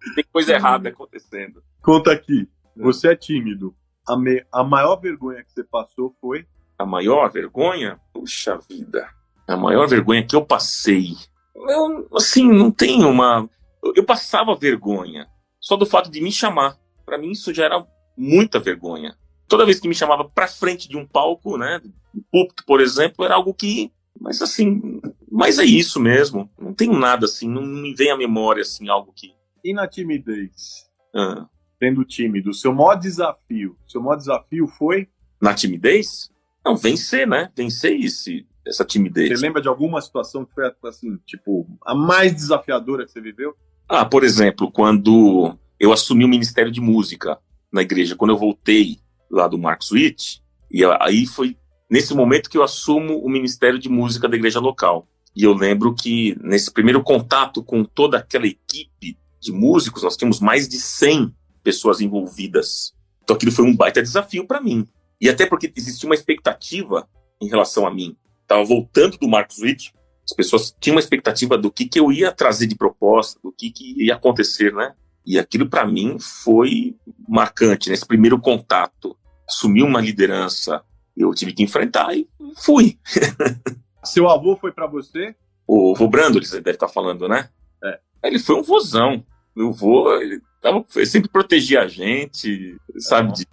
que 0.00 0.14
tem 0.14 0.24
coisa 0.32 0.52
errada 0.52 0.88
acontecendo. 0.88 1.62
Conta 1.82 2.12
aqui, 2.12 2.48
você 2.76 3.08
é 3.08 3.16
tímido. 3.16 3.74
A, 4.06 4.16
me... 4.16 4.44
a 4.52 4.62
maior 4.62 4.96
vergonha 4.96 5.42
que 5.42 5.52
você 5.52 5.64
passou 5.64 6.14
foi 6.20 6.46
a 6.78 6.86
maior 6.86 7.30
vergonha? 7.30 8.00
Puxa 8.12 8.58
vida. 8.68 9.08
A 9.50 9.56
maior 9.56 9.88
vergonha 9.88 10.24
que 10.24 10.36
eu 10.36 10.44
passei. 10.44 11.16
Eu, 11.56 12.08
assim, 12.14 12.48
não 12.48 12.70
tenho 12.70 13.08
uma. 13.08 13.50
Eu 13.96 14.04
passava 14.04 14.54
vergonha. 14.54 15.26
Só 15.58 15.76
do 15.76 15.84
fato 15.84 16.08
de 16.08 16.20
me 16.20 16.30
chamar. 16.30 16.78
Para 17.04 17.18
mim, 17.18 17.32
isso 17.32 17.52
já 17.52 17.64
era 17.64 17.84
muita 18.16 18.60
vergonha. 18.60 19.16
Toda 19.48 19.66
vez 19.66 19.80
que 19.80 19.88
me 19.88 19.94
chamava 19.94 20.24
para 20.24 20.46
frente 20.46 20.88
de 20.88 20.96
um 20.96 21.04
palco, 21.04 21.58
né? 21.58 21.80
Um 22.14 22.22
púlpito, 22.30 22.64
por 22.64 22.80
exemplo, 22.80 23.24
era 23.24 23.34
algo 23.34 23.52
que. 23.52 23.90
Mas 24.20 24.40
assim. 24.40 25.00
Mas 25.28 25.58
é 25.58 25.64
isso 25.64 25.98
mesmo. 25.98 26.48
Não 26.56 26.72
tenho 26.72 26.92
nada 26.92 27.24
assim. 27.24 27.48
Não 27.48 27.62
me 27.62 27.92
vem 27.92 28.12
à 28.12 28.16
memória, 28.16 28.62
assim, 28.62 28.88
algo 28.88 29.12
que. 29.12 29.34
E 29.64 29.74
na 29.74 29.88
timidez? 29.88 30.88
Ah. 31.12 31.46
Tendo 31.80 32.04
tímido, 32.04 32.54
seu 32.54 32.72
maior 32.72 32.94
desafio. 32.94 33.76
Seu 33.88 34.00
maior 34.00 34.16
desafio 34.16 34.68
foi? 34.68 35.08
Na 35.42 35.54
timidez? 35.54 36.30
Não, 36.64 36.76
vencer, 36.76 37.26
né? 37.26 37.50
Vencer 37.56 37.98
esse, 37.98 38.46
essa 38.66 38.84
timidez. 38.84 39.28
Você 39.28 39.46
lembra 39.46 39.62
de 39.62 39.68
alguma 39.68 40.00
situação 40.00 40.44
que 40.44 40.54
foi, 40.54 40.70
assim, 40.84 41.18
tipo, 41.26 41.66
a 41.84 41.94
mais 41.94 42.34
desafiadora 42.34 43.04
que 43.04 43.12
você 43.12 43.20
viveu? 43.20 43.54
Ah, 43.88 44.04
por 44.04 44.22
exemplo, 44.22 44.70
quando 44.70 45.56
eu 45.78 45.92
assumi 45.92 46.24
o 46.24 46.28
Ministério 46.28 46.70
de 46.70 46.80
Música 46.80 47.38
na 47.72 47.82
igreja, 47.82 48.16
quando 48.16 48.30
eu 48.30 48.38
voltei 48.38 48.98
lá 49.30 49.48
do 49.48 49.58
Marcos 49.58 49.90
Witt, 49.90 50.42
e 50.70 50.84
aí 51.00 51.26
foi 51.26 51.56
nesse 51.90 52.14
momento 52.14 52.48
que 52.48 52.56
eu 52.56 52.62
assumo 52.62 53.18
o 53.18 53.28
Ministério 53.28 53.78
de 53.78 53.88
Música 53.88 54.28
da 54.28 54.36
igreja 54.36 54.60
local. 54.60 55.08
E 55.34 55.44
eu 55.44 55.52
lembro 55.52 55.94
que 55.94 56.36
nesse 56.42 56.72
primeiro 56.72 57.02
contato 57.02 57.62
com 57.62 57.84
toda 57.84 58.18
aquela 58.18 58.46
equipe 58.46 59.16
de 59.40 59.52
músicos, 59.52 60.02
nós 60.02 60.16
tínhamos 60.16 60.40
mais 60.40 60.68
de 60.68 60.78
100 60.78 61.34
pessoas 61.62 62.00
envolvidas. 62.00 62.92
Então 63.22 63.36
aquilo 63.36 63.52
foi 63.52 63.64
um 63.64 63.74
baita 63.74 64.02
desafio 64.02 64.46
para 64.46 64.60
mim. 64.60 64.86
E 65.20 65.28
até 65.28 65.46
porque 65.46 65.72
existia 65.76 66.08
uma 66.08 66.14
expectativa 66.14 67.08
em 67.40 67.48
relação 67.48 67.86
a 67.86 67.90
mim. 67.92 68.16
Estava 68.50 68.64
voltando 68.64 69.16
do 69.16 69.28
Marcos 69.28 69.58
Witt, 69.58 69.94
as 70.24 70.34
pessoas 70.34 70.74
tinham 70.80 70.96
uma 70.96 71.00
expectativa 71.00 71.56
do 71.56 71.70
que, 71.70 71.88
que 71.88 72.00
eu 72.00 72.10
ia 72.10 72.32
trazer 72.32 72.66
de 72.66 72.74
proposta, 72.74 73.38
do 73.40 73.52
que, 73.52 73.70
que 73.70 74.04
ia 74.04 74.16
acontecer, 74.16 74.74
né? 74.74 74.92
E 75.24 75.38
aquilo 75.38 75.68
para 75.68 75.86
mim 75.86 76.18
foi 76.18 76.96
marcante, 77.28 77.88
nesse 77.88 78.04
primeiro 78.04 78.40
contato. 78.40 79.16
Assumir 79.48 79.84
uma 79.84 80.00
liderança, 80.00 80.82
eu 81.16 81.32
tive 81.32 81.52
que 81.52 81.62
enfrentar 81.62 82.12
e 82.12 82.28
fui. 82.56 82.98
Seu 84.02 84.28
avô 84.28 84.56
foi 84.56 84.72
para 84.72 84.88
você? 84.88 85.32
O 85.64 85.94
vô 85.94 86.08
Brando, 86.08 86.38
ele 86.38 86.46
deve 86.48 86.70
estar 86.70 86.88
tá 86.88 86.92
falando, 86.92 87.28
né? 87.28 87.48
É. 87.84 88.00
Ele 88.24 88.40
foi 88.40 88.56
um 88.56 88.64
vozão. 88.64 89.24
Meu 89.54 89.70
vô, 89.70 90.12
ele, 90.16 90.42
tava, 90.60 90.84
ele 90.96 91.06
sempre 91.06 91.30
protegia 91.30 91.82
a 91.82 91.86
gente, 91.86 92.76
sabe? 92.98 93.30
É 93.30 93.32
de, 93.32 93.46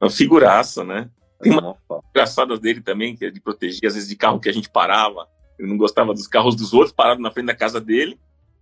uma 0.00 0.10
figuraça, 0.10 0.82
né? 0.82 1.08
Tem 1.40 1.52
uma 1.52 1.76
engraçada 2.10 2.58
dele 2.58 2.80
também, 2.80 3.16
que 3.16 3.24
é 3.24 3.30
de 3.30 3.40
proteger, 3.40 3.86
às 3.88 3.94
vezes, 3.94 4.08
de 4.08 4.16
carro 4.16 4.40
que 4.40 4.48
a 4.48 4.52
gente 4.52 4.70
parava. 4.70 5.26
Ele 5.58 5.68
não 5.68 5.76
gostava 5.76 6.12
dos 6.12 6.26
carros 6.26 6.54
dos 6.54 6.72
outros 6.72 6.92
parados 6.92 7.22
na 7.22 7.30
frente 7.30 7.46
da 7.46 7.54
casa 7.54 7.80
dele. 7.80 8.18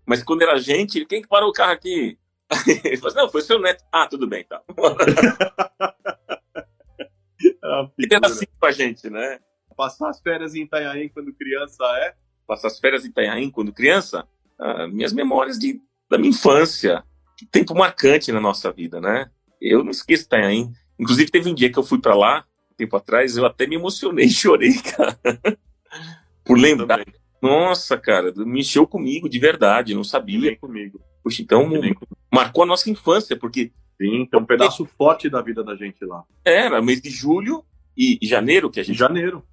Mas 0.06 0.22
quando 0.22 0.42
era 0.42 0.54
a 0.54 0.58
gente, 0.58 0.98
ele, 0.98 1.06
quem 1.06 1.20
que 1.20 1.28
parou 1.28 1.50
o 1.50 1.52
carro 1.52 1.72
aqui? 1.72 2.18
Ele 2.82 2.96
falou 2.96 3.08
assim, 3.08 3.18
não, 3.18 3.28
foi 3.28 3.42
seu 3.42 3.58
neto. 3.58 3.84
Ah, 3.92 4.06
tudo 4.06 4.26
bem, 4.26 4.42
tá. 4.42 4.62
ele 7.98 8.08
era 8.10 8.26
assim 8.26 8.46
com 8.58 8.66
a 8.66 8.72
gente, 8.72 9.10
né? 9.10 9.38
Passar 9.76 10.08
as 10.08 10.18
férias 10.18 10.54
em 10.54 10.62
Itanhaém 10.62 11.10
quando 11.10 11.30
criança 11.34 11.84
é? 11.98 12.14
Passar 12.46 12.68
as 12.68 12.78
férias 12.78 13.04
em 13.04 13.08
Itanhaém 13.08 13.50
quando 13.50 13.70
criança? 13.70 14.26
Ah, 14.58 14.88
minhas 14.88 15.12
memórias 15.12 15.58
de, 15.58 15.78
da 16.08 16.16
minha 16.16 16.30
infância. 16.30 17.04
Que 17.36 17.44
tempo 17.44 17.74
marcante 17.74 18.32
na 18.32 18.40
nossa 18.40 18.72
vida, 18.72 18.98
né? 18.98 19.30
Eu 19.60 19.84
não 19.84 19.90
esqueço 19.90 20.24
Itanhaém. 20.24 20.72
Inclusive, 20.98 21.30
teve 21.30 21.50
um 21.50 21.54
dia 21.54 21.70
que 21.70 21.78
eu 21.78 21.84
fui 21.84 22.00
para 22.00 22.14
lá, 22.14 22.46
tempo 22.78 22.96
atrás, 22.96 23.36
eu 23.36 23.44
até 23.44 23.66
me 23.66 23.74
emocionei, 23.74 24.28
chorei, 24.28 24.72
cara. 24.80 25.18
Por 26.44 26.58
lembrar. 26.58 27.04
Nossa, 27.42 27.98
cara, 27.98 28.32
me 28.36 28.60
encheu 28.60 28.86
comigo, 28.86 29.28
de 29.28 29.38
verdade, 29.38 29.94
não 29.94 30.04
sabia. 30.04 30.56
comigo. 30.56 31.00
Puxa, 31.22 31.42
então 31.42 31.68
marcou 32.32 32.62
a 32.62 32.66
nossa 32.66 32.88
infância, 32.88 33.36
porque. 33.36 33.72
Sim, 34.00 34.26
tem 34.26 34.40
um 34.40 34.44
pedaço 34.44 34.86
forte 34.96 35.28
da 35.28 35.42
vida 35.42 35.62
da 35.64 35.74
gente 35.74 36.04
lá. 36.04 36.22
Era, 36.44 36.80
mês 36.80 37.02
de 37.02 37.10
julho 37.10 37.64
e 37.96 38.16
janeiro 38.22 38.70
que 38.70 38.78
a 38.78 38.82
gente. 38.84 38.96
Janeiro. 38.96 39.44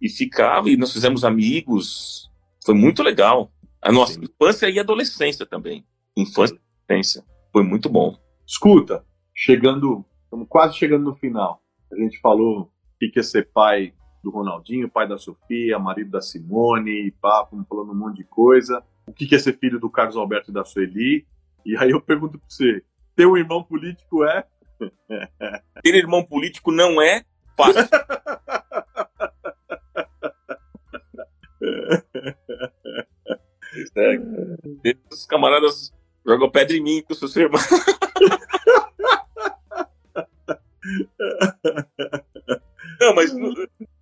E 0.00 0.08
ficava, 0.08 0.70
e 0.70 0.76
nós 0.76 0.90
fizemos 0.90 1.22
amigos. 1.22 2.30
Foi 2.64 2.74
muito 2.74 3.02
legal. 3.02 3.52
A 3.82 3.92
nossa 3.92 4.14
Sim. 4.14 4.22
infância 4.24 4.70
e 4.70 4.78
adolescência 4.78 5.44
também. 5.44 5.84
Infância 6.16 6.54
e 6.54 6.58
adolescência. 6.88 7.24
Foi 7.52 7.62
muito 7.62 7.90
bom. 7.90 8.18
Escuta, 8.46 9.04
chegando, 9.34 10.04
estamos 10.24 10.46
quase 10.48 10.76
chegando 10.76 11.04
no 11.04 11.14
final. 11.16 11.62
A 11.92 11.96
gente 11.96 12.20
falou 12.20 12.62
o 12.62 12.70
que 12.98 13.18
é 13.18 13.22
ser 13.22 13.50
pai 13.52 13.92
do 14.22 14.30
Ronaldinho, 14.30 14.90
pai 14.90 15.08
da 15.08 15.16
Sofia, 15.16 15.78
marido 15.78 16.10
da 16.10 16.20
Simone, 16.20 17.10
pá, 17.20 17.46
fomos 17.48 17.66
falando 17.66 17.92
um 17.92 17.94
monte 17.94 18.18
de 18.18 18.24
coisa. 18.24 18.84
O 19.06 19.12
que 19.12 19.34
é 19.34 19.38
ser 19.38 19.58
filho 19.58 19.80
do 19.80 19.90
Carlos 19.90 20.16
Alberto 20.16 20.50
e 20.50 20.54
da 20.54 20.64
Sueli? 20.64 21.26
E 21.64 21.76
aí 21.76 21.90
eu 21.90 22.00
pergunto 22.00 22.38
pra 22.38 22.46
você, 22.48 22.82
teu 23.16 23.36
irmão 23.36 23.62
político 23.62 24.24
é? 24.24 24.44
Ter 25.82 25.94
irmão 25.94 26.24
político 26.24 26.72
não 26.72 27.02
é 27.02 27.22
fácil. 27.56 27.82
é, 33.96 34.18
os 35.12 35.26
camaradas 35.26 35.92
jogam 36.26 36.50
pedra 36.50 36.76
em 36.76 36.82
mim 36.82 37.02
com 37.02 37.14
seus 37.14 37.36
irmãos. 37.36 37.62
Não, 43.00 43.14
mas 43.14 43.34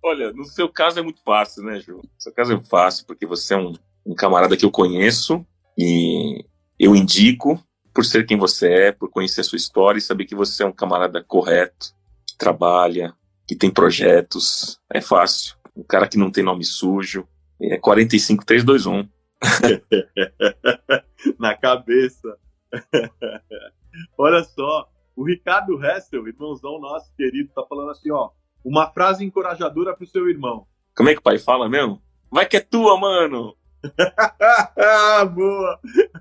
olha, 0.03 0.31
no 0.33 0.45
seu 0.45 0.69
caso 0.69 0.99
é 0.99 1.01
muito 1.01 1.21
fácil, 1.23 1.63
né, 1.63 1.79
Ju? 1.79 1.97
No 1.97 2.09
seu 2.17 2.33
caso 2.33 2.53
é 2.53 2.59
fácil, 2.59 3.05
porque 3.05 3.25
você 3.25 3.53
é 3.53 3.57
um, 3.57 3.73
um 4.05 4.15
camarada 4.15 4.57
que 4.57 4.65
eu 4.65 4.71
conheço 4.71 5.45
e 5.77 6.43
eu 6.77 6.95
indico 6.95 7.61
por 7.93 8.05
ser 8.05 8.25
quem 8.25 8.37
você 8.37 8.67
é, 8.67 8.91
por 8.91 9.09
conhecer 9.09 9.41
a 9.41 9.43
sua 9.43 9.57
história 9.57 9.97
e 9.97 10.01
saber 10.01 10.25
que 10.25 10.35
você 10.35 10.63
é 10.63 10.65
um 10.65 10.71
camarada 10.71 11.23
correto, 11.23 11.93
que 12.27 12.37
trabalha, 12.37 13.13
que 13.47 13.55
tem 13.55 13.69
projetos. 13.71 14.79
É 14.93 15.01
fácil. 15.01 15.55
Um 15.75 15.83
cara 15.83 16.07
que 16.07 16.17
não 16.17 16.31
tem 16.31 16.43
nome 16.43 16.63
sujo. 16.63 17.27
É 17.61 17.77
45321. 17.77 19.09
Na 21.39 21.55
cabeça. 21.55 22.37
Olha 24.17 24.43
só, 24.43 24.89
o 25.19 25.25
Ricardo 25.25 25.83
Hessel, 25.83 26.25
irmãozão 26.29 26.79
nosso 26.79 27.13
querido, 27.13 27.51
tá 27.53 27.61
falando 27.67 27.91
assim, 27.91 28.09
ó, 28.09 28.29
uma 28.63 28.89
frase 28.89 29.25
encorajadora 29.25 29.93
pro 29.93 30.07
seu 30.07 30.29
irmão. 30.29 30.65
Como 30.95 31.09
é 31.09 31.13
que 31.13 31.19
o 31.19 31.21
pai 31.21 31.37
fala 31.37 31.67
mesmo? 31.67 32.01
Vai 32.31 32.45
que 32.45 32.55
é 32.55 32.61
tua, 32.61 32.97
mano! 32.97 33.53
Boa! 35.35 35.79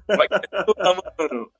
Vai 0.09 0.27
que 0.27 0.35
é 0.35 0.65
tua, 0.65 1.01
mano! 1.17 1.53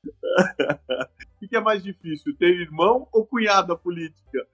O 1.41 1.49
que 1.49 1.57
é 1.57 1.61
mais 1.61 1.81
difícil, 1.81 2.37
ter 2.37 2.61
irmão 2.61 3.07
ou 3.13 3.25
cunhada 3.25 3.77
política? 3.77 4.45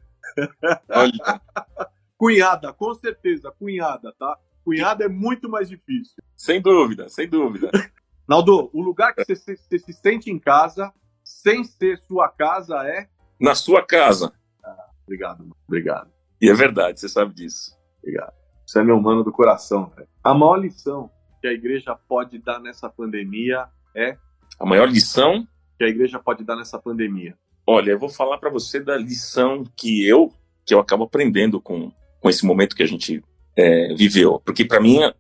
Olha. 0.91 1.41
cunhada, 2.19 2.71
com 2.75 2.93
certeza, 2.93 3.51
cunhada, 3.59 4.15
tá? 4.19 4.39
Cunhada 4.63 5.07
é 5.07 5.09
muito 5.09 5.49
mais 5.49 5.71
difícil. 5.71 6.23
Sem 6.37 6.61
dúvida, 6.61 7.09
sem 7.09 7.27
dúvida. 7.27 7.71
Naldo, 8.29 8.69
o 8.75 8.83
lugar 8.83 9.15
que 9.15 9.25
você 9.25 9.57
se 9.57 9.93
sente 9.95 10.31
em 10.31 10.39
casa, 10.39 10.93
sem 11.25 11.65
ser 11.65 11.99
sua 11.99 12.29
casa, 12.29 12.77
é? 12.87 13.09
Na 13.41 13.55
sua 13.55 13.85
casa. 13.85 14.33
Ah, 14.63 14.89
obrigado, 15.03 15.41
mano. 15.41 15.57
obrigado. 15.67 16.11
E 16.41 16.51
é 16.51 16.55
verdade, 16.55 17.01
você 17.01 17.09
sabe 17.09 17.35
disso. 17.35 17.77
Obrigado. 17.99 18.35
Você 18.67 18.81
é 18.81 18.85
meu 18.85 19.01
mano 19.01 19.25
do 19.25 19.33
coração, 19.33 19.91
velho. 19.97 20.09
A 20.23 20.35
maior 20.35 20.57
lição 20.57 21.11
que 21.41 21.49
a 21.49 21.53
igreja 21.53 21.95
pode 22.09 22.39
dar 22.39 22.61
nessa 22.61 22.89
pandemia 22.89 23.67
é. 23.95 24.17
A 24.59 24.67
maior 24.67 24.89
lição? 24.89 25.47
Que 25.79 25.85
a 25.85 25.89
igreja 25.89 26.19
pode 26.19 26.45
dar 26.45 26.57
nessa 26.57 26.79
pandemia. 26.79 27.37
Olha, 27.67 27.93
eu 27.93 27.99
vou 27.99 28.09
falar 28.09 28.39
para 28.39 28.51
você 28.51 28.81
da 28.81 28.97
lição 28.97 29.65
que 29.77 30.07
eu 30.07 30.33
que 30.67 30.73
eu 30.73 30.81
acabo 30.81 31.05
aprendendo 31.05 31.61
com, 31.61 31.93
com 32.21 32.31
esse 32.31 32.47
momento 32.47 32.75
que 32.75 32.83
a 32.83 32.87
gente 32.87 33.23
é, 33.55 33.95
viveu. 33.95 34.41
Porque 34.41 34.65
para 34.65 34.81
mim 34.81 35.03
a, 35.03 35.15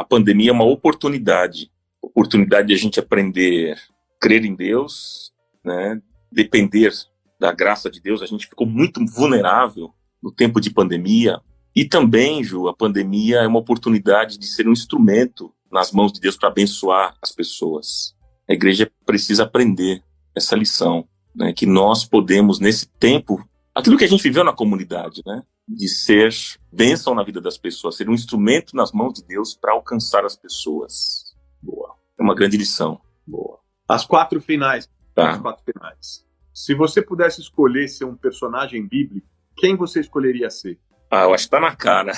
a 0.00 0.04
pandemia 0.04 0.50
é 0.50 0.52
uma 0.52 0.64
oportunidade 0.64 1.70
oportunidade 2.02 2.68
de 2.68 2.74
a 2.74 2.76
gente 2.76 2.98
aprender 2.98 3.74
a 3.74 3.76
crer 4.20 4.44
em 4.44 4.54
Deus, 4.54 5.32
né? 5.68 6.00
depender 6.30 6.92
da 7.38 7.52
graça 7.52 7.90
de 7.90 8.00
Deus. 8.00 8.22
A 8.22 8.26
gente 8.26 8.46
ficou 8.46 8.66
muito 8.66 9.04
vulnerável 9.06 9.92
no 10.22 10.32
tempo 10.32 10.60
de 10.60 10.70
pandemia. 10.70 11.40
E 11.74 11.84
também, 11.84 12.42
Ju, 12.42 12.68
a 12.68 12.74
pandemia 12.74 13.38
é 13.38 13.46
uma 13.46 13.58
oportunidade 13.58 14.38
de 14.38 14.46
ser 14.46 14.66
um 14.66 14.72
instrumento 14.72 15.52
nas 15.70 15.92
mãos 15.92 16.12
de 16.12 16.20
Deus 16.20 16.36
para 16.36 16.48
abençoar 16.48 17.14
as 17.22 17.30
pessoas. 17.32 18.14
A 18.48 18.52
igreja 18.52 18.90
precisa 19.04 19.44
aprender 19.44 20.02
essa 20.34 20.56
lição, 20.56 21.06
né, 21.34 21.52
que 21.52 21.66
nós 21.66 22.04
podemos, 22.04 22.58
nesse 22.58 22.86
tempo, 22.86 23.46
aquilo 23.74 23.98
que 23.98 24.04
a 24.04 24.08
gente 24.08 24.22
viveu 24.22 24.42
na 24.42 24.52
comunidade, 24.52 25.22
né, 25.26 25.42
de 25.68 25.88
ser 25.88 26.34
bênção 26.72 27.14
na 27.14 27.22
vida 27.22 27.40
das 27.40 27.58
pessoas, 27.58 27.96
ser 27.96 28.08
um 28.08 28.14
instrumento 28.14 28.74
nas 28.74 28.92
mãos 28.92 29.12
de 29.12 29.24
Deus 29.24 29.54
para 29.54 29.72
alcançar 29.72 30.24
as 30.24 30.34
pessoas. 30.34 31.36
Boa. 31.62 31.94
É 32.18 32.22
uma 32.22 32.34
grande 32.34 32.56
lição. 32.56 33.00
Boa. 33.26 33.58
As 33.86 34.06
quatro 34.06 34.40
finais. 34.40 34.88
Tá. 35.18 35.30
As 35.30 35.40
quatro 35.40 35.64
finais. 35.64 36.24
Se 36.54 36.74
você 36.76 37.02
pudesse 37.02 37.40
escolher 37.40 37.88
ser 37.88 38.04
um 38.04 38.14
personagem 38.14 38.86
bíblico, 38.86 39.26
quem 39.56 39.74
você 39.74 39.98
escolheria 39.98 40.48
ser? 40.48 40.78
Ah, 41.10 41.24
eu 41.24 41.34
acho 41.34 41.44
que 41.44 41.50
tá 41.50 41.58
na 41.58 41.74
cara. 41.74 42.12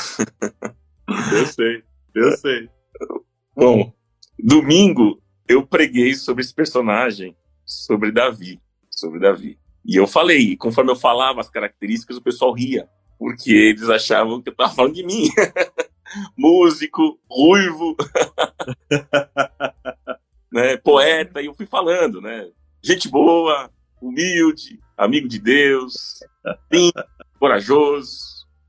eu 1.08 1.46
sei, 1.46 1.82
eu 2.14 2.30
sei. 2.36 2.68
Bom, 3.56 3.90
domingo 4.38 5.18
eu 5.48 5.66
preguei 5.66 6.14
sobre 6.14 6.42
esse 6.42 6.52
personagem, 6.52 7.34
sobre 7.64 8.12
Davi, 8.12 8.60
sobre 8.90 9.18
Davi. 9.18 9.58
E 9.82 9.96
eu 9.96 10.06
falei, 10.06 10.54
conforme 10.58 10.90
eu 10.90 10.96
falava 10.96 11.40
as 11.40 11.48
características, 11.48 12.18
o 12.18 12.22
pessoal 12.22 12.52
ria, 12.52 12.86
porque 13.18 13.50
eles 13.50 13.88
achavam 13.88 14.42
que 14.42 14.50
eu 14.50 14.54
tava 14.54 14.74
falando 14.74 14.94
de 14.94 15.06
mim. 15.06 15.30
Músico, 16.36 17.18
ruivo, 17.30 17.96
né, 20.52 20.76
poeta, 20.76 21.40
e 21.40 21.46
eu 21.46 21.54
fui 21.54 21.64
falando, 21.64 22.20
né? 22.20 22.50
Gente 22.82 23.10
boa, 23.10 23.70
humilde, 24.00 24.80
amigo 24.96 25.28
de 25.28 25.38
Deus, 25.38 26.20
corajoso, 27.38 28.18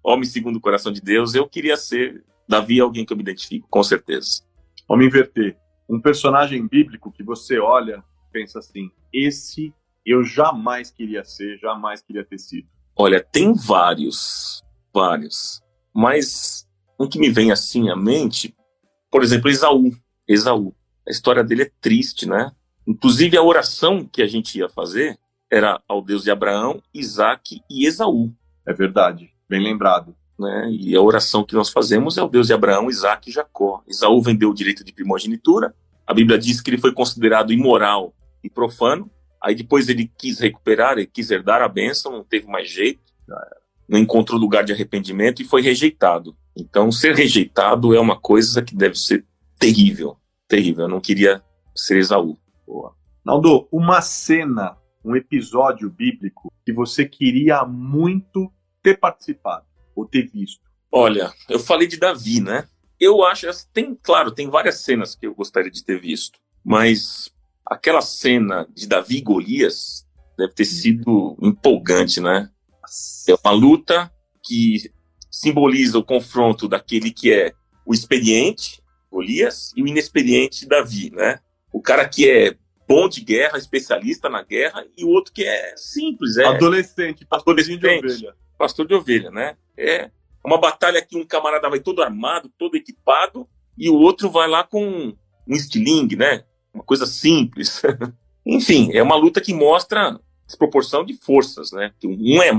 homem 0.03 0.25
segundo 0.25 0.57
o 0.57 0.61
coração 0.61 0.91
de 0.91 0.99
Deus. 0.99 1.33
Eu 1.33 1.47
queria 1.47 1.77
ser 1.77 2.21
Davi, 2.47 2.81
alguém 2.81 3.05
que 3.05 3.13
eu 3.13 3.17
me 3.17 3.23
identifico, 3.23 3.69
com 3.69 3.81
certeza. 3.81 4.43
Vamos 4.85 5.05
inverter. 5.05 5.57
Um 5.89 6.01
personagem 6.01 6.67
bíblico 6.67 7.09
que 7.09 7.23
você 7.23 7.57
olha 7.57 8.03
pensa 8.33 8.59
assim: 8.59 8.91
esse 9.13 9.73
eu 10.05 10.25
jamais 10.25 10.91
queria 10.91 11.23
ser, 11.23 11.57
jamais 11.59 12.01
queria 12.01 12.25
ter 12.25 12.37
sido? 12.37 12.67
Olha, 12.93 13.23
tem 13.23 13.53
vários, 13.53 14.61
vários. 14.93 15.61
Mas 15.95 16.67
um 16.99 17.07
que 17.07 17.17
me 17.17 17.29
vem 17.29 17.49
assim 17.49 17.89
à 17.89 17.95
mente, 17.95 18.53
por 19.09 19.23
exemplo, 19.23 19.49
Esaú. 19.49 19.89
Esaú. 20.27 20.75
A 21.07 21.11
história 21.11 21.45
dele 21.45 21.63
é 21.63 21.71
triste, 21.79 22.27
né? 22.27 22.51
Inclusive 22.87 23.37
a 23.37 23.43
oração 23.43 24.05
que 24.05 24.21
a 24.21 24.27
gente 24.27 24.57
ia 24.57 24.69
fazer 24.69 25.17
era 25.51 25.81
ao 25.87 26.01
Deus 26.01 26.23
de 26.23 26.31
Abraão, 26.31 26.81
Isaac 26.93 27.61
e 27.69 27.85
Esaú. 27.85 28.31
É 28.65 28.73
verdade, 28.73 29.29
bem 29.49 29.61
lembrado. 29.61 30.15
Né? 30.39 30.69
E 30.71 30.95
a 30.95 31.01
oração 31.01 31.43
que 31.43 31.53
nós 31.53 31.69
fazemos 31.69 32.17
é 32.17 32.23
o 32.23 32.27
Deus 32.27 32.47
de 32.47 32.53
Abraão, 32.53 32.89
Isaac 32.89 33.29
e 33.29 33.33
Jacó. 33.33 33.83
Esaú 33.87 34.21
vendeu 34.21 34.49
o 34.49 34.53
direito 34.53 34.83
de 34.83 34.91
primogenitura. 34.91 35.75
A 36.07 36.13
Bíblia 36.13 36.39
diz 36.39 36.61
que 36.61 36.69
ele 36.69 36.79
foi 36.79 36.93
considerado 36.93 37.53
imoral 37.53 38.13
e 38.43 38.49
profano. 38.49 39.09
Aí 39.43 39.53
depois 39.53 39.89
ele 39.89 40.11
quis 40.17 40.39
recuperar, 40.39 40.93
ele 40.93 41.05
quis 41.05 41.29
herdar 41.29 41.61
a 41.61 41.67
bênção, 41.67 42.11
não 42.11 42.23
teve 42.23 42.47
mais 42.47 42.69
jeito. 42.69 43.01
Não 43.87 43.99
encontrou 43.99 44.39
lugar 44.39 44.63
de 44.63 44.71
arrependimento 44.71 45.41
e 45.41 45.45
foi 45.45 45.61
rejeitado. 45.61 46.35
Então, 46.55 46.91
ser 46.91 47.15
rejeitado 47.15 47.93
é 47.93 47.99
uma 47.99 48.19
coisa 48.19 48.61
que 48.61 48.75
deve 48.75 48.95
ser 48.95 49.25
terrível. 49.59 50.17
Terrível. 50.47 50.85
Eu 50.85 50.89
não 50.89 51.01
queria 51.01 51.41
ser 51.75 51.97
Esaú. 51.97 52.37
Boa. 52.71 52.95
Naldo, 53.25 53.67
uma 53.69 54.01
cena, 54.01 54.77
um 55.03 55.13
episódio 55.13 55.89
bíblico 55.89 56.49
que 56.65 56.71
você 56.71 57.05
queria 57.05 57.65
muito 57.65 58.49
ter 58.81 58.97
participado 58.97 59.65
ou 59.93 60.07
ter 60.07 60.31
visto? 60.31 60.61
Olha, 60.89 61.33
eu 61.49 61.59
falei 61.59 61.85
de 61.85 61.97
Davi, 61.97 62.39
né? 62.39 62.65
Eu 62.97 63.25
acho, 63.25 63.45
tem, 63.73 63.93
claro, 64.01 64.31
tem 64.31 64.49
várias 64.49 64.79
cenas 64.79 65.15
que 65.15 65.27
eu 65.27 65.35
gostaria 65.35 65.69
de 65.69 65.83
ter 65.83 65.99
visto, 65.99 66.39
mas 66.63 67.29
aquela 67.65 68.01
cena 68.01 68.65
de 68.73 68.87
Davi 68.87 69.17
e 69.17 69.21
Golias 69.21 70.07
deve 70.37 70.53
ter 70.53 70.65
sido 70.65 71.35
empolgante, 71.41 72.21
né? 72.21 72.49
É 73.27 73.35
uma 73.43 73.51
luta 73.51 74.09
que 74.41 74.89
simboliza 75.29 75.99
o 75.99 76.05
confronto 76.05 76.69
daquele 76.69 77.11
que 77.11 77.33
é 77.33 77.51
o 77.85 77.93
experiente, 77.93 78.81
Golias, 79.11 79.73
e 79.75 79.83
o 79.83 79.87
inexperiente, 79.87 80.65
Davi, 80.65 81.11
né? 81.11 81.41
O 81.71 81.81
cara 81.81 82.07
que 82.07 82.29
é 82.29 82.55
bom 82.87 83.07
de 83.07 83.21
guerra, 83.21 83.57
especialista 83.57 84.29
na 84.29 84.43
guerra, 84.43 84.85
e 84.97 85.05
o 85.05 85.09
outro 85.09 85.33
que 85.33 85.43
é 85.43 85.73
simples, 85.77 86.37
é 86.37 86.45
adolescente, 86.45 87.25
adolescente 87.29 87.79
de 87.79 87.87
ovelha. 87.87 88.35
Pastor 88.57 88.85
de 88.85 88.93
ovelha, 88.93 89.31
né? 89.31 89.55
É 89.77 90.11
uma 90.43 90.59
batalha 90.59 91.01
que 91.01 91.17
um 91.17 91.25
camarada 91.25 91.69
vai 91.69 91.79
todo 91.79 92.01
armado, 92.01 92.51
todo 92.57 92.75
equipado, 92.75 93.47
e 93.77 93.89
o 93.89 93.95
outro 93.95 94.29
vai 94.29 94.47
lá 94.47 94.63
com 94.63 95.15
um 95.47 95.53
estilingue, 95.55 96.15
né? 96.15 96.43
Uma 96.73 96.83
coisa 96.83 97.05
simples. 97.05 97.81
Enfim, 98.45 98.91
é 98.93 99.01
uma 99.01 99.15
luta 99.15 99.39
que 99.39 99.53
mostra 99.53 100.19
desproporção 100.45 101.05
de 101.05 101.13
forças, 101.13 101.71
né? 101.71 101.93
Um 102.03 102.41
é 102.41 102.51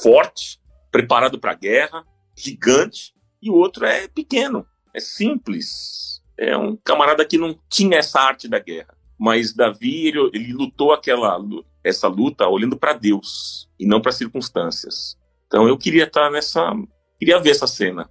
forte, 0.00 0.60
preparado 0.90 1.38
para 1.38 1.52
a 1.52 1.56
guerra, 1.56 2.06
gigante, 2.36 3.14
e 3.42 3.50
o 3.50 3.54
outro 3.54 3.84
é 3.84 4.06
pequeno, 4.08 4.66
é 4.94 5.00
simples. 5.00 6.22
É 6.38 6.56
um 6.56 6.76
camarada 6.76 7.24
que 7.24 7.38
não 7.38 7.58
tinha 7.68 7.98
essa 7.98 8.20
arte 8.20 8.48
da 8.48 8.58
guerra. 8.58 8.94
Mas 9.18 9.54
Davi, 9.54 10.08
ele, 10.08 10.30
ele 10.32 10.52
lutou 10.52 10.92
aquela 10.92 11.38
essa 11.82 12.08
luta 12.08 12.48
olhando 12.48 12.76
para 12.76 12.94
Deus 12.94 13.68
e 13.78 13.86
não 13.86 14.00
para 14.00 14.10
circunstâncias. 14.10 15.16
Então 15.46 15.68
eu 15.68 15.76
queria 15.76 16.04
estar 16.04 16.30
nessa, 16.30 16.72
queria 17.18 17.38
ver 17.38 17.50
essa 17.50 17.66
cena. 17.66 18.08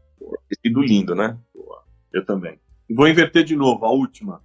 Ter 0.48 0.58
sido 0.68 0.82
lindo, 0.82 1.16
né? 1.16 1.38
Eu 2.14 2.26
também. 2.26 2.60
Vou 2.90 3.08
inverter 3.08 3.44
de 3.44 3.56
novo, 3.56 3.86
a 3.86 3.92
última, 3.92 4.42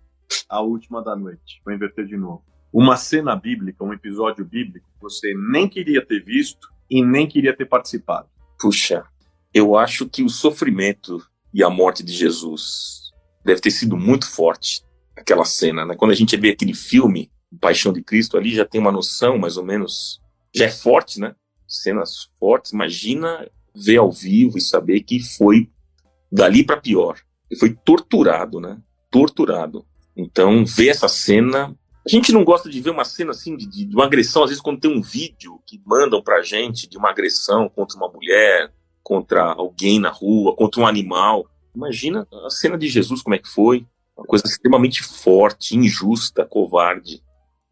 a 0.48 0.60
última 0.60 1.02
da 1.02 1.14
noite. 1.14 1.60
Vou 1.64 1.74
inverter 1.74 2.06
de 2.06 2.16
novo. 2.16 2.42
Uma 2.72 2.96
cena 2.96 3.36
bíblica, 3.36 3.84
um 3.84 3.92
episódio 3.92 4.44
bíblico 4.44 4.88
que 4.94 5.00
você 5.00 5.34
nem 5.34 5.68
queria 5.68 6.04
ter 6.04 6.24
visto 6.24 6.68
e 6.90 7.04
nem 7.04 7.26
queria 7.26 7.54
ter 7.54 7.66
participado? 7.66 8.28
Puxa, 8.58 9.04
eu 9.52 9.76
acho 9.76 10.08
que 10.08 10.22
o 10.22 10.28
sofrimento 10.28 11.22
e 11.52 11.62
a 11.62 11.70
morte 11.70 12.02
de 12.02 12.12
Jesus 12.12 13.07
deve 13.48 13.60
ter 13.60 13.70
sido 13.70 13.96
muito 13.96 14.30
forte, 14.30 14.82
aquela 15.16 15.44
cena, 15.44 15.84
né? 15.84 15.96
Quando 15.96 16.12
a 16.12 16.14
gente 16.14 16.36
vê 16.36 16.50
aquele 16.50 16.74
filme, 16.74 17.30
Paixão 17.60 17.92
de 17.92 18.02
Cristo, 18.02 18.36
ali 18.36 18.54
já 18.54 18.64
tem 18.64 18.80
uma 18.80 18.92
noção, 18.92 19.38
mais 19.38 19.56
ou 19.56 19.64
menos, 19.64 20.20
já 20.54 20.66
é 20.66 20.70
forte, 20.70 21.18
né? 21.18 21.34
Cenas 21.66 22.28
fortes. 22.38 22.72
Imagina 22.72 23.48
ver 23.74 23.96
ao 23.96 24.12
vivo 24.12 24.58
e 24.58 24.60
saber 24.60 25.00
que 25.00 25.20
foi 25.20 25.70
dali 26.30 26.62
para 26.62 26.76
pior. 26.76 27.18
Ele 27.50 27.58
foi 27.58 27.74
torturado, 27.74 28.60
né? 28.60 28.78
Torturado. 29.10 29.86
Então, 30.16 30.64
ver 30.64 30.88
essa 30.88 31.08
cena 31.08 31.74
a 32.06 32.10
gente 32.10 32.32
não 32.32 32.42
gosta 32.42 32.70
de 32.70 32.80
ver 32.80 32.88
uma 32.88 33.04
cena 33.04 33.32
assim 33.32 33.54
de, 33.54 33.66
de, 33.66 33.94
uma 33.94 34.06
agressão, 34.06 34.42
às 34.42 34.48
vezes 34.48 34.62
quando 34.62 34.80
tem 34.80 34.90
um 34.90 35.02
vídeo 35.02 35.60
que 35.66 35.78
mandam 35.84 36.22
pra 36.22 36.40
gente 36.40 36.88
de 36.88 36.96
uma 36.96 37.10
agressão 37.10 37.68
contra 37.68 37.98
uma 37.98 38.08
mulher, 38.08 38.72
contra 39.02 39.42
alguém 39.42 40.00
na 40.00 40.08
rua, 40.08 40.56
contra 40.56 40.80
um 40.80 40.86
animal. 40.86 41.46
Imagina 41.78 42.26
a 42.44 42.50
cena 42.50 42.76
de 42.76 42.88
Jesus 42.88 43.22
como 43.22 43.36
é 43.36 43.38
que 43.38 43.48
foi, 43.48 43.86
uma 44.16 44.26
coisa 44.26 44.44
extremamente 44.44 45.00
forte, 45.00 45.76
injusta, 45.76 46.44
covarde. 46.44 47.22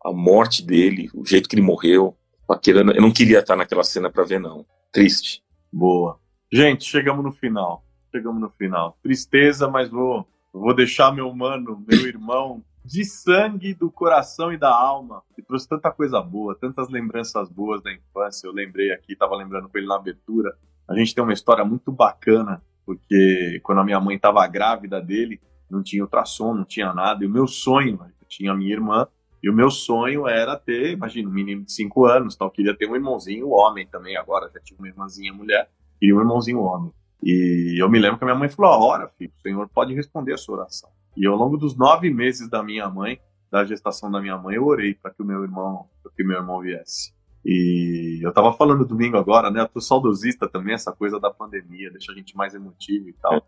A 0.00 0.12
morte 0.12 0.64
dele, 0.64 1.10
o 1.12 1.26
jeito 1.26 1.48
que 1.48 1.56
ele 1.56 1.62
morreu. 1.62 2.16
Eu 2.64 3.02
não 3.02 3.10
queria 3.10 3.40
estar 3.40 3.56
naquela 3.56 3.82
cena 3.82 4.08
para 4.08 4.22
ver 4.22 4.38
não. 4.38 4.64
Triste. 4.92 5.42
Boa. 5.72 6.20
Gente, 6.52 6.84
chegamos 6.84 7.24
no 7.24 7.32
final. 7.32 7.84
Chegamos 8.14 8.40
no 8.40 8.48
final. 8.50 8.96
Tristeza, 9.02 9.66
mas 9.66 9.90
vou 9.90 10.24
vou 10.52 10.72
deixar 10.72 11.12
meu 11.12 11.34
mano, 11.34 11.84
meu 11.86 12.06
irmão 12.06 12.62
de 12.84 13.04
sangue 13.04 13.74
do 13.74 13.90
coração 13.90 14.52
e 14.52 14.56
da 14.56 14.72
alma. 14.72 15.24
E 15.36 15.42
trouxe 15.42 15.68
tanta 15.68 15.90
coisa 15.90 16.22
boa, 16.22 16.54
tantas 16.54 16.88
lembranças 16.88 17.48
boas 17.48 17.82
da 17.82 17.92
infância. 17.92 18.46
Eu 18.46 18.52
lembrei 18.52 18.92
aqui, 18.92 19.14
estava 19.14 19.34
lembrando 19.34 19.68
com 19.68 19.76
ele 19.76 19.88
na 19.88 19.96
abertura. 19.96 20.56
A 20.88 20.94
gente 20.94 21.12
tem 21.12 21.24
uma 21.24 21.32
história 21.32 21.64
muito 21.64 21.90
bacana, 21.90 22.62
porque 22.86 23.60
quando 23.64 23.80
a 23.80 23.84
minha 23.84 24.00
mãe 24.00 24.14
estava 24.14 24.46
grávida 24.46 25.00
dele, 25.00 25.40
não 25.68 25.82
tinha 25.82 26.02
ultrassom, 26.04 26.54
não 26.54 26.64
tinha 26.64 26.94
nada. 26.94 27.24
E 27.24 27.26
o 27.26 27.30
meu 27.30 27.48
sonho, 27.48 27.98
eu 28.00 28.26
tinha 28.28 28.52
a 28.52 28.56
minha 28.56 28.72
irmã, 28.72 29.06
e 29.42 29.50
o 29.50 29.52
meu 29.52 29.70
sonho 29.70 30.26
era 30.26 30.56
ter, 30.56 30.92
imagina, 30.92 31.28
um 31.28 31.32
menino 31.32 31.64
de 31.64 31.72
5 31.72 32.06
anos, 32.06 32.34
então 32.34 32.46
eu 32.46 32.50
queria 32.50 32.76
ter 32.76 32.88
um 32.88 32.94
irmãozinho 32.94 33.50
homem 33.50 33.86
também, 33.86 34.16
agora 34.16 34.50
já 34.54 34.60
tinha 34.60 34.78
uma 34.78 34.88
irmãzinha 34.88 35.32
mulher, 35.32 35.68
queria 35.98 36.16
um 36.16 36.20
irmãozinho 36.20 36.60
homem. 36.60 36.92
E 37.22 37.80
eu 37.80 37.88
me 37.90 37.98
lembro 37.98 38.18
que 38.18 38.24
a 38.24 38.26
minha 38.26 38.38
mãe 38.38 38.48
falou: 38.48 38.72
a 38.72 38.78
hora, 38.78 39.08
filho, 39.08 39.32
o 39.36 39.42
Senhor 39.42 39.68
pode 39.68 39.94
responder 39.94 40.34
a 40.34 40.38
sua 40.38 40.58
oração. 40.58 40.90
E 41.16 41.26
ao 41.26 41.34
longo 41.34 41.56
dos 41.56 41.76
nove 41.76 42.10
meses 42.10 42.48
da 42.48 42.62
minha 42.62 42.88
mãe, 42.88 43.18
da 43.50 43.64
gestação 43.64 44.10
da 44.10 44.20
minha 44.20 44.36
mãe, 44.36 44.56
eu 44.56 44.66
orei 44.66 44.94
para 44.94 45.10
que 45.10 45.22
o 45.22 45.24
meu 45.24 45.42
irmão, 45.42 45.88
para 46.02 46.12
que 46.12 46.22
meu 46.22 46.36
irmão 46.36 46.60
viesse. 46.60 47.15
E 47.48 48.18
eu 48.22 48.32
tava 48.32 48.52
falando 48.52 48.84
domingo 48.84 49.16
agora, 49.16 49.52
né? 49.52 49.60
Eu 49.60 49.68
tô 49.68 49.80
saudosista 49.80 50.48
também, 50.48 50.74
essa 50.74 50.90
coisa 50.90 51.20
da 51.20 51.30
pandemia, 51.30 51.92
deixa 51.92 52.10
a 52.10 52.14
gente 52.14 52.36
mais 52.36 52.54
emotivo 52.54 53.08
e 53.08 53.12
tal. 53.12 53.40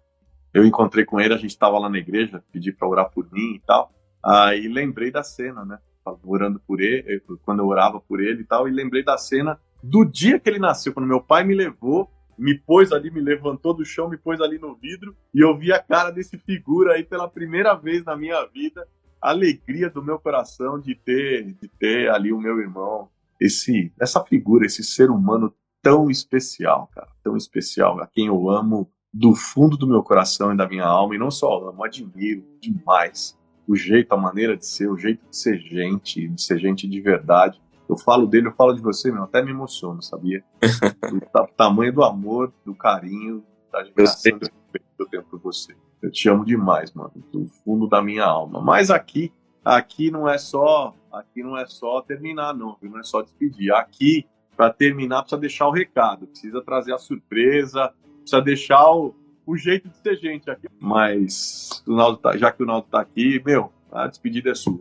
Eu 0.54 0.64
encontrei 0.64 1.04
com 1.04 1.18
ele, 1.18 1.34
a 1.34 1.38
gente 1.38 1.58
tava 1.58 1.80
lá 1.80 1.88
na 1.88 1.98
igreja, 1.98 2.42
pedi 2.52 2.70
para 2.70 2.86
orar 2.86 3.10
por 3.10 3.28
mim 3.32 3.56
e 3.56 3.62
tal. 3.66 3.92
Aí 4.24 4.68
lembrei 4.68 5.10
da 5.10 5.24
cena, 5.24 5.64
né? 5.64 5.78
Orando 6.22 6.60
por 6.60 6.80
ele, 6.80 7.20
quando 7.42 7.58
eu 7.58 7.66
orava 7.66 8.00
por 8.00 8.20
ele 8.20 8.42
e 8.42 8.44
tal, 8.44 8.68
e 8.68 8.70
lembrei 8.70 9.02
da 9.02 9.18
cena 9.18 9.58
do 9.82 10.04
dia 10.04 10.38
que 10.38 10.48
ele 10.48 10.60
nasceu, 10.60 10.94
quando 10.94 11.06
meu 11.06 11.20
pai 11.20 11.42
me 11.42 11.54
levou 11.54 12.08
me 12.38 12.56
pôs 12.56 12.92
ali, 12.92 13.10
me 13.10 13.20
levantou 13.20 13.74
do 13.74 13.84
chão, 13.84 14.08
me 14.08 14.16
pôs 14.16 14.40
ali 14.40 14.58
no 14.58 14.76
vidro 14.76 15.14
e 15.34 15.40
eu 15.40 15.58
vi 15.58 15.72
a 15.72 15.82
cara 15.82 16.10
desse 16.10 16.38
figura 16.38 16.92
aí 16.92 17.02
pela 17.02 17.28
primeira 17.28 17.74
vez 17.74 18.04
na 18.04 18.16
minha 18.16 18.44
vida. 18.46 18.86
A 19.20 19.30
alegria 19.30 19.90
do 19.90 20.02
meu 20.02 20.20
coração 20.20 20.78
de 20.78 20.94
ter, 20.94 21.42
de 21.60 21.68
ter 21.68 22.08
ali 22.08 22.32
o 22.32 22.38
meu 22.38 22.60
irmão, 22.60 23.10
esse, 23.40 23.92
essa 24.00 24.22
figura, 24.24 24.66
esse 24.66 24.82
ser 24.82 25.10
humano 25.10 25.52
tão 25.82 26.10
especial, 26.10 26.88
cara, 26.94 27.08
tão 27.22 27.36
especial, 27.36 28.00
a 28.00 28.06
quem 28.06 28.26
eu 28.26 28.50
amo 28.50 28.90
do 29.12 29.34
fundo 29.34 29.76
do 29.76 29.86
meu 29.86 30.02
coração 30.02 30.52
e 30.52 30.56
da 30.56 30.68
minha 30.68 30.84
alma, 30.84 31.14
e 31.14 31.18
não 31.18 31.30
só 31.30 31.68
amo, 31.68 31.84
admiro 31.84 32.44
demais 32.60 33.38
o 33.66 33.76
jeito, 33.76 34.12
a 34.12 34.16
maneira 34.16 34.56
de 34.56 34.66
ser, 34.66 34.90
o 34.90 34.96
jeito 34.96 35.26
de 35.28 35.36
ser 35.36 35.58
gente, 35.58 36.26
de 36.26 36.42
ser 36.42 36.58
gente 36.58 36.88
de 36.88 37.00
verdade. 37.00 37.60
Eu 37.86 37.98
falo 37.98 38.26
dele, 38.26 38.48
eu 38.48 38.52
falo 38.52 38.72
de 38.72 38.80
você, 38.80 39.12
meu, 39.12 39.24
até 39.24 39.42
me 39.42 39.50
emociono, 39.50 40.02
sabia? 40.02 40.42
o 41.36 41.46
tamanho 41.54 41.92
do 41.92 42.02
amor, 42.02 42.52
do 42.64 42.74
carinho, 42.74 43.44
da 43.70 43.80
admiração 43.80 44.38
que 44.38 44.50
eu 44.98 45.06
tenho 45.06 45.22
por 45.24 45.38
você. 45.38 45.74
Eu 46.00 46.10
te 46.10 46.28
amo 46.28 46.44
demais, 46.44 46.92
mano, 46.92 47.12
do 47.30 47.44
fundo 47.46 47.86
da 47.86 48.02
minha 48.02 48.24
alma. 48.24 48.60
Mas 48.60 48.90
aqui, 48.90 49.32
aqui 49.62 50.10
não 50.10 50.28
é 50.28 50.38
só, 50.38 50.94
aqui 51.18 51.42
não 51.42 51.56
é 51.56 51.66
só 51.66 52.00
terminar, 52.00 52.54
não, 52.54 52.76
não 52.80 52.98
é 52.98 53.02
só 53.02 53.22
despedir. 53.22 53.72
Aqui, 53.72 54.26
para 54.56 54.72
terminar, 54.72 55.22
precisa 55.22 55.40
deixar 55.40 55.68
o 55.68 55.72
recado, 55.72 56.26
precisa 56.26 56.62
trazer 56.62 56.92
a 56.92 56.98
surpresa, 56.98 57.92
precisa 58.20 58.40
deixar 58.40 58.90
o, 58.90 59.14
o 59.46 59.56
jeito 59.56 59.88
de 59.88 59.96
ser 59.98 60.16
gente 60.16 60.50
aqui. 60.50 60.66
Mas 60.80 61.82
tá, 62.22 62.36
já 62.36 62.50
que 62.50 62.62
o 62.62 62.66
Naldo 62.66 62.88
tá 62.90 63.00
aqui, 63.00 63.40
meu, 63.44 63.72
a 63.90 64.06
despedida 64.06 64.50
é 64.50 64.54
sua. 64.54 64.80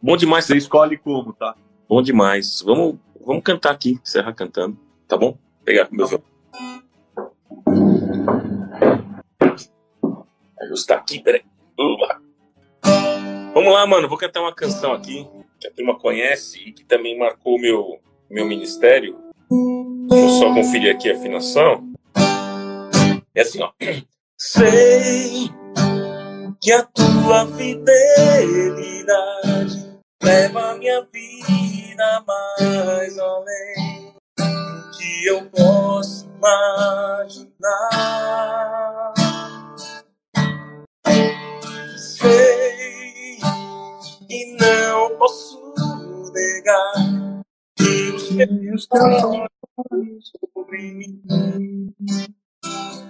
Bom 0.00 0.16
demais. 0.16 0.44
Você 0.46 0.56
escolhe 0.56 0.96
como, 0.96 1.32
tá? 1.32 1.54
Bom 1.88 2.02
demais. 2.02 2.62
Vamos, 2.64 2.96
vamos 3.24 3.42
cantar 3.42 3.72
aqui, 3.72 3.98
encerrar 4.02 4.32
cantando, 4.32 4.78
tá 5.06 5.16
bom? 5.16 5.36
Pegar 5.64 5.88
meu 5.90 6.06
violão. 6.06 6.24
Ajustar 10.62 10.98
aqui, 10.98 11.20
peraí. 11.20 11.42
Vamos 13.54 13.72
lá, 13.72 13.86
mano. 13.86 14.08
Vou 14.08 14.18
cantar 14.18 14.40
uma 14.40 14.52
canção 14.52 14.92
aqui 14.92 15.26
que 15.64 15.68
a 15.68 15.72
turma 15.72 15.98
conhece 15.98 16.58
e 16.58 16.72
que 16.72 16.84
também 16.84 17.18
marcou 17.18 17.58
meu, 17.58 17.98
meu 18.30 18.46
ministério. 18.46 19.18
Deixa 20.10 20.24
eu 20.26 20.30
só 20.30 20.52
conferir 20.52 20.94
aqui 20.94 21.10
a 21.10 21.16
afinação. 21.16 21.90
É 23.34 23.40
assim, 23.40 23.62
ó. 23.62 23.72
Sei 24.38 25.48
que 26.60 26.70
a 26.70 26.82
tua 26.82 27.46
fidelidade 27.46 28.84
leva 30.22 30.76
minha 30.76 31.00
vida 31.10 32.24
mais 32.26 33.18
além 33.18 34.12
que 34.98 35.26
eu 35.26 35.46
posso 35.46 36.26
imaginar. 36.36 37.54
Posso 45.24 45.72
negar 46.34 47.42
que 47.76 48.10
os 48.74 48.86
teus 48.86 48.88
olhos 49.90 50.32
sobre 50.54 50.82
mim 50.92 51.22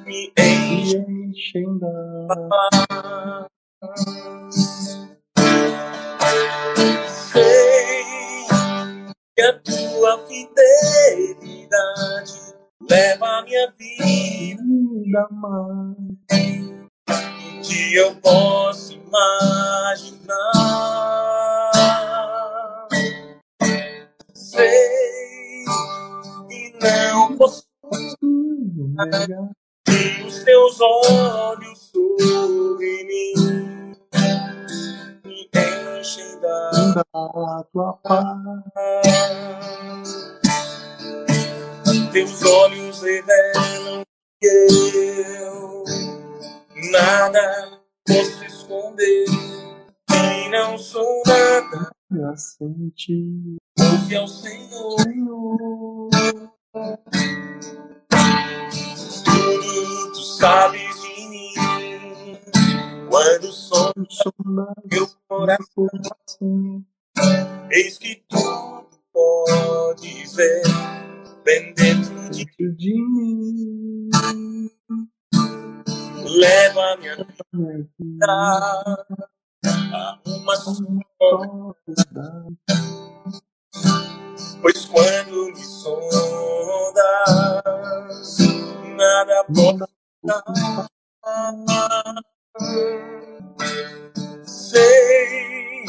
me 0.07 0.32
enchem 0.39 1.78
da. 1.81 3.49
Sei 7.09 8.05
que 9.36 9.43
a 9.43 9.59
tua 9.59 10.19
fidelidade 10.28 11.74
leva 12.89 13.27
a 13.27 13.43
minha 13.43 13.73
vida 13.77 15.28
mais 15.32 15.97
que 17.66 17.97
eu 17.97 18.15
posso 18.16 18.93
imaginar. 18.93 20.35
Sei 24.55 25.65
e 26.49 26.73
não 26.81 27.37
posso 27.37 27.67
negar 28.23 29.51
os 30.25 30.45
teus 30.45 30.81
olhos 30.81 31.91
sobre 31.91 33.05
mim 33.05 33.97
me 35.25 35.51
enchem 35.99 36.39
da 36.39 37.65
tua 37.73 37.95
paz. 37.95 38.69
Teus 42.13 42.43
olhos 42.45 43.03
revelam 43.03 44.05
que 44.41 44.47
eu 44.47 45.85
nada 46.93 47.81
posso 48.07 48.45
esconder 48.45 49.25
e 50.13 50.49
não 50.49 50.79
sou 50.79 51.23
nada 51.27 51.91
a 52.31 52.37
sentir. 52.37 53.64
Ouve 54.05 54.17
ao 54.17 54.29
Senhor. 54.29 56.11
Tudo 59.25 60.13
tu 60.13 60.21
sabes 60.21 61.01
de 61.01 61.29
mim. 61.29 62.39
Quando 63.09 63.51
sou 63.51 63.93
meu 64.91 65.09
coração, 65.27 65.89
eis 67.71 67.97
que 67.97 68.23
tudo 68.29 68.87
podes 69.11 70.35
ver 70.35 70.63
bem 71.43 71.73
dentro 71.73 72.31
de, 72.31 72.45
de 72.77 72.93
mim 72.93 74.11
leva 76.27 76.97
minha 76.99 77.17
vida 77.17 78.27
a 79.95 80.19
uma 80.27 80.57
só 80.57 80.73
Pois 84.63 84.85
quando 84.87 85.47
me 85.53 85.65
sondas, 85.65 86.95
nada 88.97 89.45
pode 89.55 89.85
Sei 94.47 95.85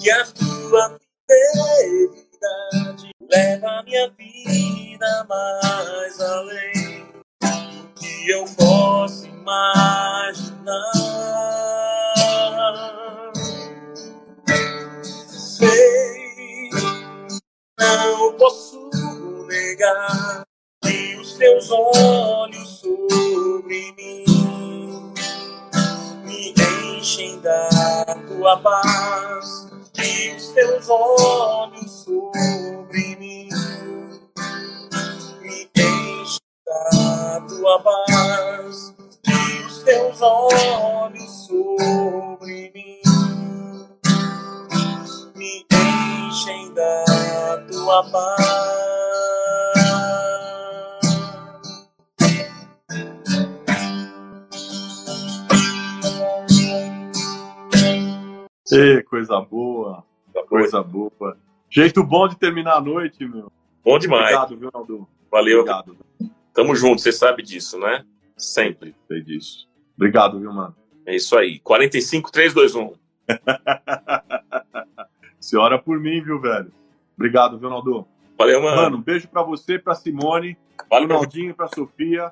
que 0.00 0.10
a 0.10 0.24
tua 0.26 0.98
fidelidade 1.28 3.10
leva 3.30 3.82
minha 3.84 4.10
vida 4.10 5.26
mais 5.28 6.20
além 6.20 7.06
que 7.96 8.30
eu 8.30 8.44
posso 8.56 9.26
imaginar. 9.26 10.97
Não 17.96 18.32
posso 18.34 18.90
negar 19.46 20.44
que 20.82 21.16
os 21.16 21.34
teus 21.34 21.70
olhos 21.70 22.80
sobre 22.80 23.92
mim 23.92 24.24
me 26.24 26.54
enchem 26.98 27.40
da 27.40 28.04
tua 28.26 28.58
paz. 28.58 29.68
Que 29.94 30.34
os 30.36 30.48
teus 30.48 30.88
olhos 30.88 31.90
sobre 32.04 33.16
mim 33.16 33.48
me 35.40 35.70
enchem 35.76 36.40
da 36.66 37.40
tua 37.48 37.82
paz 37.82 38.94
e 39.26 39.64
os 39.64 39.82
teus 39.82 40.20
olhos 40.20 41.46
sobre 41.46 42.70
mim 42.74 42.97
enchem 46.48 46.72
da 46.72 47.64
tua 47.70 48.10
paz. 48.10 48.58
Ei, 58.70 59.02
coisa 59.02 59.40
boa, 59.40 60.04
coisa 60.48 60.82
boa. 60.82 61.38
Jeito 61.70 62.04
bom 62.04 62.28
de 62.28 62.36
terminar 62.36 62.76
a 62.76 62.80
noite, 62.80 63.26
meu. 63.26 63.50
Bom 63.84 63.98
demais. 63.98 64.36
Obrigado, 64.36 64.56
viu, 64.58 64.70
Naldo? 64.72 65.08
Valeu. 65.30 65.60
Obrigado. 65.60 65.96
Tamo 66.52 66.74
junto, 66.74 67.00
você 67.00 67.12
sabe 67.12 67.42
disso, 67.42 67.78
né? 67.78 68.04
Sempre. 68.36 68.94
Sei 69.06 69.22
disso. 69.22 69.68
Obrigado, 69.96 70.38
viu, 70.38 70.52
mano? 70.52 70.76
É 71.06 71.16
isso 71.16 71.36
aí. 71.36 71.58
45, 71.60 72.30
3, 72.30 72.52
2, 72.54 72.74
1. 72.74 72.92
Você 75.40 75.56
ora 75.56 75.78
por 75.78 75.98
mim, 76.00 76.22
viu, 76.22 76.40
velho? 76.40 76.72
Obrigado, 77.16 77.58
viu, 77.58 77.68
Naldo? 77.68 78.06
Valeu, 78.38 78.62
mano. 78.62 78.76
Mano, 78.76 78.96
um 78.98 79.02
beijo 79.02 79.28
pra 79.28 79.42
você, 79.42 79.78
pra 79.78 79.94
Simone, 79.94 80.56
Valeu, 80.88 81.08
pro 81.08 81.16
Naldinho 81.16 81.50
e 81.50 81.54
pra 81.54 81.68
Sofia. 81.74 82.30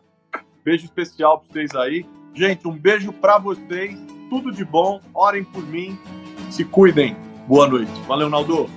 Beijo 0.65 0.85
especial 0.85 1.41
pra 1.41 1.49
vocês 1.53 1.75
aí. 1.75 2.07
Gente, 2.35 2.67
um 2.69 2.73
beijo 2.73 3.13
pra 3.13 3.39
vocês. 3.39 3.99
Tudo 4.29 4.53
de 4.53 4.65
bom. 4.65 5.01
Orem 5.15 5.45
por 5.45 5.65
mim. 5.65 5.99
Se 6.51 6.65
cuidem. 6.65 7.17
Boa 7.47 7.69
noite. 7.69 7.93
Valeu, 8.07 8.29
Naldo. 8.29 8.69